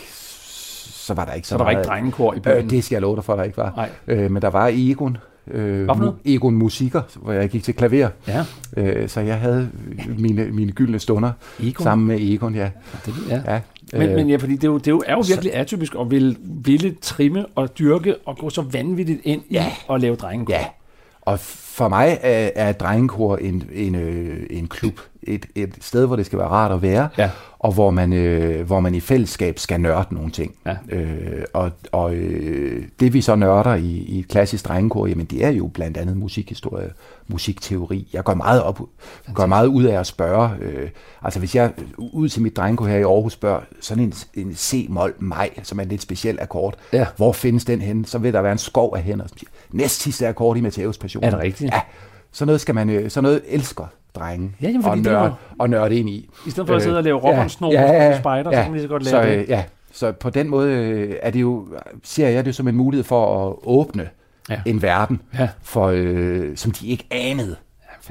så 0.93 1.15
var 1.15 1.25
der 1.25 1.33
ikke 1.33 1.49
så, 1.49 1.53
Så 1.53 1.59
der 1.59 1.65
var 1.65 1.71
ikke 1.71 1.79
meget- 1.79 1.89
drengekor 1.89 2.35
i 2.35 2.41
byen. 2.41 2.53
Øh, 2.57 2.71
det 2.71 2.85
skal 2.85 2.95
jeg 2.97 3.03
love 3.03 3.17
dig 3.17 3.25
for, 3.25 3.37
der 3.37 3.43
ikke 3.43 3.57
var. 3.57 3.73
Nej. 3.77 3.89
Øh, 4.07 4.31
men 4.31 4.43
der 4.43 4.49
var 4.51 4.71
Egon. 4.75 5.17
Øh, 5.51 5.89
mu- 5.91 6.13
Egon 6.25 6.55
Musiker, 6.55 7.03
hvor 7.17 7.33
jeg 7.33 7.49
gik 7.49 7.63
til 7.65 7.75
klaver. 7.75 8.09
Ja, 8.29 8.45
Øh, 8.77 9.09
så 9.09 9.21
jeg 9.21 9.39
havde 9.39 9.71
mine, 10.19 10.45
mine 10.53 10.73
gyldne 10.73 10.99
stunder 10.99 11.33
Egon. 11.61 11.83
sammen 11.85 12.09
med 12.09 12.21
Egon, 12.21 12.55
ja. 12.55 12.71
Det, 13.07 13.15
ja. 13.29 13.43
ja. 13.55 13.61
Men, 13.93 14.03
Øh, 14.09 14.15
men 14.17 14.29
ja, 14.31 14.37
fordi 14.37 14.53
det 14.55 14.65
er 14.65 14.69
jo, 14.69 14.79
det 14.79 14.87
er 14.87 14.91
jo, 14.91 15.03
er 15.07 15.13
jo 15.13 15.25
virkelig 15.29 15.55
atypisk 15.55 15.95
at 16.01 16.11
ville, 16.11 16.37
ville 16.43 16.95
trimme 17.03 17.47
og 17.55 17.79
dyrke 17.79 18.15
og 18.27 18.39
gå 18.39 18.51
så 18.51 18.63
vanvittigt 18.63 19.21
ind 19.25 19.43
Ja. 19.51 19.67
at 19.91 20.01
lave 20.01 20.17
drengekor. 20.17 20.53
Ja, 20.53 20.65
og 21.21 21.41
for 21.41 21.89
mig 21.89 22.19
er, 22.23 22.51
er 22.55 22.73
drengekor 22.73 23.37
en, 23.37 23.63
en, 23.73 23.95
øh, 23.95 24.37
en 24.51 24.67
klub 24.69 25.01
et, 25.23 25.47
et 25.55 25.75
sted, 25.81 26.07
hvor 26.07 26.17
det 26.17 26.27
skal 26.27 26.39
være 26.39 26.49
rart 26.49 26.73
at 26.73 26.83
være, 26.83 27.09
Ja. 27.19 27.31
og 27.59 27.73
hvor 27.73 27.91
man, 27.91 28.13
øh, 28.13 28.67
hvor 28.67 28.81
man 28.81 28.95
i 28.95 29.01
fællesskab 29.01 29.59
skal 29.59 29.81
nørde 29.81 30.15
nogle 30.15 30.31
ting. 30.31 30.55
Ja. 30.67 30.77
Øh, 30.89 31.45
og 31.53 31.71
og 31.93 32.15
øh, 32.15 32.85
det 33.01 33.13
vi 33.13 33.21
så 33.21 33.35
nørder 33.35 33.75
i, 33.75 33.87
i 33.91 34.19
et 34.19 34.29
klassisk 34.29 34.69
drengekor, 34.69 35.07
jamen 35.07 35.27
det 35.27 35.45
er 35.45 35.49
jo 35.51 35.67
blandt 35.67 35.97
andet 35.97 36.17
musikhistorie, 36.17 36.91
musikteori. 37.29 38.09
Jeg 38.13 38.25
går 38.25 38.35
meget, 38.35 38.63
op, 38.63 38.81
går 39.35 39.47
meget 39.47 39.67
ud 39.67 39.85
af 39.85 40.01
at 40.01 40.07
spørge, 40.07 40.51
øh, 40.61 40.89
altså 41.23 41.39
hvis 41.39 41.55
jeg 41.55 41.73
ud 41.99 42.29
til 42.29 42.43
mit 42.43 42.57
drengekor 42.57 42.87
her 42.87 42.97
i 42.99 43.03
Aarhus 43.03 43.33
spørger, 43.33 43.61
sådan 43.81 44.05
en, 44.05 44.15
en 44.35 44.55
C-mol 44.55 45.15
maj, 45.19 45.51
som 45.63 45.79
er 45.79 45.83
en 45.83 45.89
lidt 45.89 46.03
speciel 46.03 46.39
akkord, 46.41 46.75
Ja. 46.93 47.07
hvor 47.17 47.33
findes 47.33 47.65
den 47.65 47.81
henne? 47.81 48.07
Så 48.07 48.19
vil 48.19 48.33
der 48.33 48.43
være 48.43 48.53
en 48.53 48.59
skov 48.59 48.97
af 48.97 49.03
hænder. 49.03 49.25
Næst 49.71 50.01
sidste 50.03 50.29
akkord 50.29 50.57
i 50.57 50.61
Matteus 50.61 50.99
Passion. 50.99 51.25
Er 51.25 51.31
det 51.31 51.39
rigtigt? 51.39 51.73
Ja. 51.73 51.81
Sådan 52.33 52.47
noget, 52.47 52.61
skal 52.61 52.75
man, 52.75 52.91
øh, 52.91 53.11
sådan 53.11 53.23
noget 53.25 53.43
elsker 53.49 53.85
drenge 54.15 54.53
Ja, 54.63 54.69
jamen, 54.69 54.85
og, 54.85 54.97
det 54.97 55.05
nørde, 55.05 55.17
var- 55.21 55.39
og 55.59 55.71
nørde 55.71 55.99
ind 55.99 56.09
i. 56.09 56.29
I 56.47 56.51
stedet 56.51 56.69
for 56.69 56.77
at 56.77 56.83
sidde 56.83 56.97
og 56.99 57.05
lave 57.05 57.19
rock'n'snor 57.21 57.65
og 58.11 58.17
spejder, 58.19 58.51
så 58.53 58.63
kan 58.63 58.73
lige 58.73 58.83
så 58.83 58.89
godt 58.89 59.03
lave 59.05 59.23
så, 59.25 59.29
det. 59.31 59.39
øh, 59.39 59.49
Ja, 59.49 59.65
så 59.93 60.13
på 60.13 60.31
den 60.31 60.49
måde 60.49 60.73
øh, 60.73 61.15
er 61.23 61.31
det 61.31 61.41
jo, 61.41 61.67
ser 62.05 62.29
jeg 62.29 62.45
det 62.45 62.55
som 62.55 62.69
en 62.69 62.77
mulighed 62.77 63.05
for 63.05 63.49
at 63.49 63.55
åbne 63.65 64.09
Ja. 64.51 64.55
ja. 64.67 64.71
en 64.71 64.83
verden, 64.83 65.21
Ja. 65.39 65.49
for, 65.63 65.87
øh, 65.95 66.57
som 66.57 66.71
de 66.73 66.87
ikke 66.89 67.07
anede. 67.11 67.57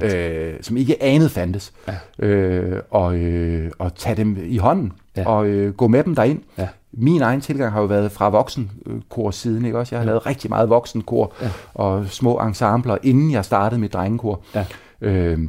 Øh, 0.04 0.54
som 0.62 0.78
ikke 0.78 1.04
anede 1.04 1.30
fandtes. 1.30 1.74
Ja. 1.88 2.26
Øh, 2.26 2.82
og, 2.92 3.16
øh, 3.16 3.72
og 3.80 3.96
tage 3.96 4.16
dem 4.16 4.38
i 4.46 4.58
hånden 4.58 4.92
Ja. 5.18 5.28
og 5.28 5.48
øh, 5.48 5.74
gå 5.74 5.88
med 5.88 6.04
dem 6.04 6.16
derind. 6.16 6.42
Ja. 6.58 6.68
Min 6.94 7.22
egen 7.22 7.42
tilgang 7.42 7.72
har 7.74 7.80
jo 7.82 7.86
været 7.86 8.12
fra 8.12 8.30
voksenkor 8.30 9.32
siden, 9.32 9.66
ikke 9.66 9.80
også? 9.80 9.96
Jeg 9.96 10.00
har 10.02 10.06
lavet 10.06 10.26
rigtig 10.26 10.50
meget 10.50 10.70
voksenkor 10.70 11.34
Ja. 11.42 11.50
og 11.74 12.06
små 12.08 12.40
ensembler, 12.40 12.98
inden 13.04 13.32
jeg 13.32 13.46
startede 13.46 13.82
mit 13.82 13.94
drengekor. 13.94 14.42
Ja. 14.56 14.66
Øh, 15.02 15.40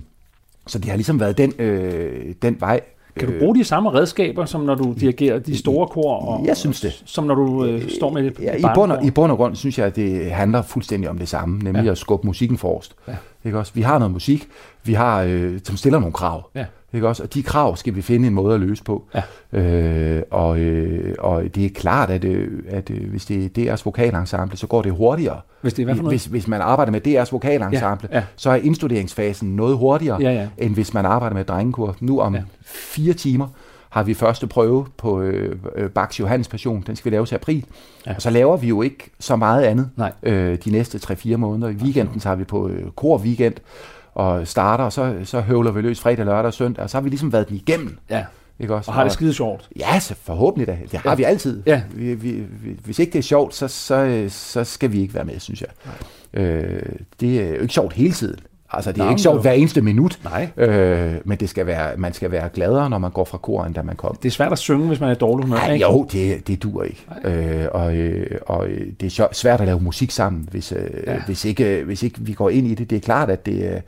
så 0.66 0.78
det 0.78 0.88
har 0.88 0.96
ligesom 0.96 1.20
været 1.20 1.38
den, 1.38 1.52
øh, 1.58 2.34
den 2.42 2.56
vej. 2.60 2.80
Kan 3.16 3.32
du 3.32 3.38
bruge 3.38 3.54
de 3.54 3.64
samme 3.64 3.90
redskaber, 3.92 4.44
som 4.44 4.60
når 4.60 4.74
du 4.74 4.94
dirigerer 5.00 5.38
de 5.38 5.58
store 5.58 5.86
kor? 5.86 6.14
Og, 6.16 6.46
Jeg 6.46 6.56
synes 6.56 6.80
det. 6.80 7.02
Som 7.06 7.24
når 7.24 7.34
du 7.34 7.64
øh, 7.64 7.90
står 7.90 8.10
med 8.10 8.26
et 8.26 8.38
Ja, 8.40 8.56
i, 8.56 8.62
bund 8.74 8.92
og, 8.92 9.04
I 9.04 9.10
bund 9.10 9.32
og 9.32 9.38
grund 9.38 9.56
synes 9.56 9.78
jeg, 9.78 9.86
at 9.86 9.96
det 9.96 10.30
handler 10.30 10.62
fuldstændig 10.62 11.10
om 11.10 11.18
det 11.18 11.28
samme, 11.28 11.58
nemlig 11.58 11.84
ja. 11.84 11.90
at 11.90 11.98
skubbe 11.98 12.26
musikken 12.26 12.58
forrest. 12.58 12.96
Ja. 13.08 13.12
Ikke 13.44 13.58
også? 13.58 13.72
Vi 13.74 13.82
har 13.82 13.98
noget 13.98 14.12
musik, 14.12 14.48
vi 14.84 14.92
har, 14.92 15.22
øh, 15.22 15.60
som 15.64 15.76
stiller 15.76 15.98
nogle 15.98 16.12
krav. 16.12 16.50
Ja. 16.54 16.64
Ikke 16.92 17.08
også? 17.08 17.22
Og 17.22 17.34
de 17.34 17.42
krav 17.42 17.76
skal 17.76 17.94
vi 17.96 18.02
finde 18.02 18.26
en 18.26 18.34
måde 18.34 18.54
at 18.54 18.60
løse 18.60 18.84
på. 18.84 19.04
Ja. 19.52 19.58
Øh, 19.60 20.22
og, 20.30 20.58
øh, 20.60 21.14
og 21.18 21.42
det 21.54 21.64
er 21.64 21.68
klart, 21.74 22.10
at, 22.10 22.24
øh, 22.24 22.48
at 22.68 22.90
øh, 22.90 23.10
hvis 23.10 23.24
det 23.24 23.58
er 23.58 23.74
DR's 23.76 23.82
vokalensemble, 23.84 24.56
så 24.56 24.66
går 24.66 24.82
det 24.82 24.92
hurtigere. 24.92 25.40
Hvis 25.60 25.74
det 25.74 25.82
er 25.82 25.86
hvad 25.86 25.94
for 25.94 26.02
noget? 26.02 26.12
Hvis, 26.12 26.24
hvis 26.24 26.48
man 26.48 26.60
arbejder 26.60 26.92
med 26.92 27.06
DR's 27.06 27.28
vokalensemble, 27.32 28.08
Ja, 28.12 28.16
ja. 28.18 28.24
så 28.36 28.50
er 28.50 28.54
indstuderingsfasen 28.54 29.56
noget 29.56 29.76
hurtigere, 29.76 30.22
Ja, 30.22 30.32
ja. 30.32 30.48
end 30.58 30.74
hvis 30.74 30.94
man 30.94 31.06
arbejder 31.06 31.34
med 31.36 31.44
drengekor. 31.44 31.96
Nu 32.00 32.20
om 32.20 32.34
Ja. 32.34 32.42
fire 32.62 33.12
timer 33.12 33.46
har 33.90 34.02
vi 34.02 34.14
første 34.14 34.46
prøve 34.46 34.86
på 34.96 35.20
øh, 35.20 35.56
øh, 35.76 35.90
Bachs 35.90 36.20
Johannes 36.20 36.48
Passion. 36.48 36.84
Den 36.86 36.96
skal 36.96 37.10
vi 37.10 37.14
lave 37.16 37.26
til 37.26 37.34
april. 37.34 37.64
Ja. 38.06 38.14
Og 38.14 38.22
så 38.22 38.30
laver 38.30 38.56
vi 38.56 38.68
jo 38.68 38.82
ikke 38.82 39.10
så 39.20 39.36
meget 39.36 39.62
andet 39.62 39.90
Nej. 39.96 40.12
øh, 40.22 40.58
de 40.64 40.70
næste 40.70 40.98
3-4 41.12 41.36
måneder. 41.36 41.68
I 41.68 41.74
weekenden 41.74 42.20
tager 42.20 42.36
vi 42.36 42.44
på 42.44 42.68
øh, 42.68 42.90
kor 42.96 43.18
weekend 43.18 43.54
og 44.20 44.48
starter, 44.48 44.84
og 44.84 44.92
så, 44.92 45.14
så 45.24 45.40
høvler 45.40 45.70
vi 45.70 45.80
løs 45.80 46.00
fredag, 46.00 46.24
lørdag 46.24 46.44
og 46.46 46.54
søndag, 46.54 46.82
og 46.84 46.90
så 46.90 46.96
har 46.96 47.02
vi 47.02 47.08
ligesom 47.08 47.32
været 47.32 47.48
den 47.48 47.56
igennem. 47.56 47.98
Ja, 48.10 48.24
Ikke 48.60 48.74
også? 48.74 48.90
og 48.90 48.94
har 48.94 49.02
det 49.04 49.12
skide 49.12 49.34
sjovt. 49.34 49.68
Ja, 49.78 50.00
så 50.00 50.14
forhåbentlig 50.22 50.66
da. 50.66 50.78
Det 50.92 50.98
har 51.00 51.10
Ja. 51.10 51.14
vi 51.14 51.22
altid. 51.24 51.62
Ja. 51.66 51.82
Vi, 51.94 52.14
vi, 52.14 52.30
vi, 52.62 52.76
hvis 52.84 52.98
ikke 52.98 53.12
det 53.12 53.18
er 53.18 53.22
sjovt, 53.22 53.54
så, 53.54 53.68
så, 53.68 54.24
så 54.28 54.64
skal 54.64 54.92
vi 54.92 55.00
ikke 55.00 55.14
være 55.14 55.24
med, 55.24 55.38
synes 55.40 55.60
jeg. 55.62 55.68
Øh, 56.42 56.82
det 57.20 57.40
er 57.42 57.48
jo 57.48 57.60
ikke 57.62 57.74
sjovt 57.74 57.92
hele 57.92 58.12
tiden. 58.12 58.38
Altså, 58.72 58.92
det 58.92 58.98
er 59.00 59.04
Nej, 59.04 59.10
ikke 59.12 59.22
sjovt 59.22 59.36
jo- 59.36 59.40
hver 59.40 59.52
eneste 59.52 59.80
minut. 59.80 60.18
Nej. 60.24 60.48
Øh, 60.56 61.14
men 61.24 61.38
det 61.38 61.48
skal 61.48 61.66
være, 61.66 61.96
man 61.96 62.12
skal 62.12 62.30
være 62.30 62.48
gladere, 62.48 62.90
når 62.90 62.98
man 62.98 63.10
går 63.10 63.24
fra 63.24 63.38
kor, 63.38 63.64
end 63.64 63.74
da 63.74 63.82
man 63.82 63.96
kom. 63.96 64.16
Det 64.16 64.28
er 64.28 64.30
svært 64.32 64.52
at 64.52 64.58
synge, 64.58 64.86
hvis 64.86 65.00
man 65.00 65.10
er 65.10 65.14
dårlig 65.14 65.44
humør. 65.44 65.56
Nej, 65.56 65.72
ikke? 65.72 65.86
jo, 65.86 66.08
det, 66.12 66.46
det 66.48 66.62
dur 66.62 66.82
ikke. 66.82 67.06
Øh, 67.24 67.66
og, 67.72 67.96
øh, 67.96 68.38
og 68.46 68.68
øh, 68.68 68.86
det 69.00 69.18
er 69.18 69.28
svært 69.32 69.60
at 69.60 69.66
lave 69.66 69.80
musik 69.80 70.10
sammen, 70.10 70.48
hvis, 70.50 70.72
øh, 70.72 70.90
Ja. 71.06 71.16
hvis, 71.26 71.44
ikke, 71.44 71.82
hvis 71.86 72.02
ikke 72.02 72.20
vi 72.20 72.32
går 72.32 72.50
ind 72.50 72.66
i 72.66 72.74
det. 72.74 72.90
Det 72.90 72.96
er 72.96 73.00
klart, 73.00 73.30
at 73.30 73.46
det 73.46 73.82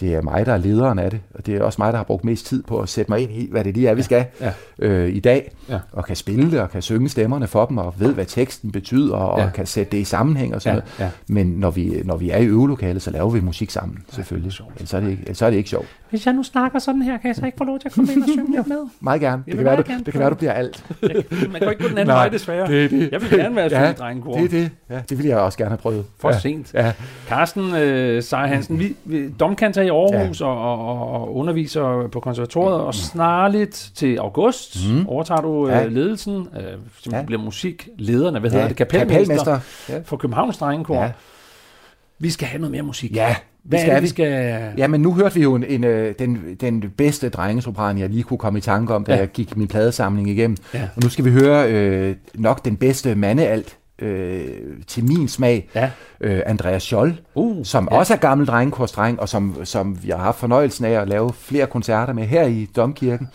det 0.00 0.14
er 0.14 0.22
mig, 0.22 0.46
der 0.46 0.52
er 0.52 0.56
lederen 0.56 0.98
af 0.98 1.10
det, 1.10 1.20
og 1.34 1.46
det 1.46 1.54
er 1.56 1.62
også 1.62 1.76
mig, 1.82 1.92
der 1.92 1.96
har 1.96 2.04
brugt 2.04 2.24
mest 2.24 2.46
tid 2.46 2.62
på 2.62 2.80
at 2.80 2.88
sætte 2.88 3.10
mig 3.10 3.20
ind 3.20 3.32
i, 3.32 3.48
hvad 3.50 3.64
det 3.64 3.74
lige 3.74 3.88
er, 3.88 3.94
vi 3.94 4.02
skal 4.02 4.24
Ja. 4.40 4.52
øh, 4.78 5.08
i 5.14 5.20
dag, 5.20 5.50
Ja. 5.68 5.78
og 5.92 6.04
kan 6.04 6.16
spille 6.16 6.50
det, 6.50 6.60
og 6.60 6.70
kan 6.70 6.82
synge 6.82 7.08
stemmerne 7.08 7.46
for 7.46 7.66
dem, 7.66 7.78
og 7.78 7.94
ved, 7.98 8.12
hvad 8.14 8.24
teksten 8.26 8.72
betyder, 8.72 9.16
og 9.16 9.38
Ja. 9.38 9.44
ja. 9.44 9.50
kan 9.50 9.66
sætte 9.66 9.92
det 9.92 9.98
i 9.98 10.04
sammenhæng 10.04 10.54
og 10.54 10.62
sådan 10.62 10.76
Ja, 10.76 10.80
noget. 11.00 11.14
ja. 11.28 11.32
Men 11.34 11.46
når 11.46 11.70
vi, 11.70 12.02
når 12.04 12.16
vi 12.16 12.30
er 12.30 12.38
i 12.38 12.44
øvelokalet, 12.46 13.02
så 13.02 13.10
laver 13.10 13.30
vi 13.30 13.40
musik 13.40 13.70
sammen, 13.70 13.98
selvfølgelig. 14.12 14.52
Ellers 14.76 14.94
er 14.94 15.00
det 15.00 15.10
ikke, 15.10 15.22
ellers 15.22 15.42
er 15.42 15.50
det 15.50 15.56
ikke 15.56 15.70
sjovt. 15.70 15.86
Hvis 16.10 16.26
jeg 16.26 16.34
nu 16.34 16.42
snakker 16.42 16.78
sådan 16.78 17.02
her, 17.02 17.18
kan 17.18 17.28
jeg 17.28 17.36
så 17.36 17.46
ikke 17.46 17.58
få 17.58 17.64
lov 17.64 17.78
til 17.78 17.88
at 17.88 17.94
komme 17.94 18.12
ind 18.12 18.22
og 18.22 18.28
synge 18.28 18.56
lidt 18.56 18.66
med? 18.68 18.76
Meget 19.00 19.20
gerne. 19.20 19.42
vil 19.46 19.52
Det 19.52 19.56
kan, 19.58 19.64
være, 19.64 19.74
meget 19.74 19.86
du, 19.86 19.90
gerne 19.92 20.04
det 20.04 20.12
kan 20.12 20.20
være, 20.20 20.30
du 20.30 20.34
bliver 20.34 20.52
alt. 20.52 20.84
Man 21.02 21.60
kan 21.60 21.70
ikke 21.70 21.82
gå 21.82 21.88
den 21.88 21.98
anden 21.98 22.06
Nej, 22.06 22.16
vej, 22.16 22.28
desværre. 22.28 22.66
det 22.68 22.84
er 22.84 22.88
det. 22.88 23.08
Jeg 23.12 23.20
vil 23.22 23.30
gerne 23.30 23.56
være 23.56 23.68
Ja, 23.70 23.82
ja, 23.86 23.92
drengekor. 23.92 24.34
Det 24.36 24.44
er 24.44 24.48
det. 24.48 24.70
Ja, 24.90 25.00
det 25.08 25.18
ville 25.18 25.28
jeg 25.30 25.38
også 25.38 25.58
gerne 25.58 25.70
have 25.70 25.78
prøvet. 25.78 26.04
For 26.18 26.28
ja. 26.30 26.38
sent. 26.38 26.74
Ja. 26.74 26.92
Carsten 27.28 27.74
øh, 27.74 28.22
Seier 28.22 28.46
Hansen, 28.46 28.78
vi, 28.78 28.96
vi 29.04 29.30
domkanter 29.40 29.82
i 29.84 29.88
Aarhus 29.88 30.40
ja. 30.40 30.46
og, 30.46 30.88
og, 30.88 31.10
og 31.10 31.36
underviser 31.36 32.08
på 32.12 32.20
konservatoriet, 32.20 32.80
og 32.80 32.94
snarligt 32.94 33.90
til 33.94 34.18
august 34.18 34.76
mm. 34.90 35.08
overtager 35.08 35.40
du 35.40 35.66
øh, 35.68 35.72
Ja. 35.72 35.86
ledelsen, 35.86 36.34
øh, 36.56 36.62
som 37.02 37.12
ja. 37.12 37.22
Bliver 37.22 37.42
musiklederne, 37.42 38.38
hvad 38.38 38.50
hedder 38.50 38.64
Ja, 38.64 38.68
det, 38.68 38.76
kapelmester, 38.76 39.16
kapelmester. 39.16 39.58
Ja. 39.88 39.98
for 40.04 40.16
Københavns 40.16 40.58
Drengekor. 40.58 41.02
Ja. 41.02 41.10
Vi 42.18 42.30
skal 42.30 42.48
have 42.48 42.60
noget 42.60 42.70
mere 42.72 42.82
musik. 42.82 43.14
Ja, 43.16 43.36
Hvad 43.62 43.78
det 43.78 43.92
er 43.92 44.00
det, 44.00 44.08
skal 44.08 44.24
vi 44.26 44.30
skal... 44.68 44.72
Ja, 44.78 44.86
men 44.86 45.00
nu 45.00 45.14
hørte 45.14 45.34
vi 45.34 45.42
jo 45.42 45.54
en, 45.54 45.64
en, 45.64 45.84
øh, 45.84 46.14
den, 46.18 46.56
den 46.60 46.84
bedste 46.96 47.28
drengesopran, 47.28 47.98
jeg 47.98 48.08
lige 48.08 48.22
kunne 48.22 48.38
komme 48.38 48.58
i 48.58 48.62
tanke 48.62 48.94
om, 48.94 49.04
da 49.04 49.12
ja. 49.12 49.18
jeg 49.18 49.28
gik 49.28 49.56
min 49.56 49.68
pladesamling 49.68 50.30
igennem. 50.30 50.56
Ja. 50.74 50.82
Og 50.96 51.02
nu 51.02 51.08
skal 51.08 51.24
vi 51.24 51.30
høre 51.30 51.72
øh, 51.72 52.16
nok 52.34 52.64
den 52.64 52.76
bedste 52.76 53.14
mandealt 53.14 53.76
øh, 53.98 54.46
til 54.86 55.04
min 55.04 55.28
smag, 55.28 55.68
Ja. 55.74 55.90
øh, 56.20 56.42
Andreas 56.46 56.82
Scholl, 56.82 57.20
Uh, 57.34 57.64
som 57.64 57.88
ja. 57.90 57.98
også 57.98 58.14
er 58.14 58.18
gammel 58.18 58.46
drengekorsdreng, 58.46 59.20
og 59.20 59.28
som, 59.28 59.64
som 59.64 60.02
vi 60.02 60.10
har 60.10 60.18
haft 60.18 60.38
fornøjelsen 60.38 60.84
af 60.84 60.90
at 61.00 61.08
lave 61.08 61.32
flere 61.32 61.66
koncerter 61.66 62.12
med 62.12 62.24
her 62.24 62.46
i 62.46 62.68
Domkirken. 62.76 63.28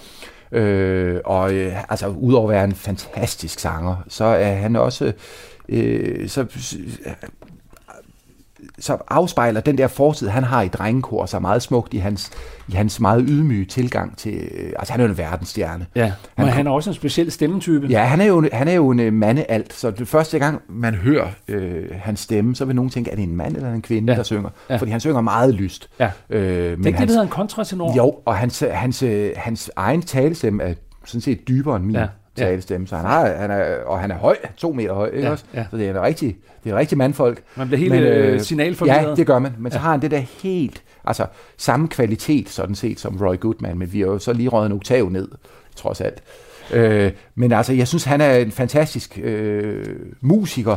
Øh, 0.51 1.19
og 1.25 1.53
øh, 1.53 1.91
altså, 1.91 2.07
udover 2.07 2.49
at 2.49 2.55
være 2.55 2.63
en 2.63 2.75
fantastisk 2.75 3.59
sanger, 3.59 3.95
så 4.07 4.25
er 4.25 4.53
han 4.55 4.75
også... 4.75 5.13
Øh, 5.69 6.29
så, 6.29 6.45
så 8.79 8.97
afspejler 9.07 9.61
den 9.61 9.77
der 9.77 9.87
fortid, 9.87 10.27
han 10.29 10.43
har 10.43 10.61
i 10.61 10.67
drengekor, 10.67 11.25
så 11.25 11.39
meget 11.39 11.61
smukt 11.61 11.93
i 11.93 11.97
hans, 11.97 12.31
i 12.67 12.71
hans 12.71 12.99
meget 12.99 13.25
ydmyge 13.27 13.65
tilgang 13.65 14.17
til... 14.17 14.33
øh, 14.33 14.73
Altså, 14.79 14.93
han 14.93 15.01
er 15.01 15.05
jo 15.05 15.11
en 15.11 15.17
verdensstjerne. 15.17 15.85
Ja, 15.95 16.11
men 16.37 16.45
Han 16.45 16.53
han 16.53 16.67
er 16.67 16.71
også 16.71 16.89
en 16.89 16.93
speciel 16.93 17.31
stemmetype. 17.31 17.87
Ja, 17.87 18.03
han 18.03 18.21
er 18.21 18.25
jo, 18.25 18.49
han 18.53 18.67
er 18.67 18.73
jo 18.73 18.89
en 18.89 18.99
øh, 18.99 19.13
mandealt, 19.13 19.73
så 19.73 19.91
det 19.91 20.07
første 20.07 20.39
gang, 20.39 20.61
man 20.69 20.93
hører 20.95 21.27
øh, 21.47 21.85
hans 21.93 22.19
stemme, 22.19 22.55
så 22.55 22.65
vil 22.65 22.75
nogen 22.75 22.89
tænke, 22.91 23.11
er 23.11 23.15
det 23.15 23.23
en 23.23 23.35
mand 23.35 23.55
eller 23.55 23.73
en 23.73 23.81
kvinde, 23.81 24.11
Ja. 24.13 24.17
der 24.17 24.23
synger? 24.23 24.49
Ja. 24.69 24.75
Fordi 24.75 24.91
han 24.91 24.99
synger 24.99 25.21
meget 25.21 25.53
lyst. 25.53 25.89
Ja. 25.99 26.11
Øh, 26.29 26.41
Det 26.41 26.65
er 26.65 26.69
ikke 26.69 26.75
men 26.77 26.85
det, 26.85 26.93
der 26.93 26.99
hans, 26.99 27.11
hedder 27.11 27.23
en 27.23 27.29
kontratenor. 27.29 27.95
jo, 27.97 28.15
og 28.25 28.35
hans, 28.35 28.63
hans, 28.71 29.03
øh, 29.03 29.31
hans 29.35 29.71
egen 29.75 30.01
talestemme 30.01 30.63
er 30.63 30.73
sådan 31.05 31.21
set 31.21 31.47
dybere 31.47 31.75
end 31.75 31.85
min 31.85 31.95
Ja. 31.95 32.05
Ja. 32.37 32.43
Ja. 32.43 32.49
talestemme, 32.49 32.87
så 32.87 32.95
han 32.95 33.05
har, 33.05 33.27
han 33.35 33.51
er, 33.51 33.75
og 33.85 33.99
han 33.99 34.11
er 34.11 34.15
høj, 34.15 34.37
to 34.57 34.71
meter 34.73 34.93
høj, 34.93 35.07
ikke 35.07 35.19
Ja. 35.27 35.31
også? 35.31 35.43
Ja. 35.53 35.65
Så 35.71 35.77
det 35.77 35.85
er 35.85 35.89
en 35.89 36.01
rigtig, 36.01 36.37
det 36.63 36.69
er 36.69 36.73
en 36.73 36.79
rigtig 36.79 36.97
mandfolk. 36.97 37.41
Man 37.55 37.67
bliver 37.67 37.79
helt 37.79 37.91
Men, 37.93 38.03
øh, 38.03 38.33
øh, 38.33 38.41
signalforvirret. 38.41 39.09
Ja, 39.09 39.15
det 39.15 39.27
gør 39.27 39.39
man. 39.39 39.51
Men 39.59 39.71
så 39.71 39.77
har 39.79 39.91
han 39.91 40.01
det 40.01 40.11
der 40.11 40.21
helt, 40.43 40.83
altså 41.05 41.25
samme 41.57 41.87
kvalitet 41.87 42.49
sådan 42.49 42.75
set 42.75 42.99
som 42.99 43.17
Roy 43.21 43.39
Goodman, 43.39 43.77
men 43.77 43.93
vi 43.93 43.99
har 43.99 44.07
jo 44.07 44.19
så 44.19 44.33
lige 44.33 44.49
røget 44.49 44.65
en 44.65 44.71
oktav 44.71 45.09
ned, 45.09 45.27
trods 45.75 46.01
alt. 46.01 46.23
Øh, 46.73 47.11
men 47.35 47.51
altså, 47.51 47.73
jeg 47.73 47.87
synes, 47.87 48.03
han 48.03 48.21
er 48.21 48.33
en 48.35 48.51
fantastisk 48.51 49.19
øh, 49.23 49.85
musiker. 50.21 50.75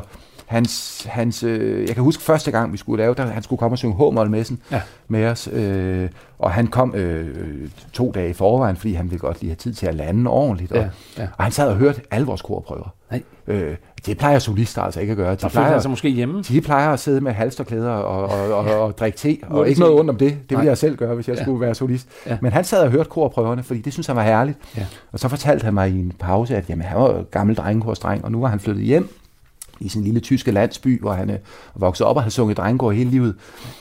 Hans, 0.52 1.04
hans, 1.10 1.42
øh, 1.42 1.86
jeg 1.86 1.94
kan 1.94 2.02
huske 2.04 2.22
første 2.22 2.50
gang, 2.50 2.72
vi 2.72 2.76
skulle 2.76 3.02
lave, 3.02 3.14
der 3.14 3.26
han 3.26 3.42
skulle 3.42 3.58
komme 3.58 3.74
og 3.74 3.78
synge 3.78 3.94
H-mål-messen 3.94 4.60
Ja. 4.70 4.80
med 5.08 5.26
os. 5.26 5.48
Øh, 5.52 6.08
og 6.38 6.50
han 6.52 6.66
kom 6.66 6.94
øh, 6.94 7.68
to 7.92 8.12
dage 8.14 8.30
i 8.30 8.32
forvejen, 8.32 8.76
fordi 8.76 8.94
han 8.94 9.10
ville 9.10 9.18
godt 9.18 9.40
lige 9.40 9.50
have 9.50 9.56
tid 9.56 9.74
til 9.74 9.86
at 9.86 9.94
lande 9.94 10.30
ordentligt. 10.30 10.72
Og, 10.72 10.78
Ja, 10.78 10.88
ja. 11.18 11.28
og 11.38 11.44
han 11.44 11.52
sad 11.52 11.68
og 11.68 11.76
hørte 11.76 12.00
alle 12.10 12.26
vores 12.26 12.42
korprøver. 12.42 12.94
Nej. 13.10 13.22
Øh, 13.46 13.76
det 14.06 14.18
plejer 14.18 14.38
solister 14.38 14.82
altså 14.82 15.00
ikke 15.00 15.10
at 15.10 15.16
gøre. 15.16 15.30
De 15.32 15.36
Der 15.36 15.48
plejer, 15.48 15.78
sig 15.80 15.90
måske 15.90 16.08
hjemme. 16.08 16.42
de 16.42 16.60
plejer 16.60 16.90
at 16.90 17.00
sidde 17.00 17.20
med 17.20 17.32
halsterklæder 17.32 17.90
og, 17.90 18.28
og, 18.28 18.54
og, 18.54 18.80
og 18.82 18.98
drikke 18.98 19.18
te, 19.18 19.36
og 19.46 19.64
det 19.64 19.68
ikke 19.68 19.80
noget 19.80 19.98
ondt 19.98 20.10
om 20.10 20.16
det. 20.16 20.30
Det 20.30 20.50
Nej. 20.50 20.60
ville 20.60 20.68
jeg 20.68 20.78
selv 20.78 20.96
gøre, 20.96 21.14
hvis 21.14 21.28
jeg 21.28 21.36
Ja. 21.36 21.42
skulle 21.42 21.60
være 21.60 21.74
solist. 21.74 22.08
Ja. 22.26 22.38
Men 22.42 22.52
han 22.52 22.64
sad 22.64 22.82
og 22.84 22.90
hørte 22.90 23.08
korprøverne, 23.10 23.62
fordi 23.62 23.80
det 23.80 23.92
synes 23.92 24.06
han 24.06 24.16
var 24.16 24.22
herligt. 24.22 24.58
Ja. 24.76 24.86
Og 25.12 25.18
så 25.18 25.28
fortalte 25.28 25.64
han 25.64 25.74
mig 25.74 25.90
i 25.90 25.98
en 26.00 26.12
pause, 26.18 26.56
at 26.56 26.64
jamen, 26.70 26.82
han 26.86 27.00
var 27.00 27.22
gammel 27.30 27.56
drengekorsdreng, 27.56 28.24
og 28.24 28.32
nu 28.32 28.40
var 28.40 28.48
han 28.48 28.60
flyttet 28.60 28.84
hjem 28.84 29.08
i 29.82 29.88
sin 29.88 30.04
lille 30.04 30.20
tyske 30.20 30.50
landsby, 30.50 31.00
hvor 31.00 31.12
han 31.12 31.30
øh, 31.30 31.36
voksede 31.74 32.08
op 32.08 32.16
og 32.16 32.22
havde 32.22 32.34
sunget 32.34 32.56
drengekor 32.56 32.90
hele 32.92 33.10
livet. 33.10 33.34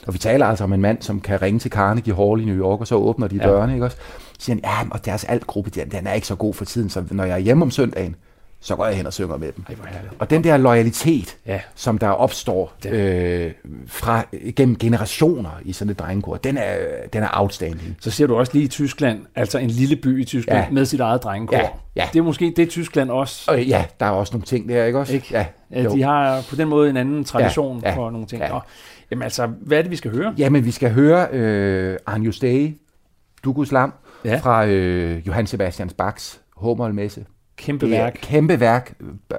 Og 0.07 0.13
vi 0.13 0.19
taler 0.19 0.45
altså 0.45 0.63
om 0.63 0.73
en 0.73 0.81
mand, 0.81 1.01
som 1.01 1.19
kan 1.21 1.41
ringe 1.41 1.59
til 1.59 1.71
Carnegie 1.71 2.15
Hall 2.15 2.41
i 2.41 2.45
New 2.45 2.55
York, 2.55 2.79
og 2.79 2.87
så 2.87 2.95
åbner 2.95 3.27
de 3.27 3.35
Ja. 3.35 3.47
dørene, 3.47 3.73
ikke 3.73 3.85
også? 3.85 3.97
Så 4.39 4.45
siger 4.45 4.55
han, 4.55 4.87
ja, 4.87 4.89
og 4.93 5.05
deres 5.05 5.23
altgruppe, 5.23 5.69
den, 5.69 5.89
den 5.91 6.07
er 6.07 6.13
ikke 6.13 6.27
så 6.27 6.35
god 6.35 6.53
for 6.53 6.65
tiden, 6.65 6.89
så 6.89 7.03
når 7.11 7.23
jeg 7.23 7.33
er 7.33 7.37
hjemme 7.39 7.65
om 7.65 7.71
søndagen, 7.71 8.15
så 8.63 8.75
går 8.75 8.85
jeg 8.85 8.95
hen 8.97 9.05
og 9.05 9.13
synger 9.13 9.37
med 9.37 9.51
dem. 9.51 9.65
Ej, 9.69 9.75
hvor 9.75 9.85
herligt. 9.85 10.13
Og 10.19 10.29
den 10.29 10.43
der 10.43 10.57
loyalitet, 10.57 11.37
Ja. 11.45 11.59
som 11.75 11.97
der 11.97 12.07
opstår 12.07 12.73
øh, 12.87 13.51
fra, 13.87 14.23
gennem 14.55 14.75
generationer 14.77 15.49
i 15.65 15.73
sådan 15.73 15.91
et 15.91 15.99
drengekor, 15.99 16.35
den 16.37 16.57
er, 16.57 16.75
den 17.13 17.23
er 17.23 17.27
outstanding. 17.31 17.97
Så 17.99 18.11
ser 18.11 18.27
du 18.27 18.35
også 18.35 18.53
lige 18.53 18.65
i 18.65 18.67
Tyskland, 18.67 19.21
altså 19.35 19.57
en 19.57 19.69
lille 19.69 19.95
by 19.95 20.21
i 20.21 20.25
Tyskland, 20.25 20.59
ja. 20.59 20.63
Ja. 20.65 20.71
med 20.71 20.85
sit 20.85 20.99
eget 20.99 21.23
drengekor. 21.23 21.57
Ja, 21.57 21.67
ja. 21.95 22.09
Det 22.13 22.19
er 22.19 22.23
måske 22.23 22.53
det 22.55 22.69
Tyskland 22.69 23.11
også. 23.11 23.51
Og 23.51 23.63
ja, 23.63 23.85
der 23.99 24.05
er 24.05 24.09
også 24.09 24.33
nogle 24.33 24.45
ting 24.45 24.69
der, 24.69 24.85
ikke 24.85 24.99
også? 24.99 25.13
Ikke? 25.13 25.27
Ja, 25.31 25.45
Ja, 25.71 25.83
de 25.89 26.01
har 26.03 26.41
på 26.49 26.55
den 26.55 26.67
måde 26.67 26.89
en 26.89 26.97
anden 26.97 27.23
tradition 27.23 27.79
ja, 27.79 27.81
Ja, 27.83 27.89
ja, 27.89 27.93
ja, 27.93 27.97
for 28.05 28.09
nogle 28.09 28.27
ting. 28.27 28.41
ja. 28.41 28.49
Nå, 28.49 28.59
jamen 29.11 29.23
altså, 29.23 29.47
hvad 29.61 29.77
er 29.77 29.81
det, 29.81 29.91
vi 29.91 29.95
skal 29.95 30.11
høre? 30.11 30.33
Jamen, 30.37 30.65
vi 30.65 30.71
skal 30.71 30.91
høre 30.93 31.27
øh, 31.31 31.97
Agnus 32.07 32.39
Dei, 32.39 32.77
Dugus 33.43 33.71
Lam, 33.71 33.93
Ja. 34.25 34.29
ja. 34.31 34.37
fra 34.37 34.65
øh, 34.65 35.27
Johann 35.27 35.47
Sebastian 35.47 35.89
Bachs 35.97 36.41
Hummelmesse. 36.55 37.25
Kæmpe 37.61 37.89
værk. 37.89 38.15
et 38.15 38.21
kæmpe 38.21 38.59
værk, 38.59 38.93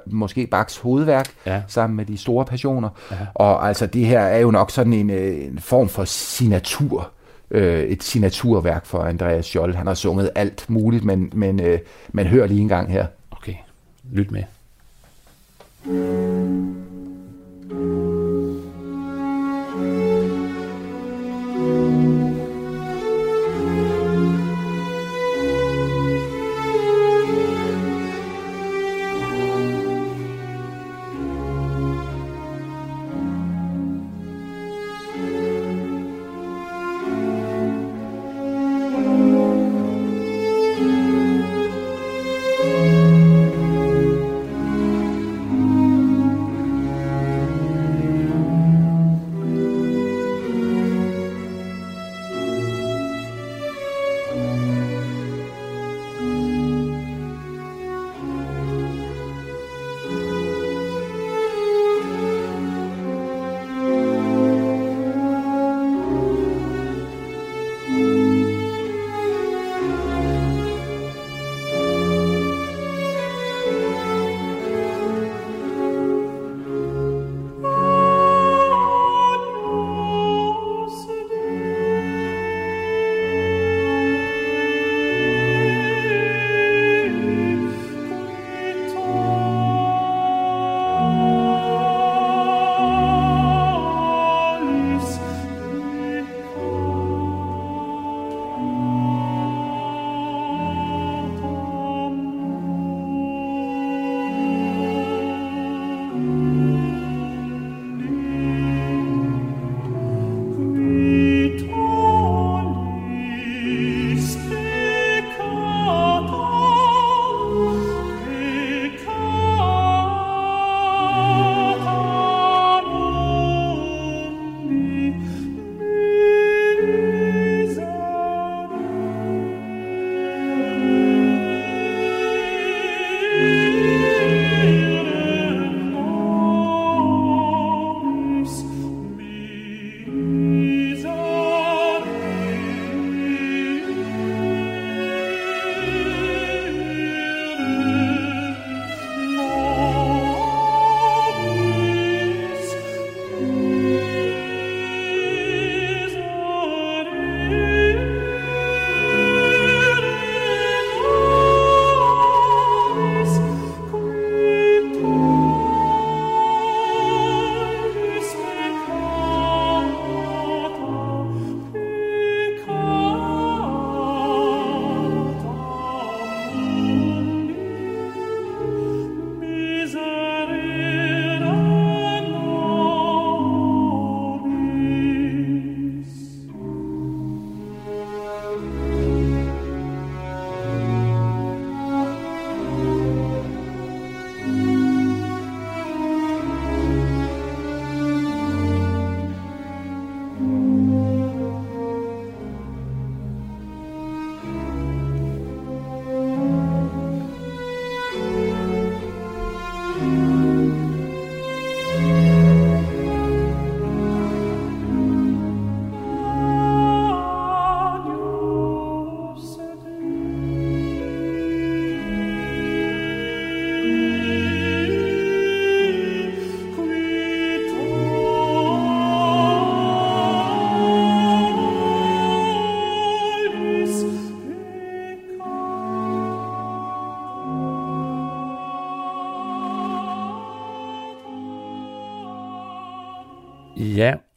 måske 0.05 0.47
Bachs 0.47 0.77
hovedværk, 0.77 1.29
Ja. 1.45 1.61
sammen 1.67 1.97
med 1.97 2.05
de 2.05 2.17
store 2.17 2.45
passioner. 2.45 2.89
Ja. 3.11 3.15
Og 3.35 3.67
altså, 3.67 3.87
det 3.87 4.05
her 4.05 4.19
er 4.19 4.39
jo 4.39 4.51
nok 4.51 4.71
sådan 4.71 4.93
en, 4.93 5.09
øh, 5.09 5.45
en 5.45 5.59
form 5.59 5.89
for 5.89 6.05
signatur, 6.05 7.11
øh, 7.51 7.83
et 7.83 8.03
signaturværk 8.03 8.85
for 8.85 8.99
Andreas 8.99 9.45
Scholl. 9.45 9.75
Han 9.75 9.87
har 9.87 9.93
sunget 9.93 10.29
alt 10.35 10.65
muligt, 10.69 11.03
men, 11.03 11.31
men, 11.35 11.59
øh, 11.59 11.79
men 12.11 12.27
hør 12.27 12.47
lige 12.47 12.61
en 12.61 12.67
gang 12.67 12.91
her. 12.91 13.05
Okay, 13.31 13.55
lyt 14.11 14.31
med. 14.31 14.43
Ja, 15.85 15.91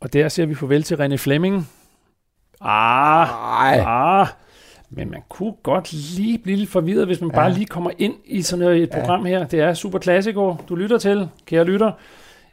og 0.06 0.12
der 0.12 0.28
siger 0.28 0.46
vi 0.46 0.54
farvel 0.54 0.82
til 0.82 0.94
René 0.94 1.16
Flemming. 1.16 1.68
Ah, 2.60 3.28
Ej. 3.60 3.84
ah. 3.86 4.26
Men 4.90 5.10
man 5.10 5.20
kunne 5.28 5.52
godt 5.62 5.92
lige 5.92 6.38
blive 6.38 6.56
lidt 6.56 6.70
forvirret, 6.70 7.06
hvis 7.06 7.20
man 7.20 7.30
ja. 7.30 7.36
bare 7.36 7.52
lige 7.52 7.66
kommer 7.66 7.90
ind 7.98 8.14
i 8.24 8.42
sådan 8.42 8.68
et 8.82 8.90
program 8.90 9.24
her. 9.24 9.46
Det 9.46 9.60
er 9.60 9.74
Super 9.74 9.98
Classico, 9.98 10.56
du 10.68 10.74
lytter 10.74 10.98
til, 10.98 11.28
kære 11.46 11.64
lytter. 11.64 11.92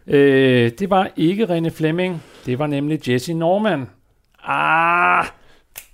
Øh, 0.07 0.71
det 0.79 0.89
var 0.89 1.09
ikke 1.15 1.43
René 1.57 1.69
Flemming, 1.69 2.23
det 2.45 2.59
var 2.59 2.67
nemlig 2.67 3.09
Jesse 3.09 3.33
Norman. 3.33 3.85
Ah, 4.43 5.25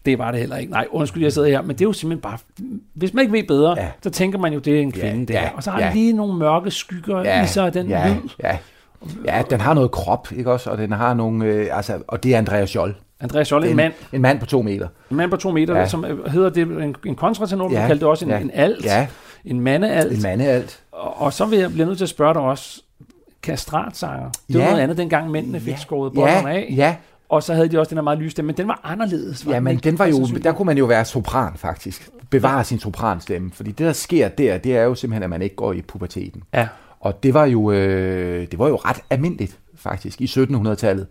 Det 0.06 0.18
var 0.20 0.32
det 0.32 0.40
heller 0.40 0.58
ikke. 0.58 0.72
Nej, 0.72 0.88
undskyld, 0.92 1.24
jeg 1.24 1.34
sidder 1.34 1.48
her. 1.48 1.62
Men 1.62 1.70
det 1.70 1.82
er 1.82 1.86
jo 1.86 1.94
simpelthen 1.94 2.22
bare... 2.22 2.38
Hvis 2.94 3.14
man 3.14 3.22
ikke 3.22 3.34
ved 3.34 3.44
bedre, 3.48 3.76
ja. 3.78 3.84
Ja. 3.84 3.92
så 4.04 4.10
tænker 4.10 4.40
man 4.40 4.54
jo, 4.54 4.60
det 4.60 4.78
er 4.78 4.82
en 4.82 4.92
kvinde, 4.92 5.34
Ja, 5.34 5.42
ja, 5.42 5.50
Og 5.56 5.64
så 5.64 5.72
har 5.72 5.80
ja. 5.80 5.92
lige 5.94 6.14
nogle 6.14 6.34
mørke 6.38 6.72
skygger 6.72 7.20
ja, 7.20 7.44
i 7.44 7.48
sig, 7.48 7.74
den 7.74 7.88
ja, 7.90 8.08
lyd. 8.08 8.30
ja. 8.44 8.58
Ja, 9.26 9.42
den 9.50 9.62
har 9.62 9.74
noget 9.74 9.92
krop, 9.92 10.28
ikke 10.32 10.52
også? 10.52 10.70
Og 10.70 10.78
den 10.78 10.92
har 10.92 11.14
nogle, 11.14 11.46
øh, 11.46 11.68
altså, 11.78 12.02
og 12.08 12.24
det 12.24 12.34
er 12.34 12.38
Andreas 12.38 12.70
Scholl. 12.70 12.96
Andreas 13.20 13.48
Scholl, 13.48 13.64
en 13.64 13.70
en, 13.70 13.76
mand, 13.76 13.94
en 14.14 14.22
mand 14.22 14.40
på 14.40 14.46
to 14.46 14.62
meter. 14.62 14.88
en 15.12 15.18
mand 15.18 15.32
på 15.32 15.38
to 15.38 15.52
meter, 15.52 15.74
ja. 15.74 15.80
Ja. 15.80 15.88
som 15.88 16.06
øh, 16.06 16.26
hedder 16.32 16.50
det 16.50 16.62
en, 16.62 16.96
en 17.06 17.16
kontratenor, 17.16 17.70
ja. 17.70 17.74
Ja, 17.74 17.80
man 17.80 17.88
kaldte 17.88 18.06
det 18.06 18.10
også 18.10 18.26
en, 18.26 18.32
ja. 18.32 18.40
en 18.40 18.52
alt, 18.54 18.86
Ja, 18.86 19.08
en 19.46 19.62
mandealt. 19.62 20.12
en 20.16 20.22
mandealt. 20.22 20.80
Og, 20.92 21.22
og 21.22 21.34
så 21.34 21.46
vil 21.46 21.60
jeg 21.60 21.72
blive 21.72 21.86
nødt 21.86 21.98
til 21.98 22.06
at 22.06 22.10
spørge 22.10 22.34
dig 22.34 22.42
også, 22.42 22.82
kastratsanger. 23.44 24.30
Det 24.48 24.56
var 24.58 24.62
Ja. 24.62 24.70
noget 24.70 24.84
andet, 24.84 24.98
dengang 24.98 25.32
mændene 25.32 25.60
fik 25.60 25.74
Ja. 25.74 25.78
skåret 25.78 26.14
bollerne 26.14 26.50
Ja, 26.50 26.56
af. 26.56 26.74
ja, 26.76 26.96
Og 27.30 27.44
så 27.44 27.54
havde 27.54 27.68
de 27.68 27.80
også 27.80 27.90
den 27.90 27.98
her 27.98 28.04
meget 28.04 28.20
lyse 28.20 28.32
stemme, 28.32 28.48
men 28.48 28.58
den 28.58 28.68
var 28.68 28.80
anderledes. 28.84 29.46
Var 29.46 29.54
ja, 29.54 29.60
men 29.60 29.78
den 29.78 30.00
var 30.00 30.06
jo, 30.06 30.18
Altså, 30.20 30.40
der 30.44 30.52
kunne 30.52 30.66
man 30.66 30.78
jo 30.78 30.86
være 30.86 31.06
sopran 31.06 31.52
faktisk. 31.56 32.10
Bevare 32.30 32.64
sin 32.64 32.80
sopranstemme. 32.80 33.52
Fordi 33.54 33.72
det, 33.72 33.86
der 33.86 33.94
sker 33.94 34.28
der, 34.28 34.58
det 34.58 34.78
er 34.78 34.84
jo 34.84 34.96
simpelthen, 34.96 35.24
at 35.24 35.30
man 35.30 35.42
ikke 35.42 35.56
går 35.56 35.74
i 35.74 35.82
puberteten. 35.82 36.44
Ja, 36.54 36.68
Og 37.02 37.24
det 37.24 37.34
var 37.34 37.46
jo, 37.46 37.72
øh, 37.72 38.48
det 38.52 38.60
var 38.60 38.68
jo 38.68 38.76
ret 38.76 39.02
almindeligt 39.10 39.60
faktisk 39.76 40.22
i 40.22 40.26
1700-tallet. 40.26 41.08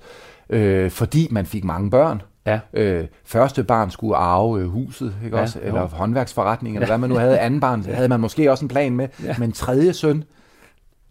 Øh, 0.51 0.90
fordi 0.90 1.29
man 1.31 1.46
fik 1.46 1.64
mange 1.64 1.90
børn. 1.90 2.22
ja. 2.46 2.61
Øh, 2.72 3.07
første 3.24 3.64
barn 3.64 3.90
skulle 3.90 4.16
arve 4.16 4.61
øh, 4.61 4.66
huset, 4.68 5.14
ikke 5.24 5.37
Ja, 5.37 5.42
også? 5.42 5.59
jo. 5.62 5.66
Eller 5.66 5.88
håndværksforretning, 5.88 6.77
eller 6.77 6.87
hvad 6.87 6.98
man 6.98 7.11
nu 7.11 7.16
havde. 7.16 7.38
Anden 7.38 7.61
barn 7.61 7.83
havde 7.94 8.09
man 8.09 8.20
måske 8.20 8.51
også 8.51 8.64
en 8.64 8.68
plan 8.68 8.92
med. 8.96 9.09
Ja. 9.24 9.35
Men 9.38 9.53
tredje 9.53 9.92
søn, 9.92 10.24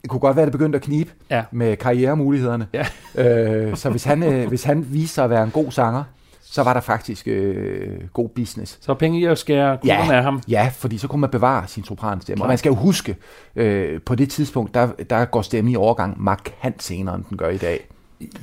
det 0.02 0.10
kunne 0.10 0.20
godt 0.20 0.36
være, 0.36 0.46
det 0.46 0.52
begyndte 0.52 0.76
at 0.76 0.82
knibe 0.82 1.12
Ja. 1.30 1.44
med 1.52 1.78
karrieremulighederne. 1.78 2.68
Ja. 2.74 2.86
Øh, 3.16 3.76
så 3.78 3.90
hvis 3.90 4.04
han, 4.04 4.24
øh, 4.24 4.48
hvis 4.48 4.64
han 4.64 4.86
viste 4.94 5.16
sig 5.16 5.24
at 5.24 5.30
være 5.30 5.44
en 5.44 5.52
god 5.52 5.72
sanger, 5.72 6.04
så 6.52 6.64
var 6.64 6.74
der 6.74 6.82
faktisk 6.82 7.28
øh, 7.28 8.00
god 8.14 8.30
business. 8.30 8.78
Så 8.82 8.94
penge 8.94 9.20
i 9.20 9.26
at 9.26 9.38
skære 9.38 9.78
kuglerne 9.78 10.16
af 10.16 10.24
ham. 10.24 10.42
ja, 10.48 10.72
fordi 10.74 10.98
så 10.98 11.08
kunne 11.08 11.22
man 11.22 11.30
bevare 11.30 11.68
sin 11.68 11.84
sopranstemme. 11.84 12.44
Og 12.44 12.48
man 12.48 12.58
skal 12.58 12.70
jo 12.70 12.76
huske, 12.76 13.16
øh, 13.56 14.02
på 14.02 14.16
det 14.16 14.30
tidspunkt, 14.30 14.74
der, 14.74 14.88
der 15.10 15.26
går 15.26 15.42
stemmen 15.42 15.72
i 15.74 15.76
overgang 15.76 16.24
markant 16.24 16.84
senere, 16.84 17.16
end 17.16 17.24
den 17.30 17.38
gør 17.38 17.50
i 17.50 17.58
dag. 17.58 17.88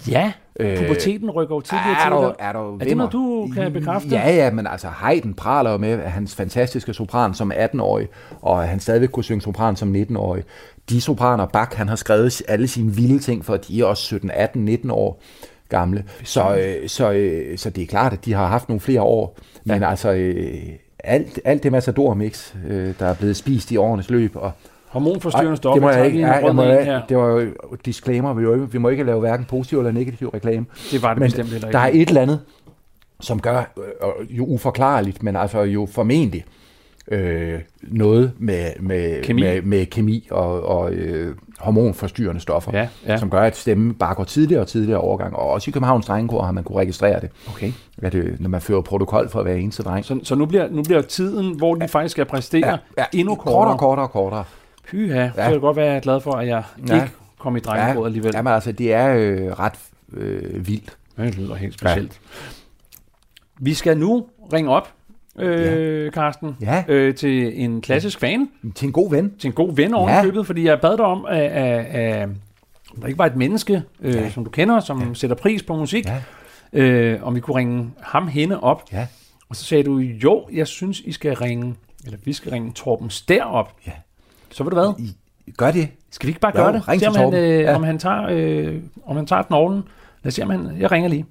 Ja, 0.08 0.32
Øh, 0.60 0.78
puberteten 0.78 1.30
rykker 1.30 1.54
jo 1.54 1.60
tidligere 1.60 1.90
Er 1.90 1.94
til. 1.94 2.34
er 2.38 2.52
du 2.52 2.74
Er 2.80 2.84
det 2.84 2.96
noget, 2.96 3.12
du 3.12 3.48
kan 3.54 3.72
bekræfte? 3.72 4.08
Ja, 4.08 4.34
ja, 4.34 4.50
men 4.50 4.66
altså 4.66 4.88
Haydn 4.88 5.32
praler 5.34 5.70
jo 5.70 5.76
med 5.76 5.88
at 5.88 6.10
hans 6.12 6.34
fantastiske 6.34 6.94
sopran 6.94 7.34
som 7.34 7.52
18-årig, 7.52 8.08
og 8.42 8.68
han 8.68 8.80
stadigvæk 8.80 9.08
kunne 9.08 9.24
synge 9.24 9.40
sopran 9.42 9.76
som 9.76 9.94
19-årig. 9.94 10.44
De 10.88 11.00
sopraner, 11.00 11.46
Bach, 11.46 11.76
han 11.76 11.88
har 11.88 11.96
skrevet 11.96 12.42
alle 12.48 12.68
sine 12.68 12.92
vilde 12.94 13.18
ting, 13.18 13.44
for 13.44 13.56
de 13.56 13.80
er 13.80 13.84
også 13.84 14.02
17, 14.02 14.30
18, 14.30 14.64
19 14.64 14.90
år 14.90 15.20
gamle. 15.68 16.04
Så, 16.24 16.56
øh, 16.56 16.88
så, 16.88 17.12
øh, 17.12 17.58
så 17.58 17.70
det 17.70 17.82
er 17.82 17.86
klart, 17.86 18.12
at 18.12 18.24
de 18.24 18.32
har 18.32 18.46
haft 18.46 18.68
nogle 18.68 18.80
flere 18.80 19.02
år. 19.02 19.38
Men 19.64 19.82
altså, 19.82 20.12
øh, 20.12 20.54
alt, 21.04 21.40
alt 21.44 21.62
det 21.62 21.72
Matador-mix, 21.72 22.54
øh, 22.68 22.94
der 22.98 23.06
er 23.06 23.14
blevet 23.14 23.36
spist 23.36 23.70
i 23.72 23.76
årenes 23.76 24.10
løb, 24.10 24.36
og 24.36 24.52
Hormonforstyrrende 24.88 25.56
stoffer. 25.56 25.74
det 25.74 25.82
må 25.82 25.90
jeg 25.90 26.06
ikke. 26.06 26.18
Ja, 26.18 26.32
jeg 26.32 26.54
må, 26.54 26.62
ikke- 26.62 26.84
her. 26.84 27.02
det 27.08 27.16
var 27.16 27.26
jo 27.40 27.46
disclaimer. 27.84 28.34
Vi, 28.34 28.42
ikke- 28.42 28.72
vi 28.72 28.78
må 28.78 28.88
ikke 28.88 29.04
lave 29.04 29.20
hverken 29.20 29.46
positiv 29.46 29.78
eller 29.78 29.92
negativ 29.92 30.28
reklame. 30.28 30.66
Det 30.90 31.02
var 31.02 31.08
det 31.14 31.20
Men 31.20 31.26
bestemt 31.26 31.48
heller 31.48 31.70
der 31.70 31.78
er 31.78 31.86
ikke. 31.86 32.02
et 32.02 32.08
eller 32.08 32.22
andet, 32.22 32.40
som 33.20 33.40
gør 33.40 33.72
øh, 33.78 34.36
jo 34.38 34.44
uforklarligt, 34.44 35.22
men 35.22 35.36
altså 35.36 35.62
jo 35.62 35.88
formentlig 35.92 36.44
øh, 36.46 36.63
noget 37.82 38.32
med, 38.38 38.70
med, 38.80 39.22
Kemi. 39.22 39.40
med, 39.42 39.62
med 39.62 39.86
kemi 39.86 40.28
og, 40.30 40.62
og 40.62 40.92
øh, 40.92 41.36
hormonforstyrrende 41.58 42.40
stoffer, 42.40 42.70
Ja, 42.78 42.88
ja. 43.06 43.16
som 43.16 43.30
gør, 43.30 43.40
at 43.40 43.56
stemmen 43.56 43.94
bare 43.94 44.14
går 44.14 44.24
tidligere 44.24 44.60
og 44.62 44.68
tidligere 44.68 45.00
overgang. 45.00 45.36
Og 45.36 45.46
også 45.50 45.70
i 45.70 45.72
Københavns 45.72 46.06
Drengekor 46.06 46.42
har 46.42 46.52
man 46.52 46.64
kunne 46.64 46.78
registrere 46.78 47.20
det, 47.20 47.30
Okay. 47.48 47.72
at 48.02 48.12
det, 48.12 48.40
når 48.40 48.48
man 48.48 48.60
fører 48.60 48.80
protokol 48.80 49.28
for 49.28 49.42
hver 49.42 49.54
eneste 49.54 49.82
dreng. 49.82 50.04
Så, 50.04 50.20
så 50.22 50.34
nu, 50.34 50.46
bliver, 50.46 50.68
nu 50.70 50.82
bliver 50.82 51.02
tiden, 51.02 51.56
hvor 51.56 51.74
de 51.74 51.88
faktisk 51.88 52.12
skal 52.12 52.24
præstere, 52.24 52.78
endnu 53.12 53.34
kortere 53.34 53.54
kortere. 53.54 53.72
og 53.74 53.78
kortere 53.78 54.08
kortere. 54.08 54.44
Pyha, 54.88 55.14
ja. 55.18 55.24
Ja. 55.24 55.30
kan 55.42 55.52
jeg 55.52 55.60
godt 55.60 55.76
være 55.76 56.00
glad 56.00 56.20
for, 56.20 56.32
at 56.32 56.46
jeg 56.48 56.62
Ja. 56.88 56.94
ikke 56.94 57.14
kom 57.38 57.56
i 57.56 57.60
alligevel. 58.04 58.32
Jamen 58.34 58.52
altså, 58.52 58.72
det 58.72 58.92
er 58.92 59.14
øh, 59.16 59.46
ret 59.52 59.72
øh, 60.12 60.66
vildt. 60.66 60.96
Men 61.16 61.26
det 61.26 61.38
lyder 61.38 61.54
helt 61.54 61.74
specielt. 61.74 62.20
Vi 63.60 63.74
skal 63.74 63.98
nu 63.98 64.26
ringe 64.52 64.70
op, 64.70 64.88
øh, 65.38 66.12
Karsten, 66.12 66.56
Ja. 66.60 66.84
øh, 66.88 67.14
til 67.14 67.62
en 67.64 67.80
klassisk 67.80 68.20
fan, 68.20 68.48
Til 68.74 68.86
en 68.86 68.92
god 68.92 69.10
ven. 69.10 69.32
til 69.38 69.48
en 69.48 69.54
god 69.54 69.74
ven 69.76 69.94
oven 69.94 70.10
i 70.10 70.22
købet, 70.22 70.46
fordi 70.46 70.64
jeg 70.66 70.80
bad 70.80 70.96
dig 70.96 71.04
om, 71.06 71.26
at, 71.28 71.38
at, 71.42 71.84
at 71.84 72.28
der 73.00 73.06
ikke 73.06 73.18
var 73.18 73.26
et 73.26 73.36
menneske, 73.36 73.82
øh, 74.00 74.14
Ja. 74.14 74.30
som 74.30 74.44
du 74.44 74.50
kender, 74.50 74.80
som 74.80 75.02
ja. 75.08 75.14
sætter 75.14 75.36
pris 75.36 75.62
på 75.62 75.76
musik, 75.76 76.06
Ja. 76.06 76.20
øh, 76.82 77.22
om 77.26 77.34
vi 77.34 77.40
kunne 77.40 77.56
ringe 77.56 77.90
ham 78.00 78.28
hende 78.28 78.60
op. 78.60 78.82
Ja. 78.92 79.06
Og 79.48 79.56
så 79.56 79.64
sagde 79.64 79.84
du, 79.84 79.98
jo, 79.98 80.44
jeg 80.52 80.66
synes, 80.66 81.00
I 81.00 81.12
skal 81.12 81.34
ringe, 81.34 81.74
eller 82.04 82.18
vi 82.24 82.32
skal 82.32 82.52
ringe 82.52 82.72
Torben 82.72 83.10
Stær 83.10 83.42
op. 83.42 83.72
Ja. 83.86 83.92
Så 84.50 84.64
ved 84.64 84.70
du 84.70 84.76
hvad? 84.76 84.92
I, 84.98 85.14
gør 85.56 85.70
det. 85.70 85.88
Skal 86.10 86.26
vi 86.26 86.30
ikke 86.30 86.40
bare 86.40 86.52
Jo, 86.58 86.62
gøre 86.64 86.72
det? 86.72 86.88
ring 86.88 87.00
Se, 87.00 87.08
om 87.08 87.14
han, 87.16 87.34
øh, 87.34 87.60
Ja. 87.60 87.74
om 87.76 87.82
han 87.82 87.98
tager, 87.98 88.26
øh, 88.30 88.74
om 89.06 89.16
han 89.16 89.26
tager 89.26 89.42
knoglen. 89.42 89.82
Lad 90.22 90.28
os 90.30 90.34
se, 90.34 90.42
om 90.42 90.50
han... 90.50 90.68
Jeg 90.80 90.92
ringer 90.92 91.08
lige. 91.08 91.24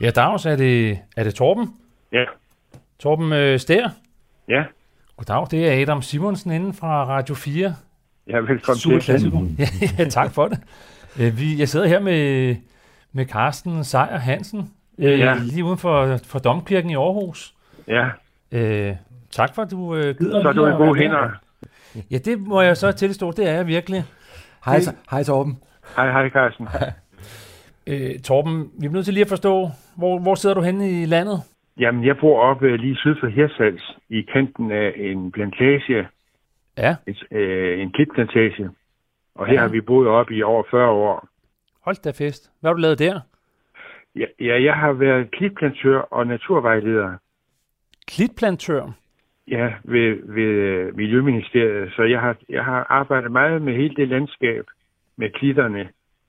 Ja, 0.00 0.10
Dags, 0.10 0.46
er 0.46 0.56
det, 0.56 0.98
er 1.16 1.24
det 1.24 1.34
Torben? 1.34 1.74
Ja, 2.12 2.24
Torben 2.98 3.32
øh, 3.32 3.58
Stær? 3.58 3.88
ja. 4.48 4.64
Goddag, 5.16 5.46
det 5.50 5.68
er 5.68 5.82
Adam 5.82 6.02
Simonsen 6.02 6.50
inden 6.52 6.74
fra 6.74 7.04
Radio 7.04 7.34
4. 7.34 7.74
Ja, 8.26 8.38
velkommen 8.38 8.78
Super 8.78 8.98
til. 8.98 9.32
Ja, 9.58 9.66
ja, 9.98 10.08
tak 10.08 10.30
for 10.32 10.48
det. 10.48 10.58
Øh, 11.20 11.38
vi, 11.38 11.58
jeg 11.58 11.68
sidder 11.68 11.86
her 11.86 12.00
med, 12.00 12.56
med 13.12 13.26
Carsten 13.26 13.84
Sejer 13.84 14.18
Hansen, 14.18 14.70
øh, 14.98 15.18
Ja. 15.18 15.34
lige 15.42 15.64
uden 15.64 15.78
for, 15.78 16.16
for 16.26 16.38
Domkirken 16.38 16.90
i 16.90 16.94
Aarhus. 16.94 17.54
Ja, 17.88 18.08
Øh, 18.52 18.96
tak 19.30 19.54
for, 19.54 19.62
at 19.62 19.70
du 19.70 19.94
øh, 19.96 20.18
gider 20.18 20.42
så 20.42 20.48
er 20.48 20.52
du 20.52 20.64
at 20.64 20.76
gode 20.76 20.98
hænder. 20.98 21.28
Ja, 22.10 22.18
det 22.18 22.38
må 22.40 22.60
jeg 22.60 22.76
så 22.76 22.92
tilstå, 22.92 23.32
det 23.32 23.48
er 23.48 23.52
jeg 23.52 23.66
virkelig. 23.66 24.04
Hej, 24.64 24.76
Det- 24.78 24.94
hej 25.10 25.22
Torben. 25.24 25.58
Hej, 25.96 26.10
hej 26.10 26.28
Carsten. 26.30 26.68
Øh, 27.90 28.18
Torben, 28.24 28.70
vi 28.80 28.86
er 28.86 28.90
nødt 28.90 29.04
til 29.04 29.14
lige 29.14 29.24
at 29.24 29.28
forstå, 29.28 29.68
hvor, 29.96 30.18
hvor 30.18 30.34
sidder 30.34 30.54
du 30.54 30.60
henne 30.60 31.02
i 31.02 31.04
landet? 31.06 31.38
Jamen, 31.78 32.04
jeg 32.06 32.16
bor 32.20 32.40
oppe 32.40 32.76
lige 32.76 32.96
syd 32.96 33.14
for 33.20 33.26
Hirsals, 33.26 33.96
i 34.08 34.20
kanten 34.32 34.70
af 34.72 34.92
en 34.96 35.32
plantage, 35.32 36.08
Ja, 36.78 36.96
et, 37.06 37.22
øh, 37.30 37.80
en 37.80 37.92
klitplantage. 37.92 38.70
Og 39.34 39.46
her 39.46 39.54
Ja. 39.54 39.60
har 39.60 39.68
vi 39.68 39.80
boet 39.80 40.08
oppe 40.08 40.34
i 40.34 40.42
over 40.42 40.62
40 40.70 40.88
år. 40.90 41.28
hold 41.84 41.96
da 42.04 42.10
fest. 42.10 42.50
Hvad 42.60 42.68
har 42.68 42.74
du 42.74 42.80
lavet 42.80 42.98
der? 42.98 43.20
Ja, 44.16 44.24
ja 44.40 44.62
jeg 44.62 44.74
har 44.74 44.92
været 44.92 45.30
klitplantør 45.30 45.98
og 45.98 46.26
naturvejleder 46.26 47.12
Klitplantør. 48.06 48.92
ja, 49.48 49.72
ved, 49.84 50.32
ved 50.34 50.92
Miljøministeriet, 50.92 51.92
så 51.96 52.02
jeg 52.02 52.20
har, 52.20 52.36
jeg 52.48 52.64
har 52.64 52.86
arbejdet 52.88 53.32
meget 53.32 53.62
med 53.62 53.76
hele 53.76 53.94
det 53.96 54.08
landskab, 54.08 54.64
med 55.16 55.30
klitterne 55.30 55.88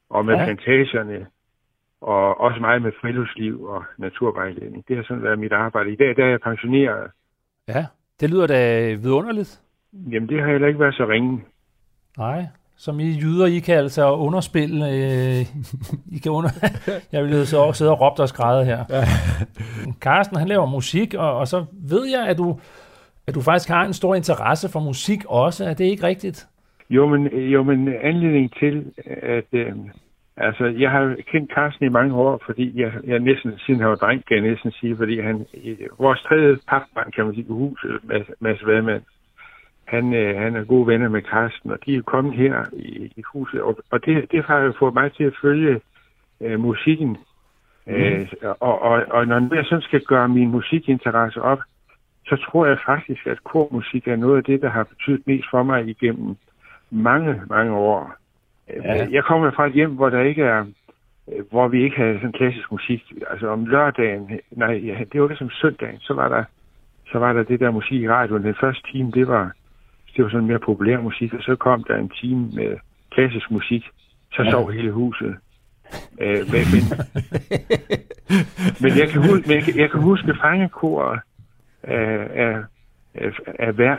og 0.10 0.26
med 0.26 0.36
ja. 0.36 0.44
plantagerne, 0.46 1.28
og 2.02 2.42
også 2.42 2.60
meget 2.60 2.82
med 2.82 2.92
friluftsliv 3.02 3.64
og 3.64 3.84
naturvejledning. 3.98 4.84
Det 4.88 4.96
har 4.96 5.04
sådan 5.04 5.24
været 5.24 5.40
mit 5.40 5.52
arbejde. 5.52 5.92
I 5.92 5.96
dag 5.96 6.16
der 6.16 6.26
er 6.26 6.30
jeg 6.30 6.40
pensioneret. 6.40 7.12
Ja, 7.68 7.86
det 8.20 8.30
lyder 8.30 8.48
da 8.48 8.94
vidunderligt. 8.94 9.62
Jamen, 9.94 10.30
det 10.30 10.42
har 10.42 10.52
heller 10.52 10.68
ikke 10.68 10.80
været 10.80 10.96
så 10.96 11.06
ringe. 11.06 11.44
Nej, 12.18 12.46
som 12.78 13.00
I 13.00 13.20
jyder, 13.22 13.46
I 13.46 13.60
kan 13.60 13.78
altså 13.78 14.14
underspille. 14.14 14.86
Øh, 14.86 15.46
I 16.16 16.18
kan 16.18 16.32
under... 16.32 16.50
jeg 17.12 17.24
vil 17.24 17.38
jo 17.38 17.46
så 17.46 17.58
også 17.58 17.78
sidde 17.78 17.92
og 17.92 18.02
råbe 18.02 18.22
og 18.22 18.30
skræde 18.30 18.66
her. 18.66 18.86
Carsten, 20.00 20.38
han 20.38 20.48
laver 20.48 20.66
musik, 20.66 21.14
og, 21.14 21.38
og 21.38 21.48
så 21.48 21.66
ved 21.74 22.08
jeg, 22.08 22.28
at 22.28 22.38
du, 22.38 22.60
at 23.28 23.36
du 23.36 23.42
faktisk 23.42 23.70
har 23.70 23.86
en 23.86 23.94
stor 23.94 24.16
interesse 24.16 24.70
for 24.70 24.80
musik 24.80 25.20
også. 25.26 25.66
Er 25.66 25.74
det 25.74 25.86
ikke 25.86 26.08
rigtigt? 26.08 26.48
Jo, 26.90 27.08
men, 27.08 27.28
jo, 27.28 27.64
men 27.64 27.88
anledning 27.88 28.54
til, 28.60 28.92
at 29.22 29.46
øh, 29.52 29.74
altså, 30.38 30.66
jeg 30.66 30.92
har 30.92 31.16
kendt 31.32 31.52
Carsten 31.54 31.86
i 31.86 31.90
mange 31.90 32.16
år, 32.16 32.42
fordi 32.46 32.82
jeg, 32.82 32.92
jeg 33.04 33.20
næsten, 33.20 33.60
siden 33.66 33.80
han 33.80 33.90
var 33.90 33.96
dreng, 33.96 34.26
kan 34.26 34.38
jeg 34.38 34.50
næsten 34.50 34.72
sige, 34.72 34.98
fordi 34.98 35.22
han, 35.22 35.46
vores 36.00 36.22
tredje 36.22 36.58
papbarn, 36.68 37.12
kan 37.12 37.26
man 37.26 37.34
sige, 37.34 37.46
i 37.46 37.52
huset, 37.52 38.00
Mads, 38.04 38.28
Mads 38.40 38.66
Vadmand, 38.66 39.04
han, 39.84 40.14
øh, 40.14 40.36
han 40.42 40.56
er 40.56 40.64
gode 40.64 40.88
venner 40.88 41.10
med 41.10 41.22
Carsten, 41.22 41.72
og 41.72 41.80
de 41.86 41.96
er 41.96 42.02
kommet 42.02 42.34
her 42.34 42.66
i, 42.74 43.14
i 43.16 43.24
huset, 43.34 43.62
og, 43.62 43.78
og 43.92 44.06
det, 44.06 44.32
det 44.32 44.44
har 44.44 44.60
jo 44.60 44.74
fået 44.80 44.94
mig 44.94 45.14
til 45.14 45.24
at 45.24 45.34
følge 45.42 45.82
øh, 46.42 46.60
musikken. 46.60 47.18
Mm. 47.88 47.94
Øh, 47.94 48.28
og, 48.60 48.82
og, 48.82 49.06
og 49.10 49.28
når 49.28 49.56
jeg 49.56 49.66
sådan 49.66 49.82
skal 49.82 50.02
gøre 50.02 50.30
min 50.30 50.52
musikinteresse 50.52 51.42
op, 51.42 51.60
så 52.26 52.36
tror 52.36 52.66
jeg 52.66 52.78
faktisk, 52.86 53.28
at 53.28 53.44
kormusik 53.44 54.08
er 54.08 54.16
noget 54.16 54.38
af 54.38 54.44
det, 54.44 54.62
der 54.62 54.70
har 54.70 54.84
betydet 54.84 55.28
mest 55.28 55.48
for 55.52 55.64
mig 55.64 55.88
igennem 55.88 56.36
mange, 56.92 57.42
mange 57.50 57.74
år. 57.74 58.21
Ja. 58.84 58.96
Ja. 58.96 59.08
Jeg 59.12 59.24
kommer 59.24 59.52
fra 59.52 59.68
et 59.68 59.74
hjem, 59.74 59.92
hvor 59.96 60.10
der 60.10 60.22
ikke 60.22 60.44
er, 60.44 60.66
øh, 61.34 61.44
hvor 61.52 61.68
vi 61.68 61.84
ikke 61.84 61.98
havde 61.98 62.16
sådan 62.16 62.32
klassisk 62.32 62.72
musik. 62.72 63.02
Altså 63.30 63.48
om 63.48 63.66
lørdagen, 63.66 64.40
nej, 64.52 64.74
ja, 64.86 64.98
det 65.12 65.22
var 65.22 65.28
det 65.28 65.38
som 65.38 65.50
søndagen, 65.50 66.00
så 66.00 66.14
var 66.14 66.30
der, 66.30 66.44
så 67.12 67.20
var 67.20 67.34
der 67.34 67.44
det 67.44 67.60
der 67.60 67.72
musik 67.72 68.02
i 68.02 68.10
radioen. 68.10 68.44
Den 68.44 68.56
første 68.62 68.92
time, 68.92 69.12
det 69.12 69.28
var, 69.28 69.52
det 70.16 70.24
var 70.24 70.30
sådan 70.30 70.48
mere 70.48 70.60
populær 70.60 71.02
musik, 71.02 71.34
og 71.34 71.44
så 71.44 71.56
kom 71.56 71.84
der 71.84 71.96
en 71.96 72.10
time 72.10 72.50
med 72.54 72.78
klassisk 73.12 73.52
musik. 73.52 73.84
Så 74.34 74.44
Ja. 74.44 74.52
sov 74.52 74.72
hele 74.72 74.92
huset. 74.92 75.36
Øh, 76.22 76.38
men, 76.52 76.64
men, 76.74 76.84
men, 78.82 78.92
jeg 78.98 79.10
kan 79.10 79.22
huske, 79.22 79.48
men 79.48 79.56
jeg, 79.58 79.64
kan, 79.64 79.78
jeg 79.78 79.92
kan 79.92 80.02
huske 80.02 80.36
fangekor 80.42 81.20
af, 81.84 82.28
af, 82.34 82.58
af, 83.16 83.32
af 83.60 83.74
hver, 83.74 83.96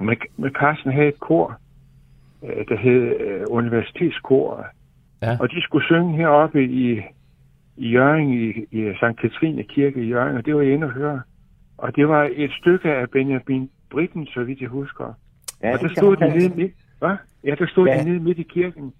med, 0.00 0.16
med 0.36 0.50
Carsten 0.50 0.92
havde 0.92 1.08
et 1.08 1.20
kor, 1.20 1.58
øh, 2.46 2.64
der 2.68 2.76
hed 2.76 3.20
øh, 3.20 3.40
Universitetskor. 3.48 4.66
Ja. 5.22 5.36
Og 5.40 5.50
de 5.50 5.62
skulle 5.62 5.84
synge 5.84 6.16
heroppe 6.16 6.64
i, 6.64 7.02
i 7.76 7.88
Jørgen, 7.90 8.32
i, 8.32 8.48
i 8.70 8.92
St. 8.94 9.20
Katrine 9.20 9.62
Kirke 9.62 10.02
i 10.04 10.08
Jørgen, 10.08 10.36
og 10.36 10.46
det 10.46 10.54
var 10.54 10.62
jeg 10.62 10.72
inde 10.72 10.86
og 10.86 10.92
høre. 10.92 11.20
Og 11.78 11.96
det 11.96 12.08
var 12.08 12.30
et 12.32 12.50
stykke 12.60 12.92
af 12.92 13.10
Benjamin 13.10 13.70
Britten, 13.90 14.26
så 14.26 14.44
vidt 14.44 14.60
jeg 14.60 14.68
husker. 14.68 15.14
Ja, 15.62 15.72
og 15.72 15.80
der 15.80 15.88
det 15.88 15.96
stod 15.96 16.16
de 16.16 16.28
nede 16.38 16.56
midt, 16.56 16.72
hvad? 16.98 17.16
Ja, 17.44 17.54
der 17.58 17.66
stod 17.66 17.86
Ja. 17.86 18.00
de 18.00 18.08
nede 18.08 18.20
midt 18.20 18.38
i 18.38 18.42
kirken. 18.42 18.92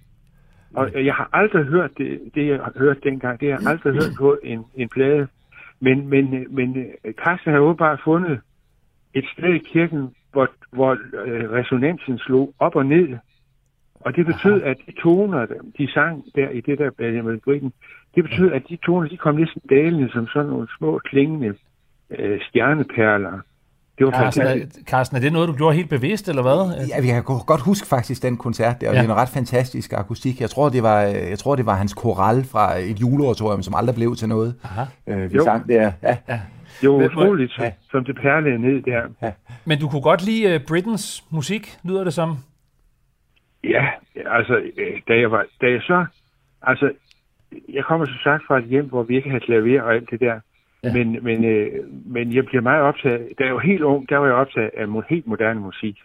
Og 0.74 1.04
jeg 1.04 1.14
har 1.14 1.28
aldrig 1.32 1.64
hørt 1.64 1.90
det, 1.98 2.20
det 2.34 2.46
jeg 2.48 2.60
hørte 2.76 3.00
dengang. 3.04 3.40
Det 3.40 3.52
har 3.52 3.58
jeg 3.58 3.68
aldrig 3.68 3.92
hørt 3.92 4.12
på 4.18 4.38
en, 4.42 4.64
en 4.74 4.88
plade. 4.88 5.28
Men, 5.80 6.08
men, 6.08 6.46
men 6.50 6.76
øh, 7.04 7.14
Carsten 7.24 7.52
har 7.52 7.60
åbenbart 7.60 8.00
fundet 8.04 8.40
et 9.14 9.24
sted 9.32 9.54
i 9.54 9.58
kirken, 9.58 10.14
hvor, 10.32 10.48
hvor 10.72 10.92
øh, 11.24 11.50
resonansen 11.50 12.18
slog 12.18 12.54
op 12.58 12.76
og 12.76 12.86
ned. 12.86 13.18
Og 14.00 14.16
det 14.16 14.26
betød, 14.26 14.62
at 14.62 14.76
de 14.86 14.92
toner, 15.02 15.46
de 15.78 15.92
sang 15.92 16.24
der 16.34 16.48
i 16.48 16.60
det 16.60 16.78
der 16.78 16.90
Benjamin 16.98 17.40
Britten, 17.44 17.72
det 18.14 18.24
betød, 18.24 18.52
at 18.52 18.62
de 18.68 18.76
toner, 18.76 19.08
de 19.08 19.16
kom 19.16 19.34
næsten 19.34 19.62
dalende 19.70 20.10
som 20.12 20.26
sådan 20.26 20.50
nogle 20.50 20.68
små 20.78 21.00
klingende 21.04 21.54
øh, 22.18 22.40
stjerneperler. 22.48 23.40
Det 23.98 24.06
var 24.06 24.12
Carsten, 24.12 24.42
fantastisk. 24.42 24.80
er, 24.80 24.90
Carsten, 24.90 25.16
er 25.16 25.20
det 25.20 25.32
noget, 25.32 25.48
du 25.48 25.52
gjorde 25.52 25.76
helt 25.76 25.90
bevidst, 25.90 26.28
eller 26.28 26.42
hvad? 26.42 26.86
Ja, 26.88 27.00
vi 27.00 27.06
kan 27.06 27.22
go- 27.22 27.38
godt 27.46 27.60
huske 27.60 27.86
faktisk 27.86 28.22
den 28.22 28.36
koncert 28.36 28.80
der, 28.80 28.88
og 28.88 28.94
Ja. 28.94 28.98
ja. 29.00 29.02
det 29.02 29.10
er 29.10 29.14
en 29.14 29.20
ret 29.20 29.28
fantastisk 29.28 29.92
akustik. 29.92 30.40
Jeg 30.40 30.50
tror, 30.50 30.68
det 30.68 30.82
var, 30.82 31.00
jeg 31.00 31.38
tror, 31.38 31.56
det 31.56 31.66
var 31.66 31.74
hans 31.74 31.94
koral 31.94 32.44
fra 32.44 32.78
et 32.78 33.00
juleoratorium, 33.00 33.62
som 33.62 33.74
aldrig 33.74 33.94
blev 33.94 34.16
til 34.16 34.28
noget. 34.28 34.54
Aha. 34.64 34.82
Øh, 35.06 35.30
vi 35.32 35.36
Jo. 35.36 35.44
sang 35.44 35.68
der. 35.68 35.92
Ja. 36.02 36.16
Men- 36.82 36.90
må- 36.90 37.04
utroligt, 37.04 37.58
Ja. 37.58 37.64
ja. 37.64 37.72
som 37.90 38.04
det 38.04 38.16
perlede 38.16 38.58
ned 38.58 38.82
der. 38.82 39.32
Men 39.64 39.78
du 39.78 39.88
kunne 39.88 40.02
godt 40.02 40.24
lide 40.24 40.54
uh, 40.54 40.60
Britens 40.68 41.24
musik, 41.30 41.76
lyder 41.84 42.04
det 42.04 42.12
som. 42.14 42.36
Ja, 43.70 43.88
altså, 44.26 44.56
øh, 44.76 45.00
da 45.08 45.18
jeg, 45.18 45.30
var, 45.30 45.46
da 45.60 45.70
jeg 45.70 45.82
så... 45.82 46.06
Altså, 46.62 46.92
jeg 47.68 47.84
kommer 47.84 48.06
så 48.06 48.18
sagt 48.22 48.42
fra 48.46 48.58
et 48.58 48.64
hjem, 48.64 48.88
hvor 48.88 49.02
vi 49.02 49.16
ikke 49.16 49.30
havde 49.30 49.44
klaver 49.44 49.82
og 49.82 49.94
alt 49.94 50.10
det 50.10 50.20
der. 50.20 50.40
Ja. 50.84 50.92
Men, 50.92 51.18
men, 51.22 51.44
øh, 51.44 51.68
men 52.06 52.34
jeg 52.34 52.46
bliver 52.46 52.62
meget 52.62 52.82
optaget... 52.82 53.28
Da 53.38 53.44
jeg 53.44 53.54
var 53.54 53.60
helt 53.60 53.82
ung, 53.82 54.08
der 54.08 54.16
var 54.16 54.26
jeg 54.26 54.34
optaget 54.34 54.70
af 54.74 54.86
helt 55.08 55.26
moderne 55.26 55.60
musik. 55.60 55.98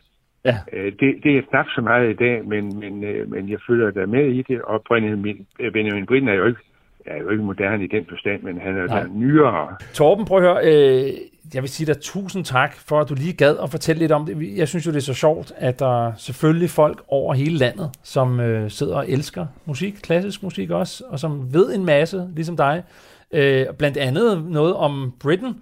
Ja. 0.45 0.55
Øh, 0.73 0.91
det, 0.99 1.23
det 1.23 1.37
er 1.37 1.41
knap 1.41 1.65
så 1.75 1.81
meget 1.81 2.09
i 2.09 2.13
dag, 2.13 2.45
men, 2.45 2.79
men, 2.79 3.03
øh, 3.03 3.31
men 3.31 3.49
jeg 3.49 3.59
følger 3.67 3.91
da 3.91 4.05
med 4.05 4.25
i 4.25 4.41
det. 4.41 4.61
Og 4.61 4.83
Benjamin, 4.89 5.47
Benjamin 5.73 6.05
Britten 6.05 6.29
er 6.29 6.33
jo 6.33 6.45
ikke 6.45 6.59
er 7.05 7.17
jo 7.21 7.29
ikke 7.29 7.43
moderne 7.43 7.83
i 7.83 7.87
den 7.87 8.05
forstand, 8.09 8.43
men 8.43 8.57
han 8.61 8.77
er 8.77 8.87
Nej. 8.87 9.01
da 9.01 9.07
nyere. 9.13 9.75
Torben, 9.93 10.25
prøv 10.25 10.37
at 10.37 10.43
høre. 10.43 10.59
Øh, 10.63 11.13
jeg 11.53 11.61
vil 11.61 11.69
sige 11.69 11.87
dig 11.93 12.01
tusind 12.01 12.45
tak 12.45 12.75
for, 12.75 12.99
at 12.99 13.09
du 13.09 13.13
lige 13.13 13.33
gad 13.33 13.57
at 13.63 13.69
fortælle 13.69 13.99
lidt 13.99 14.11
om 14.11 14.25
det. 14.25 14.57
Jeg 14.57 14.67
synes 14.67 14.85
jo, 14.85 14.91
det 14.91 14.97
er 14.97 15.01
så 15.01 15.13
sjovt, 15.13 15.51
at 15.57 15.79
der 15.79 16.07
er 16.07 16.11
selvfølgelig 16.17 16.69
folk 16.69 17.03
over 17.07 17.33
hele 17.33 17.57
landet, 17.57 17.89
som 18.03 18.39
øh, 18.39 18.71
sidder 18.71 18.95
og 18.95 19.09
elsker 19.09 19.45
musik, 19.65 19.93
klassisk 20.01 20.43
musik 20.43 20.69
også, 20.69 21.03
og 21.09 21.19
som 21.19 21.53
ved 21.53 21.75
en 21.75 21.85
masse, 21.85 22.27
ligesom 22.35 22.57
dig. 22.57 22.83
Øh, 23.31 23.65
blandt 23.77 23.97
andet 23.97 24.43
noget 24.45 24.75
om 24.75 25.13
Britain. 25.19 25.55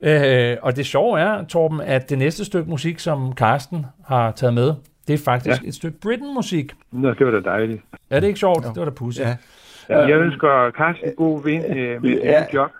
Øh, 0.00 0.56
og 0.62 0.76
det 0.76 0.86
sjove 0.86 1.20
er, 1.20 1.44
Torben, 1.44 1.80
at 1.80 2.10
det 2.10 2.18
næste 2.18 2.44
stykke 2.44 2.70
musik, 2.70 2.98
som 2.98 3.32
Karsten 3.32 3.86
har 4.06 4.30
taget 4.30 4.54
med, 4.54 4.74
det 5.08 5.14
er 5.14 5.18
faktisk 5.18 5.60
ja. 5.60 5.62
Ja. 5.62 5.68
et 5.68 5.74
stykke 5.74 6.00
Britain-musik. 6.00 6.72
Nå, 6.92 7.14
det 7.14 7.26
var 7.26 7.32
da 7.32 7.40
dejligt. 7.50 7.82
Er 8.10 8.20
det 8.20 8.26
ikke 8.26 8.38
sjovt? 8.38 8.64
Det 8.64 8.76
var 8.76 8.84
da 8.84 8.90
pudsigt. 8.90 9.28
Ja. 9.28 9.36
Ja. 9.88 9.98
Jeg 9.98 10.18
ønsker 10.18 10.70
Carsten 10.78 11.08
god 11.16 11.44
vind 11.44 11.64
øh, 11.66 12.02
med 12.02 12.10
Ja. 12.10 12.30
ja. 12.30 12.44
job. 12.54 12.70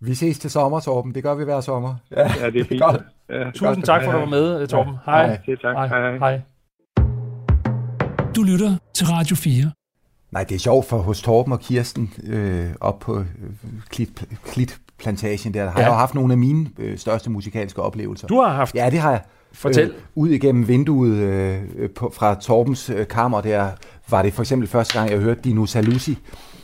Vi 0.00 0.14
ses 0.14 0.38
til 0.38 0.50
sommer, 0.50 0.80
Torben. 0.80 1.14
Det 1.14 1.22
gør 1.22 1.34
vi 1.34 1.44
hver 1.44 1.60
sommer. 1.60 1.94
Ja. 2.10 2.30
Ja, 2.40 2.50
det 2.50 2.60
er 2.60 2.64
fint. 2.64 2.82
Godt. 2.82 3.00
Ja. 3.30 3.50
Tusind 3.50 3.82
tak 3.84 4.02
for, 4.04 4.10
at 4.10 4.14
du 4.14 4.18
var 4.20 4.26
med, 4.26 4.66
Torben. 4.66 4.94
Hej. 5.06 5.26
Hej. 5.26 5.38
Selv 5.44 5.58
tak. 5.58 5.76
Hej. 5.76 5.86
Hej, 5.88 6.18
hej. 6.18 6.40
Du 8.36 8.42
lytter 8.42 8.76
til 8.94 9.06
Radio 9.06 9.36
4. 9.36 9.70
Nej, 10.30 10.44
det 10.44 10.54
er 10.54 10.58
sjovt 10.58 10.86
for 10.86 10.98
hos 10.98 11.22
Torben 11.22 11.52
og 11.52 11.60
Kirsten 11.60 12.12
øh, 12.26 12.66
op 12.80 12.98
på 12.98 13.18
øh, 13.18 13.24
Klit, 13.90 14.24
Klitplantagen 14.46 15.54
der, 15.54 15.62
der 15.64 15.70
har 15.70 15.78
Ja. 15.80 15.84
ja. 15.84 15.88
jeg 15.88 15.94
jo 15.94 15.98
haft 15.98 16.14
nogle 16.14 16.32
af 16.32 16.38
mine 16.38 16.66
øh, 16.78 16.98
største 16.98 17.30
musikalske 17.30 17.82
oplevelser. 17.82 18.26
Du 18.26 18.40
har 18.40 18.48
haft... 18.48 18.74
Ja, 18.74 18.90
det 18.90 18.98
har 18.98 19.10
jeg. 19.10 19.20
Fortæl. 19.54 19.88
Øh, 19.88 19.94
ud 20.14 20.28
igennem 20.28 20.68
vinduet 20.68 21.16
øh, 21.16 21.58
på, 21.90 22.12
fra 22.16 22.34
Torbens 22.34 22.90
øh, 22.90 23.06
kammer 23.06 23.40
der, 23.40 23.68
var 24.08 24.22
det 24.22 24.32
for 24.32 24.42
eksempel 24.42 24.68
første 24.68 24.98
gang, 24.98 25.10
jeg 25.10 25.18
hørte 25.18 25.40
Dino 25.44 25.66
Saluzzi 25.66 26.18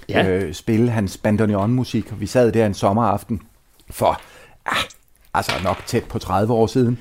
Ja. 0.08 0.28
øh, 0.28 0.54
spille 0.54 0.90
hans 0.90 1.16
bandoneon-musik. 1.18 2.20
Vi 2.20 2.26
sad 2.26 2.52
der 2.52 2.66
en 2.66 2.74
sommeraften 2.74 3.42
for, 3.90 4.20
ah, 4.66 4.76
altså 5.34 5.52
nok 5.64 5.76
tæt 5.86 6.04
på 6.04 6.18
30 6.18 6.52
år 6.52 6.66
siden. 6.66 6.98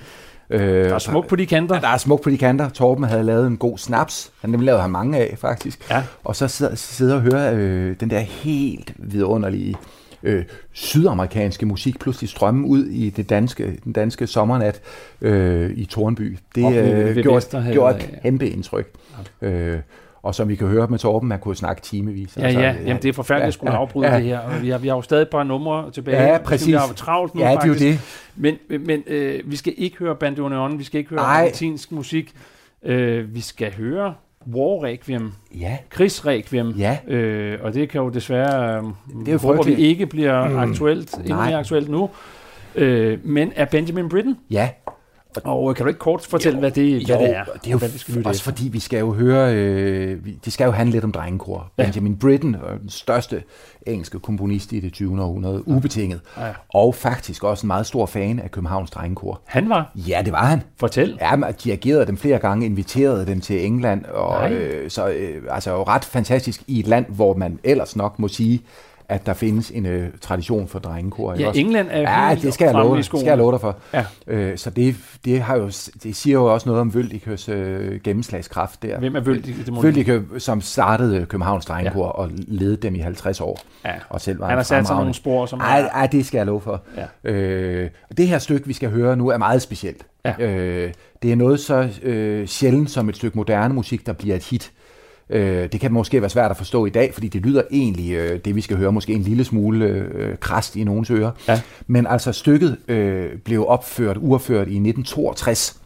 Øh, 0.49 0.59
Der 0.85 0.93
er 0.95 0.99
smuk 0.99 1.27
på 1.27 1.35
de 1.35 1.45
kanter. 1.45 1.75
Ja, 1.75 1.81
der 1.81 1.87
er 1.87 1.97
smuk 1.97 2.21
på 2.21 2.29
de 2.29 2.37
kanter. 2.37 2.69
Torben 2.69 3.03
havde 3.03 3.23
lavet 3.23 3.47
en 3.47 3.57
god 3.57 3.77
snaps. 3.77 4.31
Han 4.41 4.53
dem 4.53 4.59
lavede 4.61 4.81
han 4.81 4.91
mange 4.91 5.17
af, 5.17 5.37
faktisk. 5.37 5.89
Ja. 5.89 6.03
Og 6.23 6.35
så 6.35 6.47
sidder, 6.47 6.75
sidder 6.75 7.15
og 7.15 7.21
hører 7.21 7.53
øh, 7.55 7.95
den 7.99 8.09
der 8.09 8.19
helt 8.19 8.93
vidunderlige 8.97 9.75
øh, 10.23 10.43
sydamerikanske 10.71 11.65
musik 11.65 11.99
pludselig 11.99 12.29
strømme 12.29 12.67
ud 12.67 12.85
i 12.85 13.09
det 13.09 13.29
danske, 13.29 13.79
den 13.83 13.93
danske 13.93 14.27
sommernat 14.27 14.81
øh, 15.21 15.71
i 15.75 15.85
Tornby. 15.85 16.37
Det 16.55 16.65
Op 16.65 16.73
ved- 16.73 16.93
øh, 16.93 17.15
ved 17.15 17.23
gjorde, 17.23 17.69
gjorde 17.73 17.95
ja. 17.95 18.03
et 18.03 18.19
kæmpe 18.23 18.49
indtryk. 18.49 18.87
Øh, 19.41 19.79
og 20.23 20.35
som 20.35 20.49
vi 20.49 20.55
kan 20.55 20.67
høre 20.67 20.87
med 20.87 20.99
Torben, 20.99 21.29
man 21.29 21.39
kunne 21.39 21.55
snakke 21.55 21.81
timevis. 21.81 22.37
Ja, 22.37 22.49
ja. 22.49 22.75
Jamen, 22.85 23.01
det 23.01 23.09
er 23.09 23.13
forfærdeligt 23.13 23.47
at 23.47 23.53
skulle 23.53 23.71
afbryde 23.73 24.07
ja. 24.11 24.15
det 24.17 24.23
her. 24.25 24.39
Og 24.39 24.61
vi 24.61 24.69
har, 24.69 24.77
vi 24.77 24.87
har 24.87 24.95
jo 24.95 25.01
stadig 25.01 25.21
et 25.21 25.29
par 25.29 25.43
numre 25.43 25.91
tilbage. 25.91 26.23
Ja, 26.23 26.37
Vi 26.37 26.43
præcis. 26.43 26.75
har 26.75 26.87
jo 26.87 26.93
travlt 26.93 27.35
nu, 27.35 27.41
Ja, 27.41 27.47
det 27.51 27.57
er 27.63 27.67
jo 27.67 27.73
faktisk. 27.73 28.01
det. 28.35 28.55
Men, 28.69 28.81
men 28.85 29.03
øh, 29.07 29.39
vi 29.45 29.55
skal 29.55 29.73
ikke 29.77 29.97
høre 29.97 30.15
bandoneon, 30.15 30.79
vi 30.79 30.83
skal 30.83 30.97
ikke 30.97 31.09
høre 31.09 31.19
Ej. 31.19 31.41
argentinsk 31.41 31.91
musik. 31.91 32.33
Øh, 32.85 33.35
vi 33.35 33.41
skal 33.41 33.73
høre 33.75 34.13
War 34.47 34.83
Requiem, 34.83 35.31
Ja, 35.59 35.77
krigsrequiem. 35.89 36.69
ja. 36.77 36.97
Øh, 37.07 37.59
og 37.61 37.73
det 37.73 37.89
kan 37.89 38.01
jo 38.01 38.09
desværre, 38.09 38.77
øh, 38.77 38.83
Det 39.19 39.27
er 39.27 39.31
jo 39.31 39.37
håber 39.37 39.63
vi 39.63 39.75
ikke 39.75 40.05
bliver 40.05 40.47
mm. 40.49 40.57
aktuelt, 40.57 41.13
endnu 41.17 41.35
mere 41.35 41.55
aktuelt 41.55 41.89
nu. 41.89 42.09
Øh, 42.75 43.19
men 43.23 43.51
er 43.55 43.65
Benjamin 43.65 44.09
Britten? 44.09 44.37
Ja, 44.51 44.69
Og 45.43 45.69
øh, 45.69 45.75
kan 45.75 45.83
du 45.85 45.87
ikke 45.87 45.99
kort 45.99 46.21
fortælle, 46.21 46.59
hvad 46.59 46.71
det, 46.71 47.05
hvad 47.07 47.15
Jo, 47.17 47.21
det 47.23 47.35
er? 47.37 47.43
det 47.43 47.67
er 47.67 47.71
jo 47.71 47.77
hvad 47.77 47.89
vi 47.89 47.97
skal 47.97 48.13
lytte 48.15 48.27
også 48.27 48.39
efter? 48.39 48.51
fordi, 48.51 48.67
vi 48.69 48.79
skal 48.79 48.99
jo 48.99 49.13
høre, 49.13 49.53
øh, 49.55 50.17
det 50.45 50.53
skal 50.53 50.65
jo 50.65 50.71
handle 50.71 50.91
lidt 50.91 51.03
om 51.03 51.11
drengekor. 51.11 51.71
Ja. 51.77 51.83
Ja. 51.83 51.87
Benjamin 51.87 52.17
Britten, 52.17 52.55
øh, 52.55 52.79
den 52.81 52.89
største 52.89 53.43
engelske 53.87 54.19
komponist 54.19 54.71
i 54.71 54.79
det 54.79 54.93
20. 54.93 55.21
århundrede, 55.23 55.67
ubetinget. 55.67 56.19
Ja. 56.37 56.43
Og 56.73 56.95
faktisk 56.95 57.43
også 57.43 57.65
en 57.65 57.67
meget 57.67 57.85
stor 57.85 58.05
fan 58.05 58.39
af 58.39 58.51
Københavns 58.51 58.91
drengekor. 58.91 59.41
Han 59.45 59.69
var. 59.69 59.91
Ja, 59.95 60.21
det 60.25 60.33
var 60.33 60.45
han. 60.45 60.61
Fortæl. 60.77 61.17
Ja, 61.21 61.35
man 61.35 61.53
dirigerede 61.63 62.05
dem 62.05 62.17
flere 62.17 62.37
gange, 62.39 62.65
inviterede 62.65 63.25
dem 63.25 63.41
til 63.41 63.65
England, 63.65 64.05
og 64.05 64.41
Nej. 64.41 64.51
øh, 64.53 64.89
så 64.89 65.07
øh, 65.07 65.41
altså 65.49 65.71
jo 65.71 65.83
ret 65.83 66.05
fantastisk 66.05 66.61
i 66.67 66.79
et 66.79 66.87
land, 66.87 67.05
hvor 67.09 67.33
man 67.33 67.59
ellers 67.63 67.95
nok 67.95 68.19
må 68.19 68.27
sige, 68.27 68.61
at 69.09 69.25
der 69.25 69.33
findes 69.33 69.71
en 69.71 69.85
øh, 69.85 70.09
tradition 70.21 70.67
for 70.67 70.79
drengekor. 70.79 71.33
Ja, 71.33 71.47
også? 71.47 71.59
England 71.59 71.87
er 71.91 71.99
Ja, 71.99 72.35
det 72.41 72.53
skal 72.53 72.65
jeg 72.65 72.73
love, 72.73 73.03
skal 73.03 73.19
jeg 73.19 73.37
love 73.37 73.51
dig 73.51 73.61
for. 73.61 73.77
Ja. 73.93 74.05
Øh, 74.27 74.57
så 74.57 74.69
det, 74.69 74.95
det, 75.25 75.41
har 75.41 75.57
jo, 75.57 75.65
det 76.03 76.15
siger 76.15 76.33
jo 76.33 76.53
også 76.53 76.69
noget 76.69 76.81
om 76.81 76.93
Vøldikøs 76.93 77.49
øh, 77.49 78.01
gennemslagskraft 78.03 78.83
der. 78.83 78.99
Hvem 78.99 79.15
er 79.15 79.19
Vøldik? 79.19 79.65
Det 79.65 79.73
må 79.73 79.81
Vøldikø, 79.81 80.21
som 80.37 80.61
startede 80.61 81.25
Københavns 81.25 81.65
Drengekor 81.65 82.05
ja. 82.05 82.11
og 82.11 82.29
ledede 82.33 82.77
dem 82.77 82.95
i 82.95 82.99
50 82.99 83.41
år. 83.41 83.59
Ja. 83.85 83.93
Og 84.09 84.21
selv 84.21 84.39
var 84.39 84.47
Han 84.47 84.57
har 84.57 84.63
sat 84.63 84.87
sig 84.87 84.95
nogle 84.95 85.13
spor, 85.13 85.45
som 85.45 85.59
ej, 85.59 85.79
ej, 85.79 86.07
det 86.07 86.25
skal 86.25 86.37
jeg 86.37 86.45
love 86.45 86.61
for. 86.61 86.81
Ja. 86.97 87.31
Øh, 87.31 87.89
det 88.17 88.27
her 88.27 88.39
stykke, 88.39 88.67
vi 88.67 88.73
skal 88.73 88.89
høre 88.89 89.15
nu, 89.15 89.29
er 89.29 89.37
meget 89.37 89.61
specielt. 89.61 90.05
Ja. 90.25 90.33
Øh, 90.39 90.93
det 91.21 91.31
er 91.31 91.35
noget 91.35 91.59
så 91.59 91.89
øh, 92.03 92.47
sjældent 92.47 92.91
som 92.91 93.09
et 93.09 93.15
stykke 93.15 93.37
moderne 93.37 93.73
musik, 93.73 94.05
der 94.05 94.13
bliver 94.13 94.35
et 94.35 94.43
hit. 94.43 94.71
Øh, 95.29 95.71
det 95.71 95.79
kan 95.79 95.91
måske 95.91 96.21
være 96.21 96.29
svært 96.29 96.51
at 96.51 96.57
forstå 96.57 96.85
i 96.85 96.89
dag, 96.89 97.13
fordi 97.13 97.27
det 97.27 97.41
lyder 97.41 97.61
egentlig, 97.71 98.11
øh, 98.11 98.39
det 98.45 98.55
vi 98.55 98.61
skal 98.61 98.77
høre, 98.77 98.91
måske 98.91 99.13
en 99.13 99.21
lille 99.21 99.43
smule 99.43 99.85
øh, 99.85 100.37
krast 100.37 100.75
i 100.75 100.83
nogens 100.83 101.11
ører. 101.11 101.31
Ja. 101.47 101.61
Men 101.87 102.07
altså 102.07 102.31
stykket 102.31 102.77
øh, 102.87 103.37
blev 103.45 103.65
opført, 103.67 104.17
uopført 104.17 104.67
i 104.67 104.77
1962. 104.77 105.79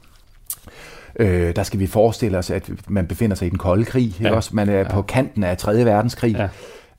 Øh, 1.20 1.56
der 1.56 1.64
skal 1.64 1.80
vi 1.80 1.88
forestille 1.88 2.38
os, 2.38 2.50
at 2.50 2.70
man 2.88 3.08
befinder 3.08 3.36
sig 3.36 3.46
i 3.46 3.50
den 3.50 3.58
kolde 3.58 3.86
krig. 3.86 4.16
Ja. 4.22 4.36
Også? 4.36 4.50
Man 4.54 4.70
er 4.70 4.80
ja. 4.80 4.90
på 4.92 5.02
kanten 5.02 5.44
af 5.44 5.58
3. 5.58 5.86
verdenskrig. 5.86 6.36
Ja. 6.36 6.48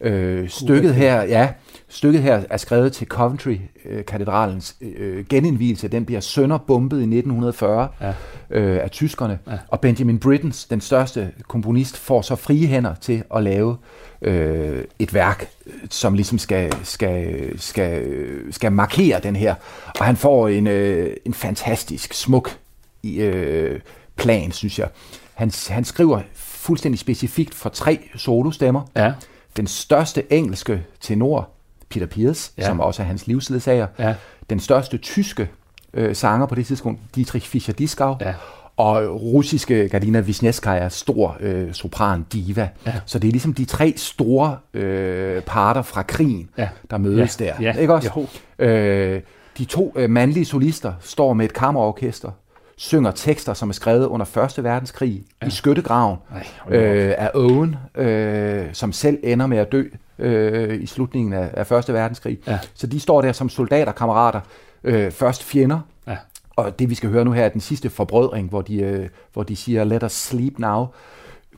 Øh, 0.00 0.48
stykket 0.48 0.94
her, 0.94 1.22
ja, 1.22 1.48
stykket 1.88 2.22
her 2.22 2.42
er 2.50 2.56
skrevet 2.56 2.92
til 2.92 3.06
Coventry-katedralens 3.06 4.76
øh, 4.80 5.24
genindvielse. 5.26 5.88
Den 5.88 6.04
bliver 6.04 6.20
sønderbombet 6.20 6.96
i 6.96 7.00
1940 7.02 7.88
Ja. 8.00 8.12
øh, 8.50 8.82
af 8.82 8.90
tyskerne. 8.90 9.38
Ja. 9.46 9.52
Og 9.68 9.80
Benjamin 9.80 10.18
Brittens, 10.18 10.64
den 10.64 10.80
største 10.80 11.30
komponist, 11.48 11.96
får 11.96 12.22
så 12.22 12.36
frie 12.36 12.66
hænder 12.66 12.94
til 12.94 13.22
at 13.36 13.42
lave 13.42 13.76
øh, 14.22 14.84
et 14.98 15.14
værk, 15.14 15.48
øh, 15.66 15.72
som 15.90 16.14
ligesom 16.14 16.38
skal, 16.38 16.72
skal, 16.82 17.52
skal, 17.60 18.02
skal 18.50 18.72
markere 18.72 19.20
den 19.20 19.36
her. 19.36 19.54
Og 19.98 20.04
han 20.04 20.16
får 20.16 20.48
en, 20.48 20.66
øh, 20.66 21.16
en 21.24 21.34
fantastisk 21.34 22.14
smuk 22.14 22.56
øh, 23.04 23.80
plan, 24.16 24.52
synes 24.52 24.78
jeg. 24.78 24.88
Han, 25.34 25.50
han 25.68 25.84
skriver 25.84 26.20
fuldstændig 26.34 26.98
specifikt 26.98 27.54
for 27.54 27.68
tre 27.68 27.98
solostemmer, 28.16 28.82
Ja. 28.96 29.12
Den 29.56 29.66
største 29.66 30.32
engelske 30.32 30.84
tenor, 31.00 31.48
Peter 31.88 32.06
Pierce, 32.06 32.52
Ja. 32.58 32.66
som 32.66 32.80
også 32.80 33.02
er 33.02 33.06
hans 33.06 33.26
livsledsager. 33.26 33.86
Ja. 33.98 34.14
Den 34.50 34.60
største 34.60 34.98
tyske 34.98 35.48
øh, 35.94 36.16
sanger 36.16 36.46
på 36.46 36.54
det 36.54 36.66
tidspunkt, 36.66 37.00
Dietrich 37.14 37.48
Fischer-Dieskau. 37.56 38.16
Ja. 38.20 38.34
Og 38.76 39.22
russiske 39.22 39.88
Gardina 39.88 40.20
Wisniewskaja, 40.20 40.88
stor 40.88 41.36
øh, 41.40 41.72
sopran 41.74 42.26
diva. 42.32 42.68
Ja. 42.86 42.94
Så 43.06 43.18
det 43.18 43.28
er 43.28 43.32
ligesom 43.32 43.54
de 43.54 43.64
tre 43.64 43.94
store 43.96 44.56
øh, 44.74 45.42
parter 45.42 45.82
fra 45.82 46.02
krigen, 46.02 46.48
Ja. 46.58 46.68
der 46.90 46.98
mødes 46.98 47.40
Ja. 47.40 47.44
der. 47.44 47.52
Ja. 47.60 47.72
Ikke 47.72 47.94
også? 47.94 48.10
Jo. 48.16 48.64
Øh, 48.64 49.20
de 49.58 49.64
to 49.64 49.92
øh, 49.96 50.10
mandlige 50.10 50.44
solister 50.44 50.92
står 51.00 51.32
med 51.32 51.44
et 51.44 51.52
kammerorkester, 51.52 52.30
synger 52.76 53.10
tekster, 53.10 53.54
som 53.54 53.68
er 53.68 53.72
skrevet 53.72 54.06
under 54.06 54.54
1. 54.58 54.64
verdenskrig 54.64 55.22
ja. 55.42 55.46
i 55.46 55.50
skyttegraven 55.50 56.16
Ej, 56.32 56.76
øh, 56.76 57.14
af 57.18 57.30
Owen, 57.34 57.76
øh, 57.94 58.66
som 58.72 58.92
selv 58.92 59.18
ender 59.22 59.46
med 59.46 59.58
at 59.58 59.72
dø 59.72 59.84
øh, 60.18 60.82
i 60.82 60.86
slutningen 60.86 61.32
af, 61.32 61.50
af 61.52 61.72
1. 61.72 61.94
verdenskrig. 61.94 62.38
Ja. 62.46 62.58
Så 62.74 62.86
de 62.86 63.00
står 63.00 63.22
der 63.22 63.32
som 63.32 63.48
soldater, 63.48 63.92
kammerater, 63.92 64.40
øh, 64.84 65.10
først 65.10 65.44
fjender, 65.44 65.80
Ja. 66.06 66.16
og 66.56 66.78
det 66.78 66.90
vi 66.90 66.94
skal 66.94 67.10
høre 67.10 67.24
nu 67.24 67.32
her 67.32 67.44
er 67.44 67.48
den 67.48 67.60
sidste 67.60 67.90
forbrødring, 67.90 68.48
hvor 68.48 68.62
de, 68.62 68.76
øh, 68.76 69.08
hvor 69.32 69.42
de 69.42 69.56
siger, 69.56 69.84
let 69.84 70.02
us 70.02 70.12
sleep 70.12 70.58
now. 70.58 70.86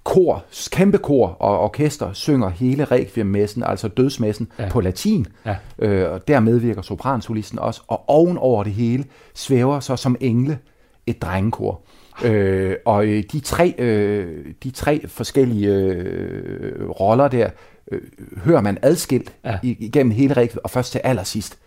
Kor, 0.04 0.44
kæmpe 0.72 0.98
kor 0.98 1.26
og 1.28 1.60
orkester 1.60 2.12
synger 2.12 2.48
hele 2.48 2.84
requiem-messen, 2.84 3.62
altså 3.62 3.88
dødsmessen, 3.88 4.48
ja. 4.58 4.68
på 4.68 4.80
latin. 4.80 5.26
Ja. 5.46 5.56
Øh, 5.78 6.12
og 6.12 6.28
der 6.28 6.40
medvirker 6.40 6.82
sopransolisten 6.82 7.58
også. 7.58 7.82
Og 7.88 8.04
ovenover 8.08 8.64
det 8.64 8.72
hele 8.72 9.04
svæver 9.34 9.80
så 9.80 9.96
som 9.96 10.16
engle 10.20 10.58
et 11.06 11.22
drengekor. 11.22 11.80
Øh, 12.24 12.76
og 12.84 13.06
øh, 13.06 13.22
de 13.32 13.40
tre, 13.40 13.74
øh, 13.78 14.44
de 14.62 14.70
tre 14.70 15.08
forskellige 15.08 15.68
øh, 15.74 16.88
roller 16.90 17.28
der, 17.28 17.50
øh, 17.92 18.00
hører 18.44 18.60
man 18.60 18.78
adskilt 18.82 19.32
Ja. 19.44 19.58
igennem 19.62 20.10
hele 20.10 20.34
requiem, 20.34 20.60
og 20.64 20.70
først 20.70 20.92
til 20.92 21.00
allersidst, 21.04 21.58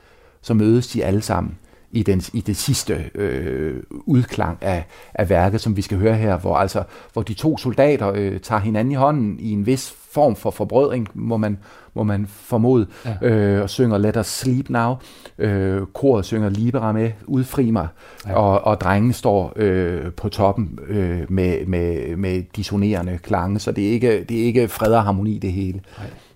så 0.42 0.54
mødes 0.54 0.88
de 0.88 1.06
alle 1.06 1.22
sammen 1.22 1.58
i, 1.92 2.04
den, 2.04 2.22
i 2.34 2.42
det 2.42 2.58
sidste 2.58 3.06
øh, 3.16 3.84
udklang 3.92 4.58
af, 4.62 4.86
af 5.14 5.30
værket, 5.30 5.62
som 5.62 5.78
vi 5.78 5.82
skal 5.82 5.98
høre 5.98 6.16
her, 6.16 6.38
hvor, 6.40 6.56
altså, 6.56 6.84
hvor 7.14 7.22
de 7.22 7.34
to 7.34 7.58
soldater 7.58 8.12
øh, 8.16 8.40
tager 8.40 8.62
hinanden 8.62 8.92
i 8.92 8.96
hånden 8.96 9.40
i 9.40 9.52
en 9.52 9.66
vis 9.66 9.94
form 10.12 10.36
for 10.36 10.52
forbrødring, 10.52 11.08
må 11.14 11.38
man, 11.38 11.58
må 11.94 12.04
man 12.04 12.28
formode, 12.30 12.88
Ja. 13.06 13.28
øh, 13.28 13.62
og 13.64 13.70
synger 13.70 13.98
Let 13.98 14.18
Us 14.18 14.28
Sleep 14.28 14.70
Now. 14.70 14.96
Øh, 15.38 15.82
koret 15.94 16.26
synger 16.26 16.50
Libera 16.50 16.92
med, 16.92 17.12
Udfri 17.26 17.72
mig, 17.72 17.88
Ja. 18.28 18.34
og, 18.34 18.62
og 18.62 18.82
drengene 18.82 19.14
står 19.14 19.54
øh, 19.56 20.12
på 20.12 20.30
toppen 20.30 20.80
øh, 20.88 21.22
med, 21.32 21.66
med, 21.66 22.16
med 22.16 22.44
dissonerende 22.56 23.18
klange, 23.24 23.60
så 23.60 23.72
det 23.72 23.88
er 23.88 23.92
ikke, 23.92 24.24
det 24.24 24.40
er 24.42 24.46
ikke 24.46 24.68
fred 24.68 24.94
og 24.94 25.04
harmoni 25.04 25.38
det 25.38 25.52
hele. 25.52 25.82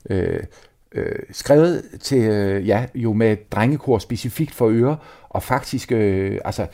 Nej. 0.09 0.17
Øh, 0.19 0.39
øh, 0.93 1.15
skrevet 1.31 1.83
til, 2.01 2.17
øh, 2.21 2.67
ja, 2.67 2.85
jo 2.95 3.13
med 3.13 3.31
et 3.31 3.51
drengekor 3.51 3.97
specifikt 3.97 4.55
for 4.55 4.67
øre, 4.71 4.97
og 5.29 5.43
faktisk, 5.43 5.91
øh, 5.91 6.39
altså, 6.45 6.67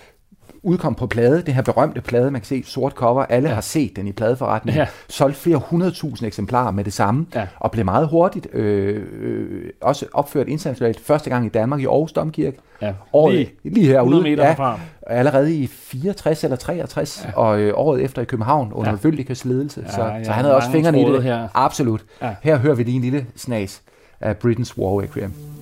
udkom 0.64 0.96
på 0.96 1.08
plade, 1.08 1.42
det 1.42 1.54
her 1.54 1.62
berømte 1.62 2.02
plade, 2.02 2.32
man 2.32 2.42
kan 2.42 2.46
se, 2.48 2.64
sort 2.66 2.92
cover, 2.94 3.26
alle 3.26 3.46
Ja. 3.48 3.50
ja. 3.50 3.56
har 3.56 3.62
set 3.62 3.96
den 3.96 4.08
i 4.08 4.12
pladeforretningen, 4.12 4.78
Ja. 4.78 4.82
ja. 4.84 4.88
solgt 5.10 5.36
flere 5.38 5.58
hundredtusind 5.58 6.28
eksemplarer 6.28 6.72
med 6.72 6.84
det 6.84 6.94
samme, 6.94 7.26
Ja. 7.36 7.48
og 7.60 7.72
blev 7.72 7.86
meget 7.86 8.08
hurtigt 8.08 8.48
øh, 8.54 9.04
øh, 9.20 9.70
også 9.82 10.06
opført 10.14 10.48
internationalt, 10.48 11.00
første 11.00 11.30
gang 11.30 11.46
i 11.46 11.50
Danmark 11.50 11.80
i 11.82 11.86
Aarhus 11.86 12.12
Domkirke, 12.12 12.58
Ja. 12.82 12.94
året, 13.14 13.34
Lige 13.36 13.52
lige, 13.64 13.86
herude, 13.88 14.00
100 14.16 14.24
meter 14.24 14.44
herfra. 14.46 14.80
allerede 15.08 15.56
i 15.56 15.68
64 15.68 16.44
eller 16.44 16.58
63, 16.58 17.22
Ja. 17.24 17.30
ja. 17.30 17.38
og 17.38 17.60
øh, 17.60 17.74
året 17.76 18.02
efter 18.02 18.22
i 18.22 18.26
København 18.26 18.74
under 18.74 18.92
Ja. 18.92 18.96
ja. 18.96 19.00
Vøldikas 19.04 19.46
ledelse, 19.46 19.84
Ja, 19.88 19.92
så, 19.92 20.04
ja, 20.06 20.24
så 20.24 20.32
han 20.32 20.44
havde 20.44 20.56
også 20.56 20.72
fingrene 20.72 21.02
i 21.02 21.06
det. 21.06 21.24
her. 21.24 21.48
Absolut. 21.54 22.02
Ja. 22.22 22.36
Her 22.42 22.58
hører 22.58 22.76
vi 22.76 22.84
lige 22.84 22.96
en 22.96 23.02
lille 23.02 23.26
snas 23.36 23.82
af 24.22 24.36
Britain's 24.36 24.78
War 24.78 25.02
Requiem. 25.02 25.59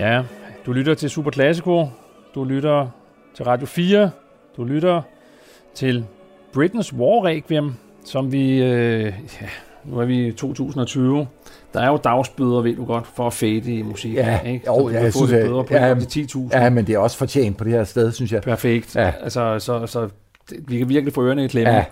Ja, 0.00 0.22
du 0.66 0.72
lytter 0.72 0.94
til 0.94 1.10
Super 1.10 1.30
Classico. 1.30 1.86
Du 2.34 2.44
lytter 2.44 2.86
til 3.34 3.44
Radio 3.44 3.66
4. 3.66 4.10
Du 4.56 4.64
lytter 4.64 5.02
til 5.74 6.04
Britain's 6.56 6.94
War 6.96 7.24
Requiem, 7.24 7.74
som 8.04 8.32
vi... 8.32 8.62
Øh, 8.62 9.02
ja, 9.04 9.12
nu 9.84 9.98
er 9.98 10.04
vi 10.04 10.26
i 10.26 10.32
2020. 10.32 11.26
Der 11.74 11.80
er 11.80 11.88
jo 11.88 11.96
dagsbøder, 11.96 12.60
ved 12.60 12.76
du 12.76 12.84
godt, 12.84 13.06
for 13.14 13.26
at 13.26 13.32
fade 13.32 13.52
i 13.74 13.82
musik. 13.82 14.14
Ja, 14.14 14.40
ikke? 14.40 14.64
jo, 14.66 14.88
ja, 14.88 15.02
jeg 15.02 15.12
synes, 15.14 15.30
bøder 15.30 15.62
på 15.62 15.74
ja, 15.74 15.86
ja, 15.86 15.94
til 15.94 16.24
10.000. 16.36 16.58
Ja, 16.58 16.70
men 16.70 16.86
det 16.86 16.94
er 16.94 16.98
også 16.98 17.16
fortjent 17.16 17.56
på 17.56 17.64
det 17.64 17.72
her 17.72 17.84
sted, 17.84 18.12
synes 18.12 18.32
jeg. 18.32 18.42
Perfekt. 18.42 18.96
Ja. 18.96 19.12
Altså, 19.22 19.58
så, 19.58 19.86
så 19.86 20.08
det- 20.50 20.58
vi 20.68 20.78
kan 20.78 20.88
virkelig 20.88 21.14
få 21.14 21.24
ørerne 21.24 21.44
i 21.44 21.48
klemme. 21.48 21.72
Ja. 21.72 21.84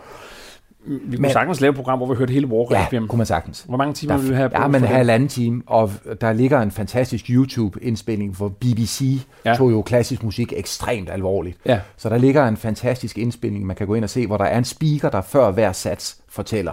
Vi 0.89 0.99
kunne 0.99 1.23
Men- 1.23 1.31
sagtens 1.31 1.61
lave 1.61 1.71
et 1.71 1.77
program, 1.77 1.99
hvor 1.99 2.07
vi 2.07 2.15
hørte 2.15 2.33
hele 2.33 2.47
War 2.47 2.67
Ja, 2.71 2.85
Requiem. 2.85 3.09
kunne 3.09 3.17
man 3.17 3.27
sagtens. 3.27 3.65
Hvor 3.69 3.77
mange 3.77 3.95
timer 3.95 4.13
Der, 4.15 4.21
vil 4.21 4.31
vi 4.31 4.35
have? 4.35 4.51
ja, 4.55 4.67
men 4.67 4.81
for 4.81 4.87
det? 4.87 4.97
halvanden 4.97 5.29
time, 5.29 5.63
og 5.67 5.91
der 6.21 6.33
ligger 6.33 6.61
en 6.61 6.71
fantastisk 6.71 7.25
YouTube-indspilning, 7.31 8.37
hvor 8.37 8.49
BBC 8.49 9.21
ja. 9.45 9.55
tog 9.55 9.71
jo 9.71 9.83
klassisk 9.83 10.23
musik 10.23 10.53
ekstremt 10.57 11.11
alvorligt. 11.11 11.59
Ja. 11.67 11.81
Så 11.97 12.09
der 12.09 12.19
ligger 12.19 12.49
en 12.49 12.57
fantastisk 12.57 13.19
indspilning, 13.19 13.67
man 13.67 13.77
kan 13.77 13.87
gå 13.87 13.95
ind 13.95 14.05
og 14.05 14.11
se, 14.11 14.27
hvor 14.27 14.37
der 14.37 14.45
er 14.45 14.59
en 14.59 14.65
speaker, 14.65 15.11
der 15.11 15.21
før 15.21 15.51
hver 15.51 15.73
sats 15.73 16.17
fortæller, 16.29 16.73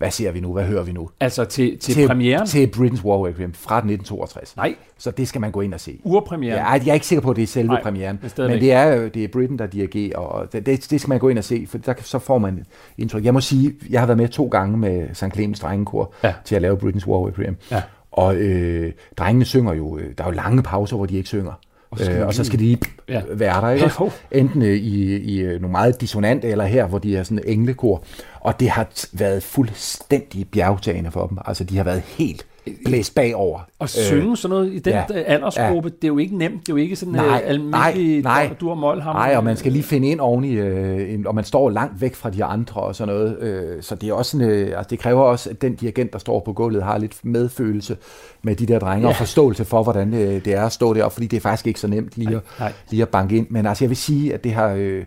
hvad 0.00 0.10
ser 0.10 0.32
vi 0.32 0.40
nu, 0.40 0.52
hvad 0.52 0.64
hører 0.64 0.82
vi 0.82 0.92
nu? 0.92 1.08
Altså 1.20 1.44
til, 1.44 1.78
til, 1.78 1.94
til 1.94 2.06
premieren? 2.06 2.46
Til 2.46 2.70
Britain's 2.76 3.04
War 3.04 3.26
Requiem 3.26 3.52
fra 3.52 3.76
1962. 3.76 4.56
Nej, 4.56 4.74
Så 4.98 5.10
det 5.10 5.28
skal 5.28 5.40
man 5.40 5.50
gå 5.50 5.60
ind 5.60 5.74
og 5.74 5.80
se. 5.80 6.00
urpremieren. 6.04 6.58
Ja, 6.58 6.70
jeg 6.70 6.86
er 6.88 6.94
ikke 6.94 7.06
sikker 7.06 7.22
på, 7.22 7.30
at 7.30 7.36
det 7.36 7.42
er 7.42 7.46
selve 7.46 7.68
Nej, 7.68 7.82
premieren, 7.82 8.18
men 8.22 8.30
stadigvæk. 8.30 8.54
men 8.54 8.60
det 8.62 8.72
er 8.72 8.84
jo 8.84 9.08
det 9.08 9.24
er 9.24 9.28
Britain, 9.28 9.58
der 9.58 9.66
dirigerer, 9.66 10.18
og 10.18 10.52
det, 10.52 10.66
det, 10.66 10.86
det 10.90 11.00
skal 11.00 11.08
man 11.08 11.18
gå 11.18 11.28
ind 11.28 11.38
og 11.38 11.44
se, 11.44 11.66
for 11.68 11.78
der, 11.78 11.94
så 12.02 12.18
får 12.18 12.38
man 12.38 12.54
et 12.58 12.64
indtryk. 12.98 13.24
Jeg 13.24 13.34
må 13.34 13.40
sige, 13.40 13.74
jeg 13.90 14.00
har 14.00 14.06
været 14.06 14.18
med 14.18 14.28
to 14.28 14.46
gange 14.48 14.76
med 14.78 15.14
St. 15.14 15.24
Clemens 15.34 15.60
Drengekor 15.60 16.14
Ja. 16.24 16.34
til 16.44 16.54
at 16.56 16.62
lave 16.62 16.76
Britain's 16.76 17.06
War 17.08 17.26
Requiem. 17.28 17.56
Ja. 17.70 17.82
Og 18.12 18.36
øh, 18.36 18.92
drengene 19.16 19.44
synger 19.44 19.74
jo, 19.74 19.98
øh, 19.98 20.04
der 20.18 20.24
er 20.24 20.28
jo 20.28 20.34
lange 20.34 20.62
pauser, 20.62 20.96
hvor 20.96 21.06
de 21.06 21.16
ikke 21.16 21.28
synger. 21.28 21.52
Og 21.90 21.98
så 21.98 22.04
skal, 22.04 22.16
øh, 22.18 22.26
og 22.26 22.34
så 22.34 22.44
skal 22.44 22.58
de 22.58 22.64
lige 22.64 22.78
Ja. 23.08 23.22
være 23.30 23.60
der, 23.60 23.70
ikke? 23.70 23.84
Enten 24.32 24.62
øh, 24.62 24.76
i, 24.76 25.16
i 25.16 25.38
øh, 25.40 25.60
nogle 25.60 25.72
meget 25.72 26.00
dissonante, 26.00 26.48
eller 26.48 26.64
her, 26.64 26.86
hvor 26.86 26.98
de 26.98 27.16
er 27.16 27.22
sådan 27.22 27.42
englekor. 27.46 28.02
Og 28.40 28.60
det 28.60 28.70
har 28.70 28.88
været 29.12 29.42
fuldstændig 29.42 30.48
bjergtagende 30.50 31.10
for 31.10 31.26
dem. 31.26 31.38
Altså, 31.46 31.64
de 31.64 31.76
har 31.76 31.84
været 31.84 32.00
helt 32.00 32.46
blæst 32.84 33.14
bagover. 33.14 33.60
Og 33.78 33.88
synge 33.88 34.36
sådan 34.36 34.56
noget 34.56 34.72
i 34.72 34.78
den 34.78 34.92
ja. 34.92 35.04
ja. 35.10 35.20
aldersgruppe, 35.20 35.88
det 35.88 36.04
er 36.04 36.08
jo 36.08 36.18
ikke 36.18 36.36
nemt. 36.36 36.60
Det 36.60 36.68
er 36.68 36.72
jo 36.72 36.76
ikke 36.76 36.96
sådan 36.96 37.14
Nej, 37.14 37.26
nej, 37.26 37.42
almindelig 37.46 38.22
nej, 38.22 38.46
nej. 38.46 38.56
du 38.60 38.70
og 38.70 38.78
mål 38.78 39.00
ham. 39.00 39.16
Nej, 39.16 39.34
og 39.36 39.44
man 39.44 39.56
skal 39.56 39.72
lige 39.72 39.82
finde 39.82 40.08
ind 40.08 40.20
oveni, 40.20 40.52
øh, 40.52 41.20
og 41.26 41.34
man 41.34 41.44
står 41.44 41.70
langt 41.70 42.00
væk 42.00 42.14
fra 42.14 42.30
de 42.30 42.44
andre 42.44 42.80
og 42.80 42.96
sådan 42.96 43.14
noget. 43.14 43.38
Øh, 43.38 43.82
så 43.82 43.94
det 43.94 44.08
er 44.08 44.12
også 44.12 44.30
sådan, 44.30 44.50
øh, 44.50 44.78
altså 44.78 44.90
det 44.90 44.98
kræver 44.98 45.22
også, 45.22 45.50
at 45.50 45.62
den 45.62 45.74
dirigent, 45.74 46.12
der 46.12 46.18
står 46.18 46.40
på 46.40 46.52
gulvet, 46.52 46.82
har 46.82 46.98
lidt 46.98 47.16
medfølelse 47.22 47.96
med 48.42 48.56
de 48.56 48.66
der 48.66 48.78
drenge, 48.78 49.02
ja. 49.02 49.08
og 49.08 49.16
forståelse 49.16 49.64
for, 49.64 49.82
hvordan 49.82 50.14
øh, 50.14 50.44
det 50.44 50.54
er 50.54 50.66
at 50.66 50.72
stå 50.72 50.94
der, 50.94 51.08
fordi 51.08 51.26
det 51.26 51.36
er 51.36 51.40
faktisk 51.40 51.66
ikke 51.66 51.80
så 51.80 51.86
nemt 51.86 52.12
lige, 52.16 52.36
at, 52.36 52.42
nej. 52.58 52.72
lige 52.90 53.02
at 53.02 53.08
banke 53.08 53.36
ind. 53.36 53.46
Men 53.50 53.66
altså, 53.66 53.84
jeg 53.84 53.90
vil 53.90 53.96
sige, 53.96 54.34
at 54.34 54.44
det 54.44 54.52
har... 54.52 54.68
Øh, 54.68 55.04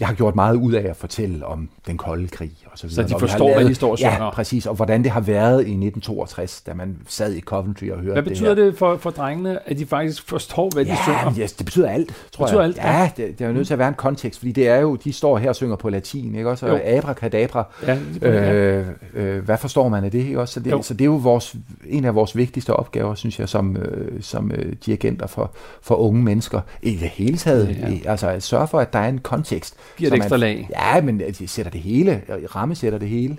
jeg 0.00 0.08
har 0.08 0.14
gjort 0.14 0.34
meget 0.34 0.56
ud 0.56 0.72
af 0.72 0.90
at 0.90 0.96
fortælle 0.96 1.46
om 1.46 1.68
den 1.86 1.96
kolde 1.96 2.28
krig 2.28 2.52
og 2.72 2.78
så 2.78 2.86
videre. 2.86 3.08
Så 3.08 3.14
de 3.14 3.20
forstår, 3.20 3.54
hvad 3.54 3.64
de 3.64 3.74
står 3.74 3.90
og 3.90 3.98
synger. 3.98 4.24
Ja, 4.24 4.30
præcis. 4.30 4.66
Og 4.66 4.74
hvordan 4.74 5.02
det 5.02 5.10
har 5.10 5.20
været 5.20 5.58
i 5.58 5.70
1962, 5.76 6.60
da 6.66 6.74
man 6.74 6.96
sad 7.08 7.32
i 7.34 7.40
Coventry 7.40 7.90
og 7.90 7.98
hørte 7.98 8.12
Hvad 8.12 8.22
betyder 8.22 8.54
det 8.54 8.64
det 8.66 8.78
for, 8.78 8.96
for 8.96 9.10
drengene, 9.10 9.68
at 9.68 9.78
de 9.78 9.86
faktisk 9.86 10.28
forstår, 10.28 10.70
hvad 10.74 10.84
de 10.84 10.90
Ja, 10.90 10.96
synger? 11.02 11.30
men 11.30 11.40
yes, 11.40 11.52
det 11.52 11.66
betyder 11.66 11.88
alt, 11.90 12.14
tror 12.32 12.44
betyder 12.46 12.60
jeg. 12.60 12.68
alt, 12.68 12.76
ja. 12.76 12.98
ja. 13.00 13.10
det, 13.16 13.38
det 13.38 13.44
er 13.44 13.48
jo 13.48 13.54
nødt 13.54 13.66
til 13.66 13.74
at 13.74 13.78
være 13.78 13.88
en 13.88 13.94
kontekst, 13.94 14.38
fordi 14.38 14.52
det 14.52 14.68
er 14.68 14.76
jo, 14.76 14.96
de 14.96 15.12
står 15.12 15.38
her 15.38 15.48
og 15.48 15.56
synger 15.56 15.76
på 15.76 15.88
latin, 15.90 16.34
ikke 16.34 16.50
også? 16.50 16.66
Jo. 16.66 16.72
Og 16.74 16.80
abracadabra, 16.84 17.64
Ja, 17.86 17.94
det, 18.14 18.22
ja. 18.22 18.52
øh, 18.52 18.86
øh, 19.14 19.44
hvad 19.44 19.58
forstår 19.58 19.88
man 19.88 20.04
af 20.04 20.10
det, 20.10 20.18
ikke 20.18 20.40
også? 20.40 20.54
Så 20.54 20.60
Jo. 20.70 20.76
det, 20.76 20.84
så 20.84 20.94
det 20.94 21.00
er 21.00 21.04
jo 21.06 21.14
vores, 21.16 21.56
en 21.86 22.04
af 22.04 22.14
vores 22.14 22.36
vigtigste 22.36 22.72
opgaver, 22.72 23.14
synes 23.14 23.38
jeg, 23.40 23.48
som, 23.48 23.76
øh, 23.76 24.22
som 24.22 24.52
øh, 24.54 24.72
dirigenter 24.86 25.26
for, 25.26 25.50
for 25.82 25.94
unge 25.94 26.22
mennesker. 26.22 26.60
I 26.82 26.90
det 26.96 27.08
hele 27.08 27.36
taget, 27.36 27.76
Ja. 27.80 27.88
ja. 27.90 28.10
altså 28.10 28.28
at 28.28 28.42
sørge 28.42 28.68
for, 28.68 28.80
at 28.80 28.92
der 28.92 28.98
er 28.98 29.08
en 29.08 29.18
kontekst. 29.18 29.74
Giver 29.96 30.10
et 30.10 30.16
ekstra 30.16 30.36
lag. 30.36 30.68
Ja, 30.70 31.00
men 31.00 31.20
at 31.20 31.38
de 31.38 31.48
sætter 31.48 31.72
det 31.72 31.80
hele, 31.80 32.22
rammesætter 32.54 32.98
det 32.98 33.08
hele. 33.08 33.36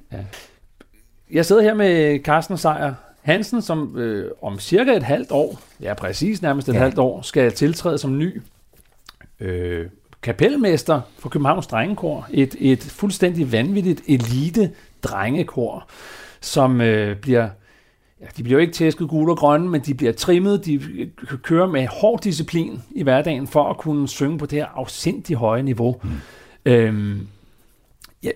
Jeg 1.32 1.46
sidder 1.46 1.62
her 1.62 1.74
med 1.74 2.20
Carsten 2.20 2.58
Sejer 2.58 2.94
Hansen, 3.22 3.62
som 3.62 3.98
øh, 3.98 4.32
om 4.42 4.60
cirka 4.60 4.96
et 4.96 5.04
halvt 5.04 5.32
år, 5.32 5.60
ja 5.82 5.94
præcis 5.94 6.42
nærmest 6.42 6.70
et 6.70 6.74
ja. 6.74 6.78
Ja. 6.78 6.84
halvt 6.84 7.00
år, 7.00 7.22
skal 7.22 7.52
tiltræde 7.52 7.98
som 7.98 8.18
ny 8.18 8.42
øh, 9.40 9.86
kapelmester 10.22 11.02
for 11.20 11.30
Københavns 11.30 11.68
Drengekor. 11.68 12.28
Et, 12.32 12.56
et 12.60 12.84
fuldstændig 12.84 13.52
vanvittigt 13.52 14.02
elite 14.08 14.72
drengekor, 15.04 15.88
som 16.42 16.82
øh, 16.82 17.18
bliver, 17.18 17.50
ja, 18.26 18.30
de 18.38 18.44
bliver 18.44 18.58
jo 18.60 18.62
ikke 18.62 18.74
tæsket 18.74 19.10
gule 19.10 19.32
og 19.32 19.38
grønne, 19.38 19.70
men 19.70 19.82
de 19.82 19.94
bliver 19.94 20.14
trimmet, 20.14 20.66
de 20.66 20.82
kører 21.44 21.68
med 21.68 21.88
hård 21.88 22.22
disciplin 22.22 22.82
i 22.92 23.04
hverdagen 23.04 23.48
for 23.48 23.70
at 23.70 23.78
kunne 23.78 24.08
synge 24.08 24.38
på 24.38 24.46
det 24.46 24.60
her 24.60 24.66
afsindig 24.76 25.36
høje 25.36 25.64
niveau. 25.64 25.96
Mm. 26.04 26.10
Øhm, 26.66 27.28
ja, 28.24 28.30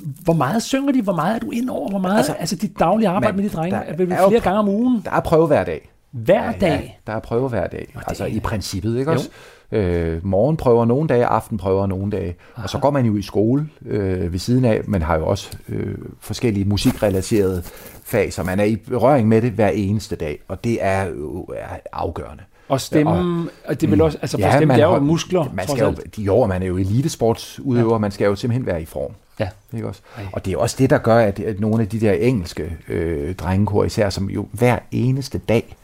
hvor 0.00 0.32
meget 0.32 0.62
synger 0.62 0.92
de? 0.92 1.02
Hvor 1.02 1.14
meget 1.14 1.34
er 1.34 1.38
du 1.38 1.50
ind 1.50 1.70
over? 1.70 1.90
Hvor 1.90 1.98
meget, 1.98 2.16
altså, 2.16 2.32
Altså, 2.32 2.56
dit 2.56 2.78
daglige 2.78 3.08
arbejde 3.08 3.36
men 3.36 3.42
med 3.42 3.50
de 3.50 3.56
drenge? 3.56 3.76
der 3.76 3.82
Er 3.82 4.16
er 4.16 4.22
jo 4.22 4.28
flere 4.28 4.40
pr- 4.40 4.44
gange 4.44 4.58
om 4.58 4.68
ugen? 4.68 5.02
Der 5.04 5.10
er 5.10 5.20
prøve 5.20 5.46
hver 5.46 5.64
dag. 5.64 5.90
Hver 6.10 6.52
dag? 6.52 7.00
der 7.06 7.12
er 7.12 7.20
prøve 7.20 7.48
hver 7.48 7.66
dag. 7.66 7.94
Altså 8.06 8.24
i 8.24 8.40
princippet, 8.40 8.98
ikke 8.98 9.10
Jo. 9.10 9.16
også? 9.16 9.28
Øh, 9.72 10.26
morgenprøver 10.26 10.84
nogle 10.84 11.08
dage, 11.08 11.26
aftenprøver 11.26 11.86
nogle 11.86 12.12
dage. 12.12 12.36
Aha. 12.56 12.62
Og 12.64 12.70
så 12.70 12.78
går 12.78 12.90
man 12.90 13.06
jo 13.06 13.16
i 13.16 13.22
skole 13.22 13.68
øh, 13.86 14.32
ved 14.32 14.38
siden 14.38 14.64
af. 14.64 14.80
Man 14.84 15.02
har 15.02 15.18
jo 15.18 15.26
også 15.26 15.58
øh, 15.68 15.94
forskellige 16.20 16.64
musikrelaterede 16.64 17.62
fag, 18.10 18.32
så 18.32 18.42
man 18.42 18.60
er 18.60 18.64
i 18.64 18.76
berøring 18.76 19.28
med 19.28 19.42
det 19.42 19.50
hver 19.50 19.68
eneste 19.68 20.16
dag. 20.16 20.38
Og 20.48 20.64
det 20.64 20.78
er 20.80 21.06
jo 21.06 21.46
er 21.56 21.76
afgørende. 21.92 22.42
Og 22.68 22.80
stemme, 22.80 23.50
og 23.64 23.80
det 23.80 23.90
vil 23.90 24.00
også, 24.02 24.18
altså 24.22 24.36
for 24.36 24.46
Ja, 24.46 24.50
stemme, 24.50 24.66
man 24.66 24.76
det 24.76 24.84
er 24.84 24.94
jo 24.94 25.00
muskler, 25.00 25.44
Man 25.54 25.68
skal 25.68 25.96
jo, 26.18 26.22
jo, 26.24 26.46
man 26.46 26.62
er 26.62 26.66
jo 26.66 26.76
elitesportsudøver, 26.76 27.92
ja. 27.92 27.98
man 27.98 28.10
skal 28.10 28.24
jo 28.24 28.36
simpelthen 28.36 28.66
være 28.66 28.82
i 28.82 28.84
form. 28.84 29.12
Ja. 29.40 29.48
Ikke 29.74 29.88
også? 29.88 30.00
Ej. 30.16 30.24
Og 30.32 30.44
det 30.44 30.52
er 30.52 30.56
også 30.56 30.76
det, 30.78 30.90
der 30.90 30.98
gør, 30.98 31.16
at, 31.16 31.40
at 31.40 31.60
nogle 31.60 31.82
af 31.82 31.88
de 31.88 32.00
der 32.00 32.12
engelske 32.12 32.76
øh, 32.88 33.34
drengekor 33.34 33.84
især, 33.84 34.10
som 34.10 34.30
jo 34.30 34.46
hver 34.52 34.78
eneste 34.90 35.38
dag 35.38 35.76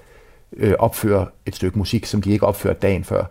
øh, 0.57 0.75
opfører 0.79 1.27
et 1.47 1.57
stykke 1.57 1.79
musik, 1.79 2.07
som 2.07 2.23
de 2.23 2.33
ikke 2.33 2.47
opførte 2.47 2.79
dagen 2.83 3.05
før, 3.05 3.25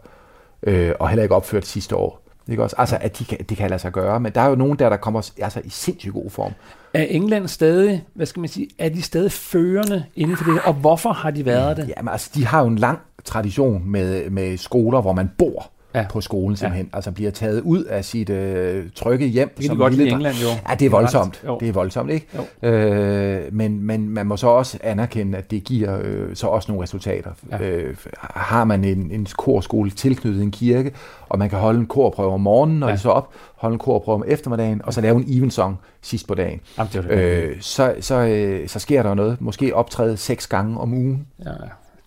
øh, 0.64 0.91
og 1.00 1.10
heller 1.10 1.24
ikke 1.24 1.36
opført 1.36 1.66
sidste 1.66 1.96
år. 1.96 2.25
Ikke 2.50 2.64
også? 2.64 2.76
Altså, 2.80 2.98
at 3.02 3.20
de 3.20 3.26
kan, 3.26 3.38
det 3.50 3.58
kan 3.58 3.70
lade 3.70 3.82
sig 3.82 3.91
gøre, 3.91 4.20
men 4.20 4.32
der 4.32 4.41
er 4.41 4.50
jo 4.50 4.56
nogen 4.56 4.80
der, 4.80 4.89
der 4.89 4.98
kommer 4.98 5.30
altså, 5.41 5.62
i 5.64 5.70
sindssygt 5.70 6.14
god 6.14 6.30
form. 6.30 6.52
Er 6.93 7.04
England 7.04 7.48
stadig, 7.48 8.06
hvad 8.14 8.26
skal 8.26 8.39
man 8.39 8.50
sige, 8.50 8.68
er 8.80 8.89
de 8.89 9.02
stadig 9.02 9.32
førende 9.32 10.06
inden 10.16 10.38
for 10.38 10.52
det, 10.52 10.62
og 10.62 10.74
hvorfor 10.74 11.12
har 11.12 11.32
de 11.32 11.46
været 11.46 11.78
det? 11.78 11.93
Jamen, 11.98 12.12
altså, 12.12 12.30
de 12.36 12.46
har 12.46 12.62
jo 12.62 12.68
en 12.68 12.78
lang 12.78 13.00
tradition 13.24 13.89
med, 13.89 14.30
med 14.30 14.58
skoler, 14.58 15.02
hvor 15.02 15.14
man 15.14 15.32
bor 15.38 15.72
Ja. 15.96 16.02
ja. 16.02 16.08
på 16.10 16.22
skolen 16.22 16.58
simpelthen. 16.58 16.86
Ja. 16.91 16.96
Altså 16.96 17.12
bliver 17.12 17.32
taget 17.32 17.62
ud 17.62 17.84
af 17.84 18.06
sit 18.06 18.30
øh, 18.30 18.86
trygge 18.96 19.26
hjem. 19.28 19.50
kan 19.62 19.70
de 19.72 19.76
godt 19.76 19.93
lide. 19.93 20.10
England, 20.10 20.36
jo. 20.36 20.48
Ja, 20.70 20.76
det 20.76 20.86
er 20.86 20.89
voldsomt. 20.89 21.41
Jo. 21.46 21.58
Det 21.60 21.68
er 21.70 21.74
voldsomt, 21.74 22.12
ikke? 22.12 22.28
Øh, 22.64 23.41
men, 23.52 23.82
men 23.84 24.10
man 24.10 24.26
må 24.28 24.38
så 24.38 24.48
også 24.48 24.78
anerkende, 24.84 25.38
at 25.38 25.52
det 25.52 25.64
giver 25.64 26.00
øh, 26.04 26.36
så 26.36 26.48
også 26.48 26.72
nogle 26.72 26.84
resultater. 26.84 27.32
Ja. 27.52 27.58
Ja. 27.64 27.70
Øh, 27.70 27.96
har 28.24 28.64
man 28.64 28.84
en, 28.84 29.12
en 29.12 29.28
korskole 29.38 29.91
tilknyttet 29.91 30.43
en 30.43 30.52
kirke, 30.52 30.91
og 31.30 31.39
man 31.39 31.50
kan 31.50 31.60
holde 31.60 31.80
en 31.80 31.86
korprøve 31.86 32.32
om 32.34 32.41
morgenen, 32.41 32.80
når 32.80 32.88
Ja. 32.88 32.91
ja. 32.91 32.96
de 32.98 33.02
så 33.02 33.10
op, 33.10 33.30
holde 33.56 33.74
en 33.74 33.80
korprøve 33.80 34.16
om 34.16 34.24
eftermiddagen, 34.28 34.82
og 34.84 34.93
så 34.93 35.02
lave 35.02 35.16
en 35.18 35.26
evensong 35.28 35.78
sidst 36.02 36.28
på 36.28 36.36
dagen. 36.36 36.60
Jamen, 36.78 36.89
det 36.93 36.98
jo 36.98 37.02
det. 37.02 37.10
Øh, 37.12 37.56
så, 37.62 37.93
så, 38.00 38.16
øh, 38.16 38.68
så 38.68 38.80
sker 38.80 39.04
der 39.04 39.14
noget. 39.14 39.41
Måske 39.41 39.76
optræde 39.76 40.18
seks 40.18 40.48
gange 40.48 40.80
om 40.80 40.93
ugen. 40.93 41.28
Ja. 41.46 41.50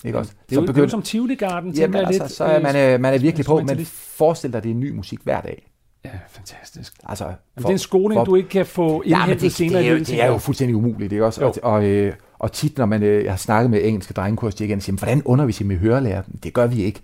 Ikke 0.05 0.19
også? 0.19 0.33
Det 0.51 0.57
er 0.57 0.61
jo, 0.61 0.67
så 0.67 0.81
jo 0.81 0.89
som 0.89 1.03
Tivoli 1.03 1.35
Garden, 1.35 1.73
tænker 1.73 1.83
Jamen, 1.83 1.95
jeg 1.95 2.07
altså, 2.07 2.23
lidt. 2.23 2.33
så 2.33 2.45
er 2.45 2.61
man, 2.61 2.77
øh, 2.77 3.01
man 3.01 3.15
er 3.15 3.19
virkelig 3.19 3.47
på, 3.47 3.61
men 3.61 3.85
forestil 3.87 4.53
dig, 4.53 4.63
det 4.63 4.71
er 4.71 4.75
ny 4.75 4.91
musik 4.91 5.19
hver 5.25 5.41
dag. 5.41 5.69
Ja, 6.05 6.11
fantastisk. 6.29 6.95
Altså, 7.05 7.25
Jamen, 7.25 7.37
det 7.57 7.65
er 7.65 7.69
en 7.71 7.79
skoling, 7.79 8.27
du 8.27 8.35
ikke 8.35 8.49
kan 8.49 8.67
få 8.67 9.03
Ja, 9.07 9.21
indhentet 9.21 9.41
det, 9.41 9.53
senere 9.53 9.79
det, 9.79 9.85
i 9.85 9.89
er 9.89 9.93
jo, 9.93 9.99
det 9.99 10.23
er 10.23 10.27
jo 10.27 10.39
fuldstændig 10.39 10.77
umuligt, 10.77 11.13
ikke 11.13 11.25
også? 11.25 11.41
Jo. 11.41 11.47
Og, 11.47 11.73
og, 11.73 11.85
øh, 11.85 12.13
og 12.39 12.53
tit, 12.53 12.79
når 12.79 12.87
man, 12.87 13.03
øh, 13.03 13.25
jeg 13.25 13.33
har 13.33 13.37
snakket 13.37 13.71
med 13.71 13.81
engelske 13.85 14.15
drengekursdirigenter, 14.15 14.85
siger, 14.85 14.97
hvordan 14.97 15.23
underviser 15.25 15.65
I 15.65 15.69
med 15.69 15.77
hørelærer? 15.77 16.23
Det 16.43 16.53
gør 16.55 16.67
vi 16.67 16.83
ikke. 16.83 17.01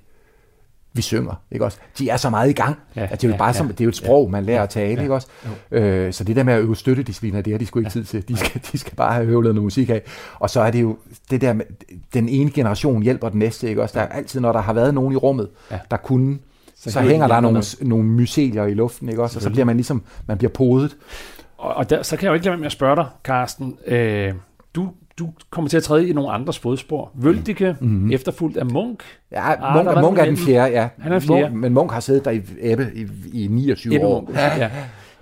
Vi 0.97 1.03
synger, 1.03 1.35
ikke 1.51 1.65
også? 1.65 1.79
De 1.99 2.09
er 2.11 2.17
så 2.17 2.31
meget 2.31 2.51
i 2.51 2.53
gang. 2.53 2.77
Ja, 2.97 3.01
Ja, 3.01 3.07
at 3.11 3.21
det 3.23 3.25
er 3.25 3.29
jo 3.29 3.33
ja, 3.33 3.39
bare 3.39 3.49
ja. 3.49 3.53
som, 3.53 3.69
det 3.69 3.81
er 3.81 3.85
jo 3.85 3.89
et 3.89 3.97
sprog, 3.97 4.31
man 4.31 4.45
lærer 4.45 4.63
at 4.63 4.69
tale, 4.71 4.95
Ja, 4.95 5.01
ikke 5.03 5.15
også? 5.15 5.27
Øh, 5.71 6.13
så 6.13 6.25
det 6.25 6.37
der 6.37 6.43
med 6.43 6.55
at 6.55 6.61
øve 6.61 6.77
støttediscipliner, 6.77 7.41
det 7.43 7.53
har 7.53 7.59
de 7.59 7.67
sgu 7.67 7.79
ikke 7.79 7.91
tid 7.91 8.05
til. 8.05 8.29
De 8.29 8.37
skal, 8.37 8.61
de 8.73 8.79
skal 8.79 8.95
bare 8.97 9.13
have 9.15 9.27
høvlet 9.27 9.55
noget 9.55 9.65
musik 9.65 9.91
af. 9.91 10.03
Og 10.35 10.51
så 10.51 10.61
er 10.61 10.71
det 10.71 10.83
jo 10.83 10.97
det 11.31 11.41
der 11.41 11.53
med, 11.53 11.65
den 12.15 12.29
ene 12.29 12.51
generation 12.51 13.03
hjælper 13.03 13.29
den 13.29 13.39
næste, 13.39 13.69
ikke 13.69 13.83
også? 13.83 13.99
Der 13.99 14.05
er 14.05 14.09
altid, 14.09 14.41
når 14.41 14.53
der 14.53 14.61
har 14.61 14.73
været 14.73 14.95
nogen 14.95 15.13
i 15.13 15.17
rummet, 15.17 15.49
Ja. 15.71 15.79
der 15.91 15.97
kunne, 15.97 16.39
Så 16.77 16.91
så, 16.91 17.01
hænger 17.01 17.27
der 17.29 17.41
nogle, 17.41 17.63
nogle 17.83 18.05
mycelier 18.05 18.65
i 18.65 18.75
luften, 18.75 19.09
ikke 19.09 19.23
også? 19.23 19.39
Og 19.39 19.43
så 19.43 19.51
bliver 19.51 19.65
man 19.65 19.77
ligesom, 19.77 20.03
man 20.27 20.39
bliver 20.39 20.51
podet. 20.53 20.97
Og, 21.59 21.75
og 21.75 21.91
der, 21.91 22.03
så 22.03 22.17
kan 22.17 22.25
jeg 22.25 22.29
jo 22.31 22.35
ikke 22.35 22.45
lade 22.45 22.53
være 22.53 22.59
med 22.59 22.67
at 22.67 22.73
spørge 22.73 22.97
dig, 22.97 23.07
Carsten. 23.25 23.77
Øh, 23.87 24.33
du, 25.19 25.29
kommer 25.51 25.69
til 25.69 25.77
at 25.77 25.83
træde 25.83 26.09
i 26.09 26.13
nogle 26.13 26.31
andres 26.31 26.59
fodspor. 26.59 27.11
Vøldige, 27.15 27.77
mm-hmm. 27.81 28.13
efterfulgt 28.13 28.57
af 28.57 28.67
Munk. 28.67 29.03
Ja, 29.33 29.53
Ah, 29.53 29.75
Munk, 29.77 29.87
var 29.87 30.03
Munk 30.03 30.19
er 30.19 30.25
den 30.25 30.37
fjerde, 30.37 30.73
ja. 30.73 30.89
Han 30.99 31.13
er 31.13 31.19
fjerde. 31.21 31.43
Munk, 31.43 31.55
men 31.55 31.73
Munk 31.75 31.93
har 31.93 32.01
siddet 32.01 32.25
der 32.25 32.31
i 32.31 32.41
Ebbe 32.61 32.91
i, 32.95 33.07
i 33.45 33.47
29 33.47 33.95
Ebbe 33.95 34.07
år. 34.07 34.31
Ja, 34.35 34.57
ja. 34.57 34.71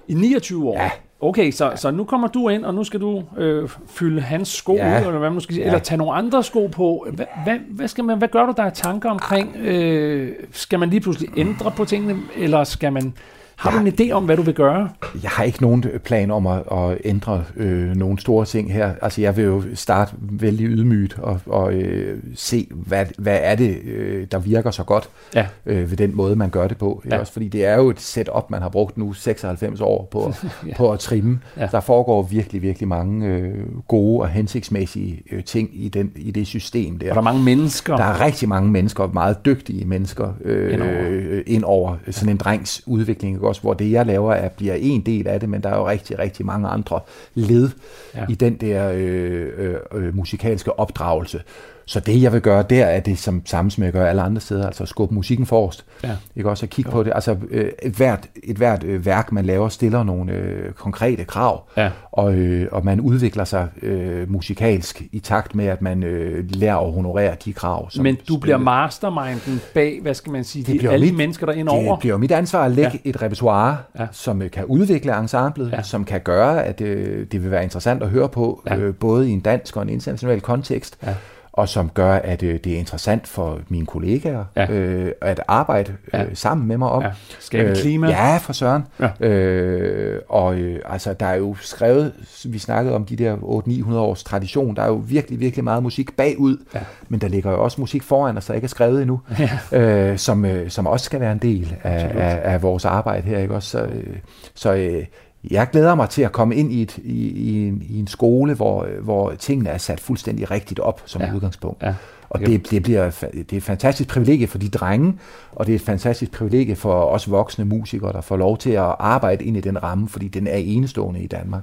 I 0.08 0.14
29 0.14 0.68
år? 0.68 0.76
Ja. 0.82 0.90
Okay, 1.20 1.50
så, 1.50 1.72
så 1.76 1.90
nu 1.90 2.04
kommer 2.04 2.28
du 2.28 2.48
ind, 2.48 2.64
og 2.64 2.74
nu 2.74 2.84
skal 2.84 3.00
du 3.00 3.22
øh, 3.38 3.68
fylde 3.86 4.20
hans 4.20 4.48
sko 4.48 4.74
Ja. 4.74 5.00
ud, 5.00 5.06
eller 5.06 5.18
hvad 5.18 5.30
man 5.30 5.40
skal 5.40 5.54
sige, 5.54 5.62
Ja. 5.64 5.70
eller 5.70 5.78
tage 5.80 5.98
nogle 5.98 6.12
andre 6.14 6.42
sko 6.44 6.66
på. 6.66 7.06
Hvad, 7.12 7.26
hvad, 7.44 7.58
hvad, 7.70 7.88
skal 7.88 8.04
man, 8.04 8.18
hvad 8.18 8.28
gør 8.28 8.46
du 8.46 8.52
der 8.56 8.62
af 8.62 8.72
tanker 8.72 9.10
omkring? 9.10 9.56
Øh, 9.56 10.32
skal 10.52 10.78
man 10.78 10.90
lige 10.90 11.00
pludselig 11.00 11.28
ændre 11.36 11.70
på 11.70 11.84
tingene, 11.84 12.16
eller 12.36 12.64
skal 12.64 12.92
man... 12.92 13.14
Har 13.62 13.70
du 13.80 13.86
en 13.86 13.92
idé 14.00 14.10
om, 14.12 14.24
hvad 14.24 14.36
du 14.36 14.42
vil 14.42 14.54
gøre? 14.54 14.88
Jeg 15.22 15.30
har 15.30 15.44
ikke 15.44 15.62
nogen 15.62 15.84
plan 16.04 16.30
om 16.30 16.46
at, 16.46 16.62
at 16.72 16.98
ændre 17.04 17.44
øh, 17.56 17.96
nogle 17.96 18.18
store 18.18 18.44
ting 18.46 18.72
her. 18.72 18.92
Altså, 19.02 19.20
jeg 19.20 19.36
vil 19.36 19.44
jo 19.44 19.62
starte 19.74 20.12
vældig 20.20 20.66
ydmygt 20.66 21.18
og, 21.18 21.40
og 21.46 21.72
øh, 21.74 22.18
se, 22.34 22.68
hvad, 22.70 23.06
hvad 23.18 23.38
er 23.42 23.54
det, 23.54 23.76
øh, 23.84 24.26
der 24.32 24.38
virker 24.38 24.70
så 24.70 24.82
godt 24.82 25.08
Ja. 25.34 25.46
øh, 25.66 25.90
ved 25.90 25.96
den 25.96 26.16
måde, 26.16 26.36
man 26.36 26.50
gør 26.50 26.68
det 26.68 26.76
på. 26.78 27.02
Ja. 27.10 27.18
Også 27.18 27.32
fordi 27.32 27.48
det 27.48 27.64
er 27.64 27.76
jo 27.76 27.90
et 27.90 28.00
setup, 28.00 28.50
man 28.50 28.62
har 28.62 28.68
brugt 28.68 28.98
nu 28.98 29.12
96 29.12 29.80
år 29.80 30.08
på, 30.10 30.32
ja. 30.68 30.76
på 30.76 30.92
at 30.92 30.98
trimme. 30.98 31.40
Ja. 31.56 31.68
Der 31.72 31.80
foregår 31.80 32.22
virkelig, 32.22 32.62
virkelig 32.62 32.88
mange 32.88 33.26
øh, 33.26 33.54
gode 33.88 34.20
og 34.22 34.28
hensigtsmæssige 34.28 35.22
øh, 35.32 35.44
ting 35.44 35.70
i, 35.72 35.88
den, 35.88 36.12
i 36.16 36.30
det 36.30 36.46
system 36.46 36.98
der. 36.98 37.10
Er 37.10 37.14
der 37.14 37.20
mange 37.20 37.42
mennesker? 37.42 37.96
Der 37.96 38.04
er 38.04 38.20
rigtig 38.20 38.48
mange 38.48 38.70
mennesker, 38.70 39.06
meget 39.12 39.44
dygtige 39.44 39.84
mennesker, 39.84 40.32
øh, 40.44 40.72
Indover. 40.72 40.92
øh, 41.08 41.42
ind 41.46 41.64
over 41.64 41.96
sådan 42.10 42.28
en 42.28 42.36
drengs 42.36 42.82
udvikling, 42.86 43.34
ikke? 43.34 43.51
Også, 43.52 43.62
hvor 43.62 43.74
det, 43.74 43.90
jeg 43.92 44.06
laver, 44.06 44.34
er, 44.34 44.48
bliver 44.48 44.74
en 44.74 45.00
del 45.00 45.26
af 45.28 45.40
det, 45.40 45.48
men 45.48 45.62
der 45.62 45.68
er 45.68 45.76
jo 45.76 45.88
rigtig, 45.88 46.18
rigtig 46.18 46.46
mange 46.46 46.68
andre 46.68 47.00
led 47.34 47.68
Ja. 48.14 48.24
i 48.28 48.34
den 48.34 48.54
der 48.56 48.92
øh, 48.94 49.48
øh, 49.56 49.74
øh, 49.94 50.16
musikalske 50.16 50.78
opdragelse. 50.78 51.42
Så 51.86 52.00
det, 52.00 52.22
jeg 52.22 52.32
vil 52.32 52.40
gøre 52.40 52.64
der, 52.70 52.84
er 52.84 53.00
det 53.00 53.18
som 53.18 53.42
samme, 53.46 53.70
som 53.70 53.84
jeg 53.84 53.92
gør 53.92 54.06
alle 54.06 54.22
andre 54.22 54.40
steder, 54.40 54.66
altså 54.66 54.82
at 54.82 54.88
skubbe 54.88 55.14
musikken 55.14 55.46
forrest. 55.46 55.84
Ja. 56.04 56.10
Ikke 56.36 56.50
også 56.50 56.66
at 56.66 56.70
kigge 56.70 56.90
på 56.90 57.02
det. 57.02 57.12
Altså 57.14 57.36
øh, 57.50 57.70
et 57.82 57.92
hvert, 57.92 58.28
et 58.44 58.56
hvert 58.56 58.84
øh, 58.84 59.06
værk, 59.06 59.32
man 59.32 59.44
laver, 59.44 59.68
stiller 59.68 60.02
nogle 60.02 60.32
øh, 60.32 60.72
konkrete 60.72 61.24
krav, 61.24 61.68
Ja. 61.76 61.90
og, 62.12 62.34
øh, 62.34 62.68
og 62.72 62.84
man 62.84 63.00
udvikler 63.00 63.44
sig 63.44 63.68
øh, 63.82 64.30
musikalsk 64.30 65.02
i 65.12 65.18
takt 65.18 65.54
med, 65.54 65.66
at 65.66 65.82
man 65.82 66.02
øh, 66.02 66.44
lærer 66.50 66.76
at 66.76 66.92
honorere 66.92 67.34
de 67.44 67.52
krav. 67.52 67.90
som 67.90 68.02
Men 68.02 68.14
du 68.28 68.36
bliver 68.36 68.56
spillet. 68.56 68.64
masterminden 68.64 69.60
bag, 69.74 69.98
hvad 70.02 70.14
skal 70.14 70.32
man 70.32 70.44
sige, 70.44 70.64
Det 70.64 70.72
de, 70.72 70.78
bliver 70.78 70.92
alle 70.92 71.06
de 71.06 71.12
mit- 71.12 71.16
mennesker, 71.16 71.46
der 71.46 71.52
er 71.52 71.56
indover? 71.56 71.90
Det 71.94 72.00
bliver 72.00 72.14
jo 72.14 72.18
mit 72.18 72.32
ansvar 72.32 72.64
at 72.64 72.70
lægge 72.70 73.00
Ja. 73.04 73.10
et 73.10 73.22
repertoire, 73.22 73.76
Ja. 73.98 74.06
som 74.12 74.42
øh, 74.42 74.50
kan 74.50 74.64
udvikle 74.64 75.18
ensemblet, 75.18 75.70
Ja. 75.72 75.82
som 75.82 76.04
kan 76.04 76.20
gøre, 76.20 76.64
at 76.64 76.80
øh, 76.80 77.26
det 77.32 77.42
vil 77.42 77.50
være 77.50 77.62
interessant 77.64 78.02
at 78.02 78.08
høre 78.08 78.28
på, 78.28 78.62
ja. 78.66 78.76
øh, 78.76 78.94
både 78.94 79.28
i 79.28 79.32
en 79.32 79.40
dansk 79.40 79.76
og 79.76 79.82
en 79.82 79.88
international 79.88 80.40
kontekst, 80.40 80.98
Ja. 81.02 81.14
Og 81.52 81.68
som 81.68 81.88
gør, 81.90 82.12
at 82.14 82.42
øh, 82.42 82.58
det 82.64 82.74
er 82.74 82.78
interessant 82.78 83.26
for 83.28 83.58
mine 83.68 83.86
kollegaer 83.86 84.44
Ja. 84.56 84.72
øh, 84.72 85.12
at 85.20 85.40
arbejde 85.48 85.92
øh, 86.14 86.20
Ja. 86.20 86.34
sammen 86.34 86.68
med 86.68 86.76
mig 86.78 86.88
om. 86.88 87.02
Ja. 87.02 87.10
Skabe 87.40 87.70
et 87.70 87.78
klima. 87.78 88.08
Ja, 88.08 88.36
for 88.36 88.52
søren. 88.52 88.82
Ja. 89.00 89.26
Øh, 89.26 90.20
og 90.28 90.54
øh, 90.58 90.80
altså, 90.84 91.12
der 91.12 91.26
er 91.26 91.34
jo 91.34 91.56
skrevet, 91.60 92.12
vi 92.44 92.58
snakkede 92.58 92.94
om 92.94 93.04
de 93.04 93.16
der 93.16 93.36
800-900 93.36 93.94
års 93.94 94.24
tradition, 94.24 94.76
der 94.76 94.82
er 94.82 94.86
jo 94.86 95.02
virkelig, 95.06 95.40
virkelig 95.40 95.64
meget 95.64 95.82
musik 95.82 96.16
bagud, 96.16 96.56
Ja. 96.74 96.80
men 97.08 97.20
der 97.20 97.28
ligger 97.28 97.50
jo 97.50 97.62
også 97.64 97.80
musik 97.80 98.02
foran 98.02 98.36
os, 98.36 98.46
der 98.46 98.54
ikke 98.54 98.64
er 98.64 98.68
skrevet 98.68 99.02
endnu, 99.02 99.20
Ja. 99.72 99.78
øh, 99.80 100.18
som, 100.18 100.44
øh, 100.44 100.70
som 100.70 100.86
også 100.86 101.04
skal 101.04 101.20
være 101.20 101.32
en 101.32 101.38
del 101.38 101.76
af, 101.82 102.12
af, 102.14 102.52
af 102.52 102.62
vores 102.62 102.84
arbejde 102.84 103.26
her. 103.26 103.38
Ikke? 103.38 103.54
Også, 103.54 103.68
så 103.70 103.82
øh, 103.84 104.16
så 104.54 104.72
øh, 104.74 105.04
jeg 105.50 105.68
glæder 105.70 105.94
mig 105.94 106.08
til 106.08 106.22
at 106.22 106.32
komme 106.32 106.56
ind 106.56 106.72
i, 106.72 106.82
et, 106.82 106.98
i, 106.98 107.28
i, 107.28 107.68
en, 107.68 107.82
i 107.88 107.98
en 107.98 108.06
skole, 108.06 108.54
hvor, 108.54 108.86
hvor 109.02 109.32
tingene 109.34 109.68
er 109.70 109.78
sat 109.78 110.00
fuldstændig 110.00 110.50
rigtigt 110.50 110.80
op 110.80 111.02
som 111.06 111.22
Ja. 111.22 111.34
udgangspunkt. 111.34 111.82
Ja. 111.82 111.94
Og 112.30 112.40
det, 112.40 112.70
det, 112.70 112.82
bliver, 112.82 113.10
det 113.32 113.52
er 113.52 113.56
et 113.56 113.62
fantastisk 113.62 114.08
privilegie 114.08 114.46
for 114.46 114.58
de 114.58 114.68
drenge, 114.68 115.18
og 115.52 115.66
det 115.66 115.72
er 115.72 115.76
et 115.76 115.82
fantastisk 115.82 116.32
privilegie 116.32 116.76
for 116.76 117.04
os 117.04 117.30
voksne 117.30 117.64
musikere, 117.64 118.12
der 118.12 118.20
får 118.20 118.36
lov 118.36 118.58
til 118.58 118.70
at 118.70 118.94
arbejde 118.98 119.44
ind 119.44 119.56
i 119.56 119.60
den 119.60 119.82
ramme, 119.82 120.08
fordi 120.08 120.28
den 120.28 120.46
er 120.46 120.56
enestående 120.56 121.20
i 121.20 121.26
Danmark. 121.26 121.62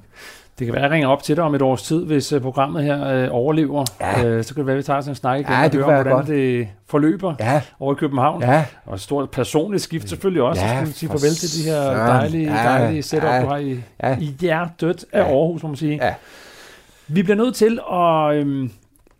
Det 0.60 0.68
kan 0.68 0.74
være, 0.74 0.82
at 0.84 0.84
jeg 0.90 0.92
ringer 0.92 1.10
op 1.10 1.24
til 1.24 1.36
dig 1.36 1.44
om 1.44 1.56
et 1.56 1.62
års 1.62 1.84
tid, 1.84 2.06
hvis 2.06 2.34
uh, 2.34 2.42
programmet 2.42 2.84
her 2.84 3.08
øh, 3.08 3.28
overlever. 3.32 3.86
Ja. 4.02 4.26
Øh, 4.26 4.44
så 4.44 4.54
kan 4.54 4.60
det 4.60 4.66
være, 4.68 4.74
at 4.74 4.78
vi 4.78 4.84
tager 4.84 5.02
sådan 5.02 5.12
en 5.12 5.16
snak 5.16 5.40
igen 5.40 5.52
Ja, 5.52 5.64
og 5.66 5.72
det 5.72 5.84
hører 5.86 5.96
hvordan 5.96 6.14
godt. 6.14 6.28
det 6.28 6.68
forløber 6.88 7.34
Ja, 7.40 7.62
over 7.80 7.94
i 7.94 7.96
København. 7.96 8.42
ja, 8.42 8.66
Og 8.86 8.96
et 8.96 9.02
stort 9.02 9.32
personligt 9.32 9.84
skift 9.84 10.10
selvfølgelig 10.10 10.42
også. 10.44 10.62
Ja, 10.62 10.72
Ja, 10.72 10.78
skulle 10.80 10.94
sige 10.96 11.10
for 11.10 11.18
farvel 11.18 11.36
til 11.36 11.50
de 11.64 11.70
her 11.70 11.82
dejlige, 12.08 12.56
Ja, 12.56 12.64
dejlige 12.70 13.04
setup, 13.04 13.24
ja, 13.24 13.42
du 13.42 13.48
har 13.48 13.58
i, 13.58 13.80
ja. 14.04 14.18
i 14.20 14.36
hjertet 14.40 15.06
af 15.14 15.20
Ja. 15.20 15.26
Aarhus, 15.26 15.64
må 15.64 15.70
man 15.70 15.76
sige. 15.76 16.00
Ja. 16.06 16.14
Vi 17.08 17.24
bliver 17.24 17.38
nødt 17.38 17.56
til 17.56 17.80
at 17.94 18.36
øhm, 18.36 18.72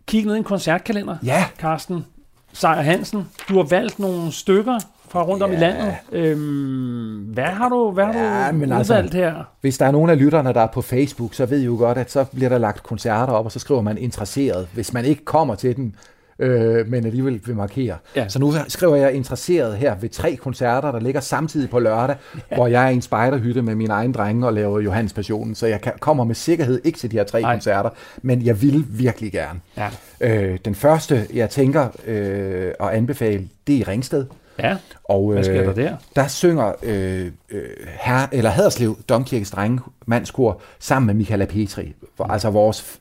kigge 0.06 0.26
ned 0.26 0.34
i 0.34 0.38
en 0.38 0.44
koncertkalender, 0.44 1.16
ja. 1.24 1.44
Carsten 1.58 2.04
Sejer 2.52 2.82
Hansen. 2.82 3.28
Du 3.48 3.56
har 3.56 3.62
valgt 3.62 3.98
nogle 3.98 4.32
stykker 4.32 4.78
fra 5.10 5.22
rundt 5.22 5.42
om 5.42 5.52
i 5.52 5.56
landet. 5.56 5.94
Øhm, 6.12 7.16
hvad 7.18 7.44
har 7.44 7.68
du, 7.68 7.90
hvad 7.90 8.04
har 8.04 8.44
Ja, 8.44 8.50
du 8.52 8.56
men 8.56 8.72
altså- 8.72 9.08
her? 9.12 9.34
Hvis 9.60 9.78
der 9.78 9.86
er 9.86 9.90
nogen 9.90 10.10
af 10.10 10.18
lytterne, 10.18 10.52
der 10.52 10.60
er 10.60 10.66
på 10.66 10.82
Facebook, 10.82 11.34
så 11.34 11.46
ved 11.46 11.60
I 11.60 11.64
jo 11.64 11.76
godt, 11.78 11.98
at 11.98 12.10
så 12.10 12.24
bliver 12.24 12.48
der 12.48 12.58
lagt 12.58 12.82
koncerter 12.82 13.32
op, 13.32 13.44
og 13.44 13.52
så 13.52 13.58
skriver 13.58 13.80
man 13.80 13.98
interesseret, 13.98 14.68
hvis 14.74 14.92
man 14.92 15.04
ikke 15.04 15.24
kommer 15.24 15.54
til 15.54 15.76
den, 15.76 15.94
øh, 16.38 16.88
men 16.88 17.06
alligevel 17.06 17.40
vil 17.46 17.56
markere. 17.56 17.96
Ja. 18.16 18.28
Så 18.28 18.38
nu 18.38 18.52
skriver 18.68 18.96
jeg 18.96 19.12
interesseret 19.12 19.76
her 19.76 19.94
ved 20.00 20.08
tre 20.08 20.36
koncerter, 20.36 20.92
der 20.92 21.00
ligger 21.00 21.20
samtidig 21.20 21.70
på 21.70 21.78
lørdag, 21.78 22.16
ja. 22.50 22.56
hvor 22.56 22.66
jeg 22.66 22.84
er 22.84 22.88
i 22.88 22.94
en 22.94 23.02
spejderhytte 23.02 23.62
med 23.62 23.74
mine 23.74 23.92
egne 23.92 24.12
drenge 24.12 24.46
og 24.46 24.52
laver 24.52 24.80
Johannes 24.80 25.12
Passionen, 25.12 25.54
så 25.54 25.66
jeg 25.66 25.80
kan, 25.80 25.92
kommer 26.00 26.24
med 26.24 26.34
sikkerhed 26.34 26.80
ikke 26.84 26.98
til 26.98 27.10
de 27.10 27.16
her 27.16 27.24
tre 27.24 27.40
Nej. 27.40 27.52
koncerter, 27.54 27.90
men 28.22 28.42
jeg 28.44 28.62
vil 28.62 28.84
virkelig 28.88 29.32
gerne. 29.32 29.60
Ja. 29.76 29.88
Øh, 30.20 30.58
den 30.64 30.74
første, 30.74 31.26
jeg 31.34 31.50
tænker 31.50 31.88
øh, 32.06 32.72
at 32.80 32.88
anbefale, 32.88 33.48
det 33.66 33.74
er 33.74 33.78
i 33.80 33.82
Ringsted. 33.82 34.24
Ja, 34.62 34.76
Og, 35.04 35.32
hvad 35.32 35.44
sker 35.44 35.60
øh, 35.60 35.66
der 35.66 35.72
der? 35.72 35.96
der 36.16 36.28
synger 36.28 36.72
øh, 36.82 37.30
øh, 37.50 37.62
her, 38.00 38.26
eller 38.32 38.50
Haderslev 38.50 38.98
Domkirkes 39.08 39.50
drenge 39.50 39.80
mandskor 40.06 40.60
sammen 40.78 41.06
med 41.06 41.14
Michaela 41.14 41.44
Petri, 41.44 41.94
hvor, 42.16 42.24
altså 42.24 42.50
vores 42.50 43.00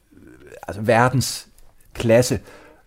altså 0.67 0.81
verdens 0.81 1.47
klasse 1.93 2.39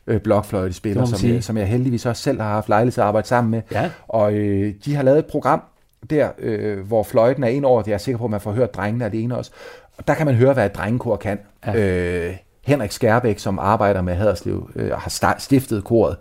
øh, 0.07 0.20
blokfløjtespiller, 0.20 1.05
som 1.05 1.31
jeg, 1.31 1.45
som 1.45 1.57
jeg 1.57 1.66
heldigvis 1.66 2.07
også 2.07 2.23
selv 2.23 2.41
har 2.41 2.49
haft 2.49 2.68
lejlighed 2.68 2.93
til 2.93 3.01
at 3.01 3.07
arbejde 3.07 3.29
sammen 3.29 3.51
med. 3.51 3.62
Ja. 3.73 3.91
Og 4.09 4.33
øh, 4.33 4.75
de 4.85 4.95
har 4.95 5.03
lavet 5.03 5.18
et 5.18 5.27
program 5.27 5.62
der, 6.11 6.29
øh, 6.39 6.79
hvor 6.87 7.03
fløjten 7.03 7.45
er 7.45 7.49
ind 7.49 7.64
over 7.64 7.83
det. 7.83 7.89
Jeg 7.89 7.95
er 7.95 7.99
sikker 7.99 8.18
på, 8.18 8.25
at 8.25 8.31
man 8.31 8.41
får 8.41 8.53
hørt 8.53 8.75
drengene 8.75 9.05
alene 9.05 9.37
også. 9.37 9.51
Og 9.97 10.09
der 10.09 10.14
kan 10.14 10.27
man 10.27 10.35
høre, 10.35 10.53
hvad 10.53 10.66
et 10.66 10.75
drengekor 10.75 11.16
kan. 11.16 11.39
Ja. 11.66 11.77
Øh, 11.77 12.37
Henrik 12.66 12.93
Skærbæk, 12.93 13.39
som 13.39 13.59
arbejder 13.59 14.03
med 14.03 14.14
Haderslev 14.14 14.70
øh, 14.77 14.91
og 14.93 15.01
har 15.01 15.37
stiftet 15.39 15.85
koret, 15.85 16.16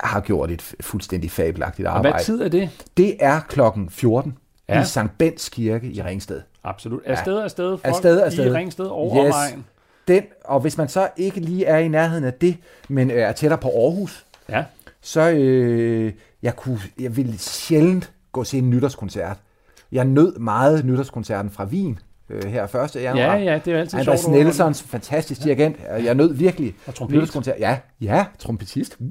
har 0.00 0.20
gjort 0.20 0.50
et 0.50 0.74
fuldstændig 0.80 1.30
fabelagtigt 1.30 1.88
Og 1.88 1.96
arbejde. 1.96 2.14
hvad 2.14 2.24
tid 2.24 2.42
er 2.42 2.48
det? 2.48 2.70
Det 2.96 3.16
er 3.20 3.40
klokken 3.40 3.90
14 3.90 4.38
Ja. 4.68 4.74
ja. 4.74 4.82
i 4.82 4.84
Sankt 4.84 5.18
Bents 5.18 5.48
Kirke 5.48 5.86
i 5.92 6.02
Ringsted. 6.02 6.40
Absolut. 6.64 7.00
Afsted, 7.06 7.38
afsted. 7.42 7.70
Folk 7.70 7.84
Afsted, 7.84 8.20
afsted. 8.20 8.46
I 8.46 8.50
Ringsted 8.50 8.84
over 8.86 9.24
Yes. 9.26 9.34
omegn. 9.34 9.64
Den, 10.08 10.22
og 10.44 10.60
hvis 10.60 10.78
man 10.78 10.88
så 10.88 11.08
ikke 11.16 11.40
lige 11.40 11.64
er 11.66 11.78
i 11.78 11.88
nærheden 11.88 12.24
af 12.24 12.32
det, 12.34 12.56
men 12.88 13.10
øh, 13.10 13.16
er 13.16 13.32
tættere 13.32 13.58
på 13.60 13.68
Aarhus, 13.68 14.24
Ja. 14.48 14.64
så 15.00 15.30
øh, 15.30 16.12
jeg, 16.42 16.56
kunne, 16.56 16.78
jeg 17.00 17.16
ville 17.16 17.38
sjældent 17.38 18.12
gå 18.32 18.40
og 18.40 18.46
se 18.46 18.58
en 18.58 18.70
nytårskoncert. 18.70 19.36
Jeg 19.92 20.04
nød 20.04 20.38
meget 20.38 20.84
nytårskoncerten 20.84 21.50
fra 21.50 21.64
Wien 21.64 21.98
øh, 22.30 22.44
her 22.44 22.74
1. 22.76 22.94
januar. 23.02 23.22
ja, 23.24 23.34
ja, 23.36 23.60
det 23.64 23.74
er 23.74 23.78
altid 23.78 23.98
Andreas 23.98 24.20
sjovt. 24.20 24.30
at 24.32 24.36
høre. 24.36 24.44
Nelsons 24.44 24.82
fantastisk 24.82 25.42
dirigent. 25.44 25.76
Jeg 26.04 26.14
nød 26.14 26.34
virkelig 26.34 26.74
Og 26.86 26.94
trompet. 26.94 27.14
nytårskoncert. 27.14 27.54
Ja, 27.58 27.76
ja, 28.00 28.24
trompetist. 28.38 28.96
Uh. 29.00 29.06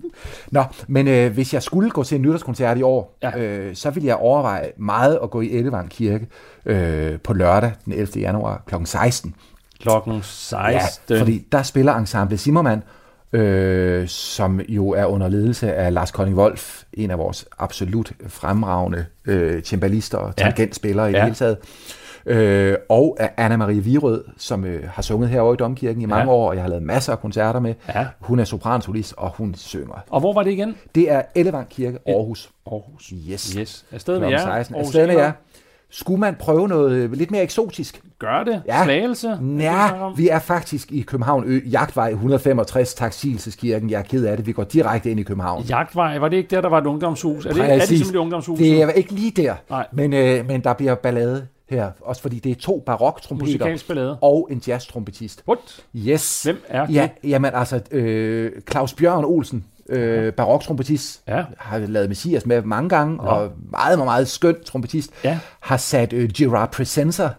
Nå, 0.51 0.63
men 0.87 1.07
øh, 1.07 1.33
hvis 1.33 1.53
jeg 1.53 1.63
skulle 1.63 1.89
gå 1.89 2.03
til 2.03 2.15
en 2.15 2.21
nytårskoncert 2.21 2.77
i 2.77 2.81
år, 2.81 3.17
Ja. 3.23 3.37
ja. 3.37 3.43
øh, 3.43 3.75
så 3.75 3.89
ville 3.89 4.07
jeg 4.07 4.15
overveje 4.15 4.71
meget 4.77 5.19
at 5.23 5.29
gå 5.29 5.41
i 5.41 5.51
Ellevang 5.51 5.89
Kirke 5.89 6.27
øh, 6.65 7.19
på 7.19 7.33
lørdag 7.33 7.71
den 7.85 7.93
11. 7.93 8.07
januar 8.21 8.63
kl. 8.67 8.75
16. 8.85 9.35
Klokken 9.81 10.19
16. 10.23 11.15
Ja, 11.15 11.19
fordi 11.21 11.47
der 11.51 11.63
spiller 11.63 11.95
Ensemble 11.95 12.37
Zimmermann, 12.37 12.83
øh, 13.33 14.07
som 14.07 14.59
jo 14.59 14.89
er 14.89 15.05
under 15.05 15.27
ledelse 15.27 15.73
af 15.73 15.93
Lars 15.93 16.11
Kolding 16.11 16.37
Wolf, 16.37 16.83
en 16.93 17.11
af 17.11 17.17
vores 17.17 17.45
absolut 17.59 18.11
fremragende 18.27 19.05
øh, 19.25 19.61
cembalister 19.61 20.17
og 20.17 20.33
Ja. 20.37 20.43
tangentspillere 20.43 21.09
i 21.09 21.11
Ja. 21.11 21.17
det 21.17 21.23
hele 21.23 21.35
taget. 21.35 21.57
Øh, 22.25 22.75
og 22.89 23.17
af 23.19 23.31
Anna-Marie 23.49 23.79
Virød, 23.81 24.23
som 24.37 24.65
øh, 24.65 24.83
har 24.89 25.01
sunget 25.01 25.29
herovre 25.29 25.53
i 25.53 25.57
Domkirken 25.57 26.01
i 26.01 26.05
mange 26.05 26.31
Ja. 26.31 26.37
år, 26.37 26.49
og 26.49 26.55
jeg 26.55 26.63
har 26.63 26.69
lavet 26.69 26.83
masser 26.83 27.11
af 27.11 27.19
koncerter 27.19 27.59
med. 27.59 27.73
Ja. 27.95 28.05
Hun 28.19 28.39
er 28.39 28.43
sopransolist, 28.43 29.13
og 29.17 29.31
hun 29.37 29.55
synger. 29.55 30.03
Og 30.09 30.19
hvor 30.19 30.33
var 30.33 30.43
det 30.43 30.51
igen? 30.51 30.75
Det 30.95 31.11
er 31.11 31.21
Ellevang 31.35 31.69
Kirke, 31.69 31.97
Aarhus. 32.07 32.49
Aarhus. 32.71 33.13
Yes. 33.31 33.51
Yes. 33.53 33.85
Afsted 33.91 34.19
med 34.19 34.29
jer. 34.29 34.37
16. 34.37 34.75
Aarhus 34.75 34.87
Afsted 34.87 35.07
med 35.07 35.15
jer. 35.15 35.31
Skulle 35.89 36.19
man 36.19 36.35
prøve 36.39 36.67
noget 36.67 36.91
øh, 36.91 37.11
lidt 37.13 37.31
mere 37.31 37.43
eksotisk? 37.43 38.01
Gør 38.19 38.43
det. 38.43 38.61
Ja. 38.67 38.83
Slagelse. 38.83 39.37
Ja, 39.59 39.89
vi 40.17 40.29
er 40.29 40.39
faktisk 40.39 40.91
i 40.91 41.01
København 41.01 41.43
Ø, 41.47 41.59
Jagtvej 41.71 42.09
165, 42.09 42.93
Taksilseskirken. 42.93 43.89
Jeg 43.89 43.99
er 43.99 44.03
ked 44.03 44.25
af 44.25 44.37
det, 44.37 44.45
vi 44.45 44.51
går 44.51 44.63
direkte 44.63 45.11
ind 45.11 45.19
i 45.19 45.23
København. 45.23 45.63
Jagtvej, 45.63 46.17
var 46.19 46.27
det 46.29 46.37
ikke 46.37 46.55
der, 46.55 46.61
der 46.61 46.69
var 46.69 46.77
et 46.77 46.85
ungdomshus? 46.85 47.45
Er 47.45 47.53
det, 47.53 47.61
er 47.63 47.67
det 47.67 47.79
Præcis. 47.79 47.87
simpelthen 47.87 48.15
et 48.15 48.21
ungdomshus? 48.21 48.59
Det 48.59 48.81
er 48.81 48.89
ikke 48.89 49.11
lige 49.11 49.31
der, 49.31 49.53
Nej. 49.69 49.87
men, 49.93 50.13
øh, 50.13 50.47
men 50.47 50.61
der 50.63 50.73
bliver 50.73 50.95
ballade 50.95 51.47
her. 51.77 51.91
Også 52.01 52.21
fordi 52.21 52.39
det 52.39 52.51
er 52.51 52.55
to 52.55 52.83
baroktrompeter 52.85 54.17
og 54.21 54.47
en 54.51 54.61
jazztrompetist. 54.67 55.43
What? 55.47 55.83
Yes. 55.95 56.43
Hvem 56.43 56.63
er 56.69 56.85
det? 56.85 56.93
Ja, 56.95 57.09
jamen 57.23 57.51
altså, 57.53 57.81
øh, 57.91 58.51
Claus 58.71 58.93
Bjørn 58.93 59.25
Olsen, 59.25 59.65
øh, 59.89 60.33
baroktrompetist, 60.33 61.21
Ja. 61.27 61.43
har 61.57 61.77
lavet 61.79 62.09
Messias 62.09 62.45
med 62.45 62.61
mange 62.61 62.89
gange, 62.89 63.19
og 63.19 63.51
meget, 63.71 63.97
meget, 63.97 64.05
meget 64.05 64.27
skøn 64.27 64.55
trompetist, 64.65 65.11
Ja. 65.23 65.39
har 65.59 65.77
sat 65.77 66.13
øh, 66.13 66.29
Gerard 66.37 66.71
Presenter 66.71 67.29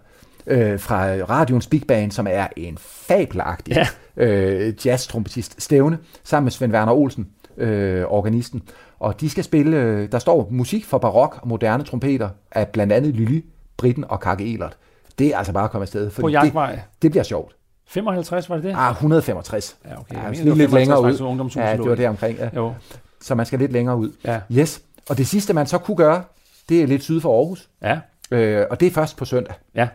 øh, 0.46 0.80
fra 0.80 1.04
Radions 1.06 1.66
Big 1.66 1.82
Band, 1.88 2.10
som 2.12 2.26
er 2.30 2.46
en 2.56 2.78
fabelagtig 2.80 3.74
Ja. 3.76 3.86
øh, 4.24 4.74
jazz-trompetist, 4.86 5.62
stævne, 5.62 5.98
sammen 6.24 6.44
med 6.44 6.52
Svend 6.52 6.72
Werner 6.72 6.92
Olsen, 6.92 7.28
øh, 7.56 8.04
organisten. 8.08 8.62
Og 9.00 9.20
de 9.20 9.30
skal 9.30 9.44
spille, 9.44 9.76
øh, 9.76 10.12
der 10.12 10.18
står 10.18 10.48
musik 10.50 10.84
for 10.84 10.98
barok 10.98 11.38
og 11.42 11.48
moderne 11.48 11.84
trompeter 11.84 12.28
af 12.52 12.68
blandt 12.68 12.92
andet 12.92 13.14
Lily 13.14 13.40
Britten 13.76 14.04
og 14.08 14.20
Kak 14.20 14.40
Elert. 14.40 14.76
Det 15.18 15.26
er 15.26 15.38
altså 15.38 15.52
bare 15.52 15.64
at 15.64 15.70
komme 15.70 15.82
afsted. 15.82 16.10
På 16.10 16.14
fordi 16.14 16.32
jagtvej. 16.32 16.70
Det, 16.72 16.80
det 17.02 17.10
bliver 17.10 17.24
sjovt. 17.24 17.52
55, 17.86 18.48
var 18.50 18.54
det 18.54 18.64
det? 18.64 18.74
Ah, 18.76 18.90
165. 18.92 19.76
Ja, 19.84 20.00
okay. 20.00 20.14
Ja, 20.14 20.20
Jeg 20.20 20.36
så 20.36 20.42
mener, 20.42 20.50
det 20.54 20.58
lidt 20.58 20.72
længere 20.72 20.96
55 20.96 21.56
ud. 21.56 21.62
Ja, 21.62 21.72
det 21.76 21.84
var 21.90 21.92
i. 21.94 21.96
der 21.98 22.08
omkring. 22.08 22.38
Ja. 22.38 22.48
Jo, 22.56 22.72
Så 23.22 23.34
man 23.34 23.46
skal 23.46 23.58
lidt 23.58 23.72
længere 23.72 23.96
ud. 23.96 24.12
ja. 24.24 24.40
Yes. 24.52 24.82
Og 25.08 25.18
det 25.18 25.26
sidste, 25.26 25.52
man 25.52 25.66
så 25.66 25.78
kunne 25.78 25.96
gøre, 25.96 26.22
det 26.68 26.82
er 26.82 26.86
lidt 26.86 27.02
syd 27.02 27.20
for 27.20 27.38
Aarhus. 27.38 27.68
Ja, 27.82 27.98
Øh, 28.30 28.66
og 28.70 28.80
det 28.80 28.86
er 28.86 28.90
først 28.90 29.16
på 29.16 29.24
søndag. 29.24 29.54
ja. 29.74 29.88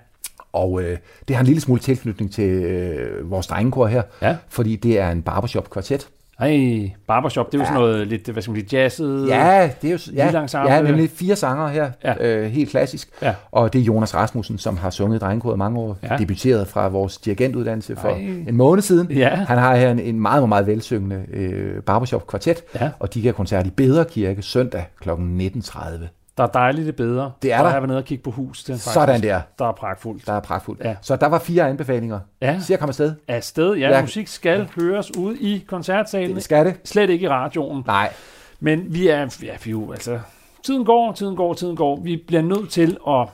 Og 0.54 0.82
øh, 0.84 0.98
det 1.28 1.36
har 1.36 1.40
en 1.42 1.46
lille 1.46 1.62
smule 1.62 1.80
tilknytning 1.82 2.34
til 2.34 2.50
øh, 2.50 3.32
vores 3.32 3.48
drengekor 3.48 3.88
her, 3.88 4.02
Ja. 4.22 4.38
fordi 4.50 4.76
det 4.76 5.00
er 5.00 5.12
en 5.12 5.22
barbershop-kvartet. 5.22 6.10
Ej, 6.40 6.92
barbershop, 7.08 7.46
det 7.52 7.54
er 7.54 7.58
jo 7.58 7.62
Ja. 7.64 7.68
sådan 7.68 7.82
noget 7.82 8.08
lidt, 8.08 8.28
hvad 8.30 8.42
skal 8.44 8.52
man 8.54 8.62
sige, 8.70 8.78
jazzet. 8.82 9.28
Ja, 9.28 9.70
det 9.82 9.88
er 9.88 9.92
jo 9.92 10.00
ja, 10.16 10.66
ja, 10.76 10.82
nemlig 10.82 11.10
fire 11.10 11.36
sanger 11.36 11.68
her, 11.68 11.92
Ja. 12.04 12.28
øh, 12.28 12.52
helt 12.52 12.70
klassisk. 12.70 13.10
Ja. 13.22 13.34
Og 13.52 13.74
det 13.74 13.80
er 13.82 13.84
Jonas 13.84 14.16
Rasmussen, 14.16 14.58
som 14.58 14.78
har 14.78 14.90
sunget 14.90 15.22
drengekoret 15.22 15.56
i 15.56 15.58
mange 15.58 15.80
år. 15.80 15.98
Ja. 16.04 16.18
Debuteret 16.18 16.68
fra 16.68 16.88
vores 16.88 17.18
dirigentuddannelse 17.18 17.96
for 17.96 18.10
Ej. 18.10 18.18
en 18.48 18.56
måned 18.56 18.82
siden. 18.82 19.12
Ja. 19.12 19.30
Han 19.36 19.58
har 19.58 19.76
her 19.76 19.92
en, 19.92 20.00
en 20.00 20.20
meget, 20.20 20.50
meget 20.50 20.68
velsyngende 20.68 21.24
øh, 21.34 21.82
barbershop-kvartet, 21.84 22.64
Ja. 22.76 22.90
og 23.00 23.14
de 23.14 23.22
giver 23.22 23.34
koncert 23.34 23.68
i 23.68 23.70
Bederkirke 23.70 24.42
søndag 24.42 24.86
kl. 25.02 25.10
19.30. 25.10 26.19
Der 26.40 26.46
er 26.46 26.52
dejligt 26.52 26.86
det 26.88 26.96
bedre. 26.96 27.32
Det 27.42 27.54
er 27.54 27.58
der. 27.58 27.64
der. 27.64 27.72
Jeg 27.72 27.82
været 27.82 27.88
nede 27.88 27.98
og 28.00 28.06
kigge 28.06 28.24
på 28.24 28.32
hus. 28.32 28.64
Det 28.64 28.74
er 28.74 28.78
faktisk, 28.78 28.94
Sådan 28.94 29.22
der. 29.22 29.42
Der 29.60 29.66
er 29.68 29.72
pragtfuldt. 29.72 30.26
Der 30.28 30.34
er 30.34 30.40
pragtfuldt. 30.40 30.82
Ja. 30.84 30.96
Så 31.02 31.16
der 31.16 31.28
var 31.28 31.40
fire 31.40 31.70
anbefalinger. 31.70 32.20
Ja. 32.42 32.60
Siger 32.60 32.78
kom 32.78 32.90
afsted. 32.90 33.14
Afsted, 33.28 33.74
ja, 33.76 33.90
Ja. 33.90 34.02
musik 34.02 34.28
skal 34.28 34.70
høres 34.80 35.18
ude 35.18 35.40
i 35.40 35.66
koncertsalen. 35.68 36.36
Det 36.36 36.44
skal 36.44 36.66
det. 36.66 36.76
Slet 36.84 37.10
ikke 37.10 37.26
i 37.26 37.30
radioen. 37.30 37.84
Nej. 37.88 38.14
Men 38.60 38.94
vi 38.94 39.08
er, 39.08 39.18
ja, 39.20 39.26
vi 39.64 39.70
er 39.70 39.72
jo, 39.72 39.92
altså, 39.92 40.20
tiden 40.66 40.86
går, 40.86 41.12
tiden 41.12 41.36
går, 41.36 41.54
tiden 41.54 41.76
går. 41.76 42.00
Vi 42.04 42.24
bliver 42.28 42.42
nødt 42.42 42.70
til 42.70 42.98
at 43.08 43.28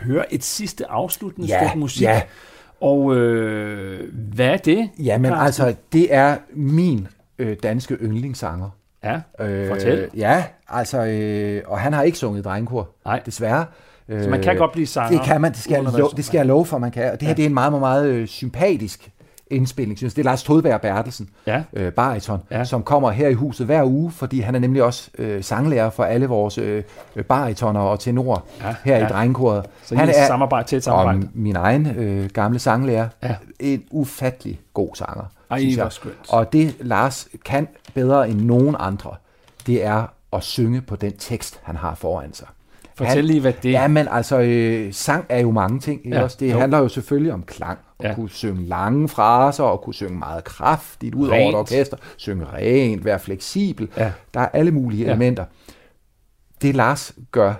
høre 0.00 0.34
et 0.34 0.44
sidste 0.44 0.90
afsluttende 0.90 1.48
Ja, 1.48 1.58
stykke 1.66 1.78
musik. 1.78 2.02
ja. 2.02 2.22
Og 2.80 3.16
øh, 3.16 4.12
hvad 4.34 4.46
er 4.46 4.56
det? 4.56 4.90
Jamen 4.98 5.30
Carsten? 5.30 5.46
altså, 5.46 5.74
det 5.92 6.14
er 6.14 6.36
min 6.52 7.08
øh, 7.38 7.56
danske 7.62 7.94
yndlingssanger. 7.94 8.70
Ja, 9.04 9.20
Øh, 9.40 9.68
Fortæl. 9.68 10.08
Ja, 10.16 10.44
altså, 10.68 11.04
øh, 11.04 11.62
og 11.66 11.78
han 11.78 11.92
har 11.92 12.02
ikke 12.02 12.18
sunget 12.18 12.40
i 12.40 12.42
drengekor, 12.42 12.88
Nej. 13.04 13.22
desværre. 13.26 13.64
så 14.22 14.30
man 14.30 14.42
kan 14.42 14.56
godt 14.56 14.72
blive 14.72 14.86
sanger. 14.86 15.12
Øh, 15.12 15.18
Det 15.18 15.26
kan 15.26 15.40
man, 15.40 15.52
det 15.52 15.60
skal, 15.60 15.72
jeg 15.84 15.92
lov, 15.98 16.10
det 16.16 16.24
skal 16.24 16.38
jeg 16.38 16.46
love 16.46 16.66
for, 16.66 16.78
man 16.78 16.90
kan. 16.90 17.04
Og 17.12 17.20
det 17.20 17.22
her, 17.22 17.28
Ja. 17.28 17.34
det 17.34 17.42
er 17.42 17.46
en 17.46 17.54
meget, 17.54 17.72
meget, 17.72 17.80
meget 17.80 18.06
øh, 18.06 18.26
sympatisk 18.26 19.10
indspilning, 19.50 19.98
synes. 19.98 20.14
Det 20.14 20.22
er 20.22 20.24
Lars 20.24 20.42
Todberg 20.42 20.80
Bertelsen, 20.80 21.28
Ja. 21.46 21.62
øh, 21.72 21.92
bariton, 21.92 22.40
Ja. 22.50 22.64
som 22.64 22.82
kommer 22.82 23.10
her 23.10 23.28
i 23.28 23.32
huset 23.34 23.66
hver 23.66 23.84
uge, 23.84 24.10
fordi 24.10 24.40
han 24.40 24.54
er 24.54 24.58
nemlig 24.58 24.82
også 24.82 25.10
øh, 25.18 25.44
sanglærer 25.44 25.90
for 25.90 26.04
alle 26.04 26.26
vores 26.26 26.58
øh, 26.58 26.82
baritoner 27.28 27.80
og 27.80 28.00
tenorer 28.00 28.40
Ja, 28.60 28.74
her 28.84 28.96
ja. 28.98 29.06
i 29.06 29.08
drengekoret. 29.08 29.66
Så 29.84 29.96
han 29.96 30.08
er 30.08 30.26
samarbejde, 30.26 30.68
tæt 30.68 30.84
samarbejde. 30.84 31.18
og 31.18 31.24
min 31.34 31.56
egen 31.56 31.86
øh, 31.86 32.30
gamle 32.30 32.58
sanglærer, 32.58 33.08
Ja. 33.22 33.34
en 33.60 33.84
ufattelig 33.90 34.60
god 34.74 34.94
sanger, 34.94 35.24
Ej, 35.50 35.58
synes 35.58 35.76
jeg. 35.76 35.90
Og 36.28 36.52
det 36.52 36.74
Lars 36.80 37.28
kan 37.44 37.68
bedre 37.94 38.28
end 38.30 38.40
nogen 38.40 38.76
andre, 38.78 39.10
det 39.66 39.84
er 39.84 40.04
at 40.32 40.42
synge 40.42 40.80
på 40.80 40.96
den 40.96 41.12
tekst, 41.18 41.60
han 41.62 41.76
har 41.76 41.94
foran 41.94 42.32
sig. 42.34 42.46
Fortæl 42.94 43.14
han- 43.16 43.24
lige, 43.24 43.40
hvad 43.40 43.52
det 43.62 43.76
er. 43.76 43.80
Ja, 43.80 43.88
men 43.88 44.08
altså, 44.10 44.40
øh, 44.40 44.92
sang 44.92 45.26
er 45.28 45.40
jo 45.40 45.50
mange 45.50 45.80
ting. 45.80 46.00
Ja, 46.06 46.22
også? 46.22 46.36
Det 46.40 46.52
jo. 46.52 46.58
handler 46.58 46.78
jo 46.78 46.88
selvfølgelig 46.88 47.32
om 47.32 47.42
klang. 47.42 47.78
At 48.00 48.08
Ja. 48.10 48.14
kunne 48.14 48.30
synge 48.30 48.62
lange 48.66 49.08
fraser, 49.08 49.64
og 49.64 49.80
kunne 49.80 49.94
synge 49.94 50.18
meget 50.18 50.44
kraftigt 50.44 51.14
ud 51.14 51.28
over 51.28 51.36
Rent. 51.38 51.48
et 51.54 51.58
orkester. 51.58 51.96
Synge 52.16 52.46
rent, 52.52 53.04
være 53.04 53.18
fleksibel. 53.18 53.88
Ja. 53.96 54.12
Der 54.34 54.40
er 54.40 54.48
alle 54.52 54.70
mulige 54.70 55.04
Ja. 55.04 55.10
elementer. 55.10 55.44
Det 56.62 56.74
Lars 56.76 57.12
gør, 57.32 57.54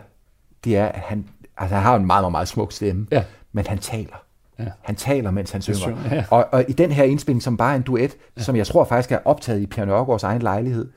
det 0.64 0.76
er, 0.76 0.86
at 0.86 1.00
han, 1.00 1.28
altså, 1.58 1.74
han 1.74 1.84
har 1.84 1.96
en 1.96 2.06
meget, 2.06 2.22
meget, 2.22 2.32
meget 2.32 2.48
smuk 2.48 2.72
stemme, 2.72 3.06
Ja. 3.12 3.24
men 3.52 3.66
han 3.66 3.78
taler. 3.78 4.22
Ja. 4.58 4.64
Han 4.82 4.94
taler, 4.96 5.30
mens 5.30 5.50
han 5.50 5.62
synger. 5.62 5.78
synger, 5.78 6.14
ja. 6.14 6.24
og, 6.30 6.46
og 6.52 6.64
i 6.68 6.72
den 6.72 6.92
her 6.92 7.04
indspilning, 7.04 7.42
som 7.42 7.56
bare 7.56 7.72
er 7.72 7.76
en 7.76 7.82
duet, 7.82 8.16
ja. 8.36 8.42
som 8.42 8.56
jeg 8.56 8.66
tror 8.66 8.84
faktisk 8.84 9.12
er 9.12 9.18
optaget 9.24 9.60
i 9.60 9.66
Per 9.66 9.84
Nørgaards 9.84 10.22
egen 10.22 10.42
lejlighed, 10.42 10.88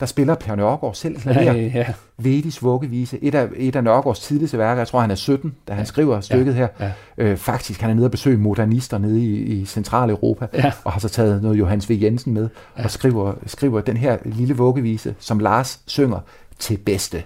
der 0.00 0.06
spiller 0.06 0.34
Per 0.34 0.54
Nørgaard 0.54 0.94
selv 0.94 1.16
klaver. 1.20 1.52
Ja, 1.52 1.52
ja. 1.74 1.86
Vedis 2.18 2.62
vuggevise, 2.62 3.18
et 3.24 3.34
af, 3.34 3.48
et 3.56 3.76
af 3.76 3.84
Nørgaards 3.84 4.20
tidligste 4.20 4.58
værker, 4.58 4.80
jeg 4.80 4.88
tror 4.88 5.00
han 5.00 5.10
er 5.10 5.14
17, 5.14 5.56
da 5.68 5.72
han 5.72 5.86
skriver 5.86 6.20
stykket 6.20 6.54
her. 6.54 6.68
ja. 6.80 6.92
Øh, 7.18 7.36
faktisk, 7.36 7.80
han 7.80 7.90
er 7.90 7.94
nede 7.94 8.06
og 8.06 8.10
besøge 8.10 8.36
modernister 8.38 8.98
nede 8.98 9.20
i, 9.24 9.36
i 9.36 9.64
Centraleuropa, 9.64 10.46
Ja. 10.54 10.72
og 10.84 10.92
har 10.92 11.00
så 11.00 11.08
taget 11.08 11.42
noget 11.42 11.58
Johannes 11.58 11.90
V. 11.90 11.98
Jensen 12.02 12.34
med, 12.34 12.48
ja. 12.78 12.84
og 12.84 12.90
skriver, 12.90 13.32
skriver 13.46 13.80
den 13.80 13.96
her 13.96 14.18
lille 14.24 14.56
vuggevise, 14.56 15.14
som 15.18 15.38
Lars 15.38 15.80
synger 15.86 16.20
til 16.58 16.76
bedste. 16.76 17.22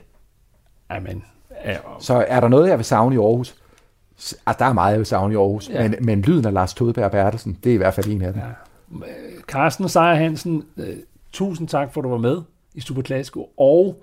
Jamen, 0.91 1.25
ja, 1.64 1.77
Så 2.01 2.25
er 2.29 2.41
der 2.41 2.49
noget, 2.49 2.68
jeg 2.68 2.79
vil 2.79 2.85
savne 2.85 3.14
i 3.14 3.18
Aarhus? 3.18 3.55
Altså, 4.47 4.55
der 4.59 4.64
er 4.64 4.73
meget, 4.73 4.91
jeg 4.93 4.99
vil 4.99 5.07
savne 5.07 5.35
i 5.35 5.37
Aarhus, 5.37 5.68
Ja. 5.71 5.83
ja. 5.83 5.89
men, 5.89 5.97
men 6.07 6.23
lyden 6.23 6.47
af 6.47 6.53
Lars 6.53 6.75
Todberg 6.75 7.11
Bertelsen, 7.11 7.59
det 7.64 7.71
er 7.71 7.75
i 7.75 7.79
hvert 7.79 7.95
fald 7.95 8.07
en 8.07 8.23
af 8.23 8.33
dem. 8.33 8.43
Ja. 8.43 9.07
Carsten 9.49 9.89
Seier 9.89 10.14
Hansen, 10.14 10.64
øh, 10.77 10.97
tusind 11.33 11.68
tak 11.68 11.93
for, 11.93 12.01
at 12.01 12.05
du 12.05 12.09
var 12.09 12.18
med 12.18 12.37
i 12.81 12.87
Super 12.87 13.03
Classico. 13.03 13.49
Og 13.57 14.03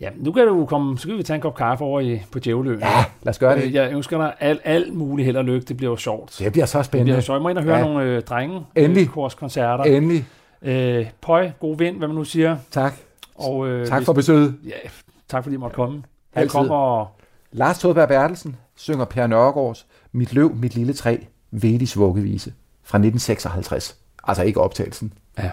ja, 0.00 0.10
nu 0.16 0.32
kan 0.32 0.46
du 0.46 0.66
komme, 0.66 0.98
så 0.98 1.08
kan 1.08 1.18
vi 1.18 1.22
tage 1.22 1.34
en 1.34 1.40
kop 1.40 1.54
kaffe 1.56 1.84
over 1.84 2.00
i, 2.00 2.20
på 2.32 2.38
Djævløen. 2.38 2.78
ja, 2.80 3.04
lad 3.22 3.30
os 3.30 3.38
gøre 3.38 3.56
det. 3.56 3.62
Øh, 3.64 3.74
Jeg 3.74 3.92
ønsker 3.92 4.18
dig 4.18 4.34
alt, 4.40 4.60
alt 4.64 4.94
muligt 4.94 5.26
held 5.26 5.36
og 5.36 5.44
lykke. 5.44 5.66
Det 5.66 5.76
bliver 5.76 5.90
jo 5.90 5.96
sjovt. 5.96 6.36
Det 6.38 6.52
bliver 6.52 6.66
så 6.66 6.78
Det 6.82 6.90
bliver 6.90 7.02
spændende. 7.02 7.22
sjovt. 7.22 7.36
Jeg 7.36 7.42
må 7.42 7.48
ind 7.48 7.58
og 7.58 7.64
høre 7.64 7.76
Ja. 7.76 7.84
nogle 7.84 8.04
øh, 8.04 8.22
drenge. 8.22 8.60
Endelig. 8.74 9.02
Øh, 9.02 9.08
korskoncerter. 9.08 9.84
Endelig. 9.84 10.26
Øh, 10.62 11.06
pøj, 11.22 11.50
god 11.60 11.76
vind, 11.78 11.96
hvad 11.98 12.08
man 12.08 12.14
nu 12.16 12.24
siger. 12.24 12.56
Tak. 12.70 12.94
Og, 13.34 13.68
øh, 13.68 13.86
Tak 13.86 14.02
for 14.04 14.12
besøget. 14.12 14.54
Ja, 14.66 14.88
tak 15.28 15.42
fordi 15.44 15.54
I 15.54 15.58
måtte 15.58 15.74
komme. 15.74 16.02
Her 16.34 16.40
Altid. 16.42 16.50
kommer 16.50 17.06
Lars 17.52 17.78
Todberg 17.78 18.08
Bertelsen 18.08 18.56
synger 18.76 19.04
Per 19.04 19.26
Nørgaards 19.26 19.86
Mit 20.12 20.32
løv, 20.34 20.54
mit 20.54 20.74
lille 20.74 20.92
træ, 20.92 21.16
Vedis 21.50 21.96
vuggevise 21.98 22.52
fra 22.82 22.98
1956. 22.98 23.96
Altså 24.24 24.42
ikke 24.42 24.60
optagelsen. 24.60 25.12
Ja. 25.38 25.50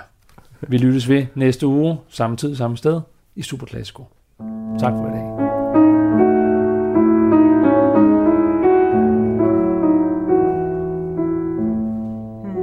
Vi 0.67 0.77
lyttes 0.77 1.09
ved 1.09 1.25
næste 1.35 1.67
uge, 1.67 1.97
samme 2.09 2.37
tid, 2.37 2.55
samme 2.55 2.77
sted, 2.77 3.01
i 3.35 3.41
Super 3.41 3.65
Classico. 3.65 4.03
Tak 4.79 4.93
for 4.93 5.07
i 5.07 5.11
dag. 5.11 5.25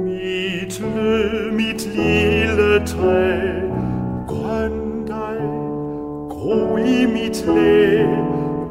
Mit 0.03 0.83
mit 1.53 1.95
lille 1.95 2.85
træ, 2.85 3.39
grøn 4.27 5.05
dig, 5.07 5.37
gro 6.29 6.77
i 6.77 7.05
mit 7.05 7.45
læ, 7.47 8.03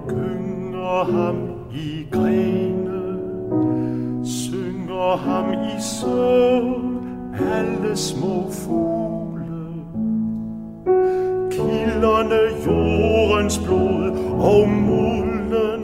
gynger 0.09 1.05
ham 1.13 1.37
i 1.75 2.07
grene, 2.13 3.19
synger 4.25 5.17
ham 5.17 5.53
i 5.53 5.81
søvn, 5.81 6.99
alle 7.41 7.97
små 7.97 8.51
fugle. 8.51 9.08
Kilderne 11.79 12.41
jordens 12.67 13.59
blod 13.67 14.11
og 14.41 14.69
mulden, 14.69 15.83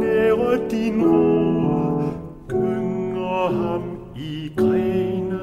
nære 0.00 0.68
din 0.70 1.02
rod, 1.02 2.02
gynger 2.48 3.46
ham 3.62 3.82
i 4.16 4.52
grene, 4.56 5.40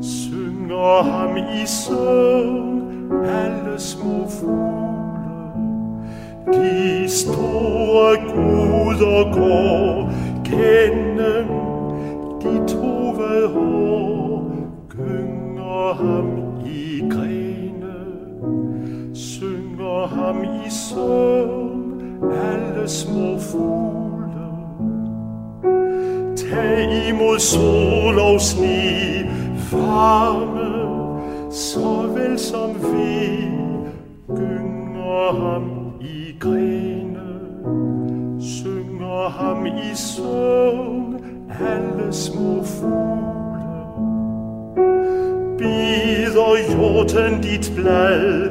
synger 0.00 1.02
ham 1.02 1.36
i 1.36 1.66
søvn, 1.66 2.82
alle 3.24 3.78
små 3.80 4.26
fugle. 4.28 5.48
De 6.52 7.08
store 7.08 8.16
guder 8.34 9.32
går 9.32 10.12
gennem 10.44 11.46
dit 12.42 12.68
tovede 12.68 13.48
hår, 13.48 14.52
gynger 14.88 15.94
ham 15.94 16.37
ham 20.08 20.44
i 20.44 20.70
søvn, 20.70 22.02
alle 22.22 22.88
små 22.88 23.38
fugle. 23.38 24.48
Tag 26.36 27.08
imod 27.08 27.38
sol 27.38 28.18
og 28.18 28.40
sne, 28.40 29.30
varme, 29.72 30.88
såvel 31.50 32.38
som 32.38 32.74
vi, 32.74 33.48
gynger 34.28 35.32
ham 35.40 35.92
i 36.00 36.36
grene, 36.40 37.30
synger 38.40 39.28
ham 39.28 39.66
i 39.66 39.94
søvn, 39.94 41.20
alle 41.60 42.12
små 42.12 42.62
fugle. 42.64 43.38
Bider 45.58 46.72
jorden 46.72 47.42
dit 47.42 47.72
blad, 47.76 48.50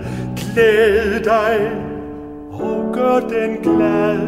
glæd 0.57 1.19
dig 1.19 1.71
og 2.51 2.93
gør 2.93 3.19
den 3.19 3.57
glad, 3.63 4.19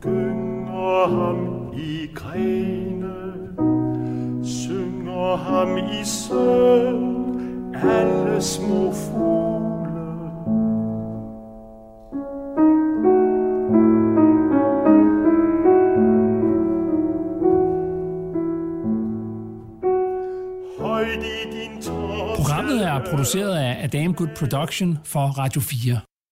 gynger 0.00 1.08
ham 1.08 1.72
i 1.74 2.10
grene, 2.14 3.14
synger 4.42 5.36
ham 5.36 5.76
i 5.78 6.04
søvn, 6.04 7.74
alle 7.74 8.42
små 8.42 8.92
fugle. 8.92 9.77
Produceret 23.10 23.56
af 23.56 23.84
Adam 23.84 24.14
Good 24.14 24.28
Production 24.36 24.98
for 25.04 25.20
Radio 25.20 25.60
4. 25.60 26.07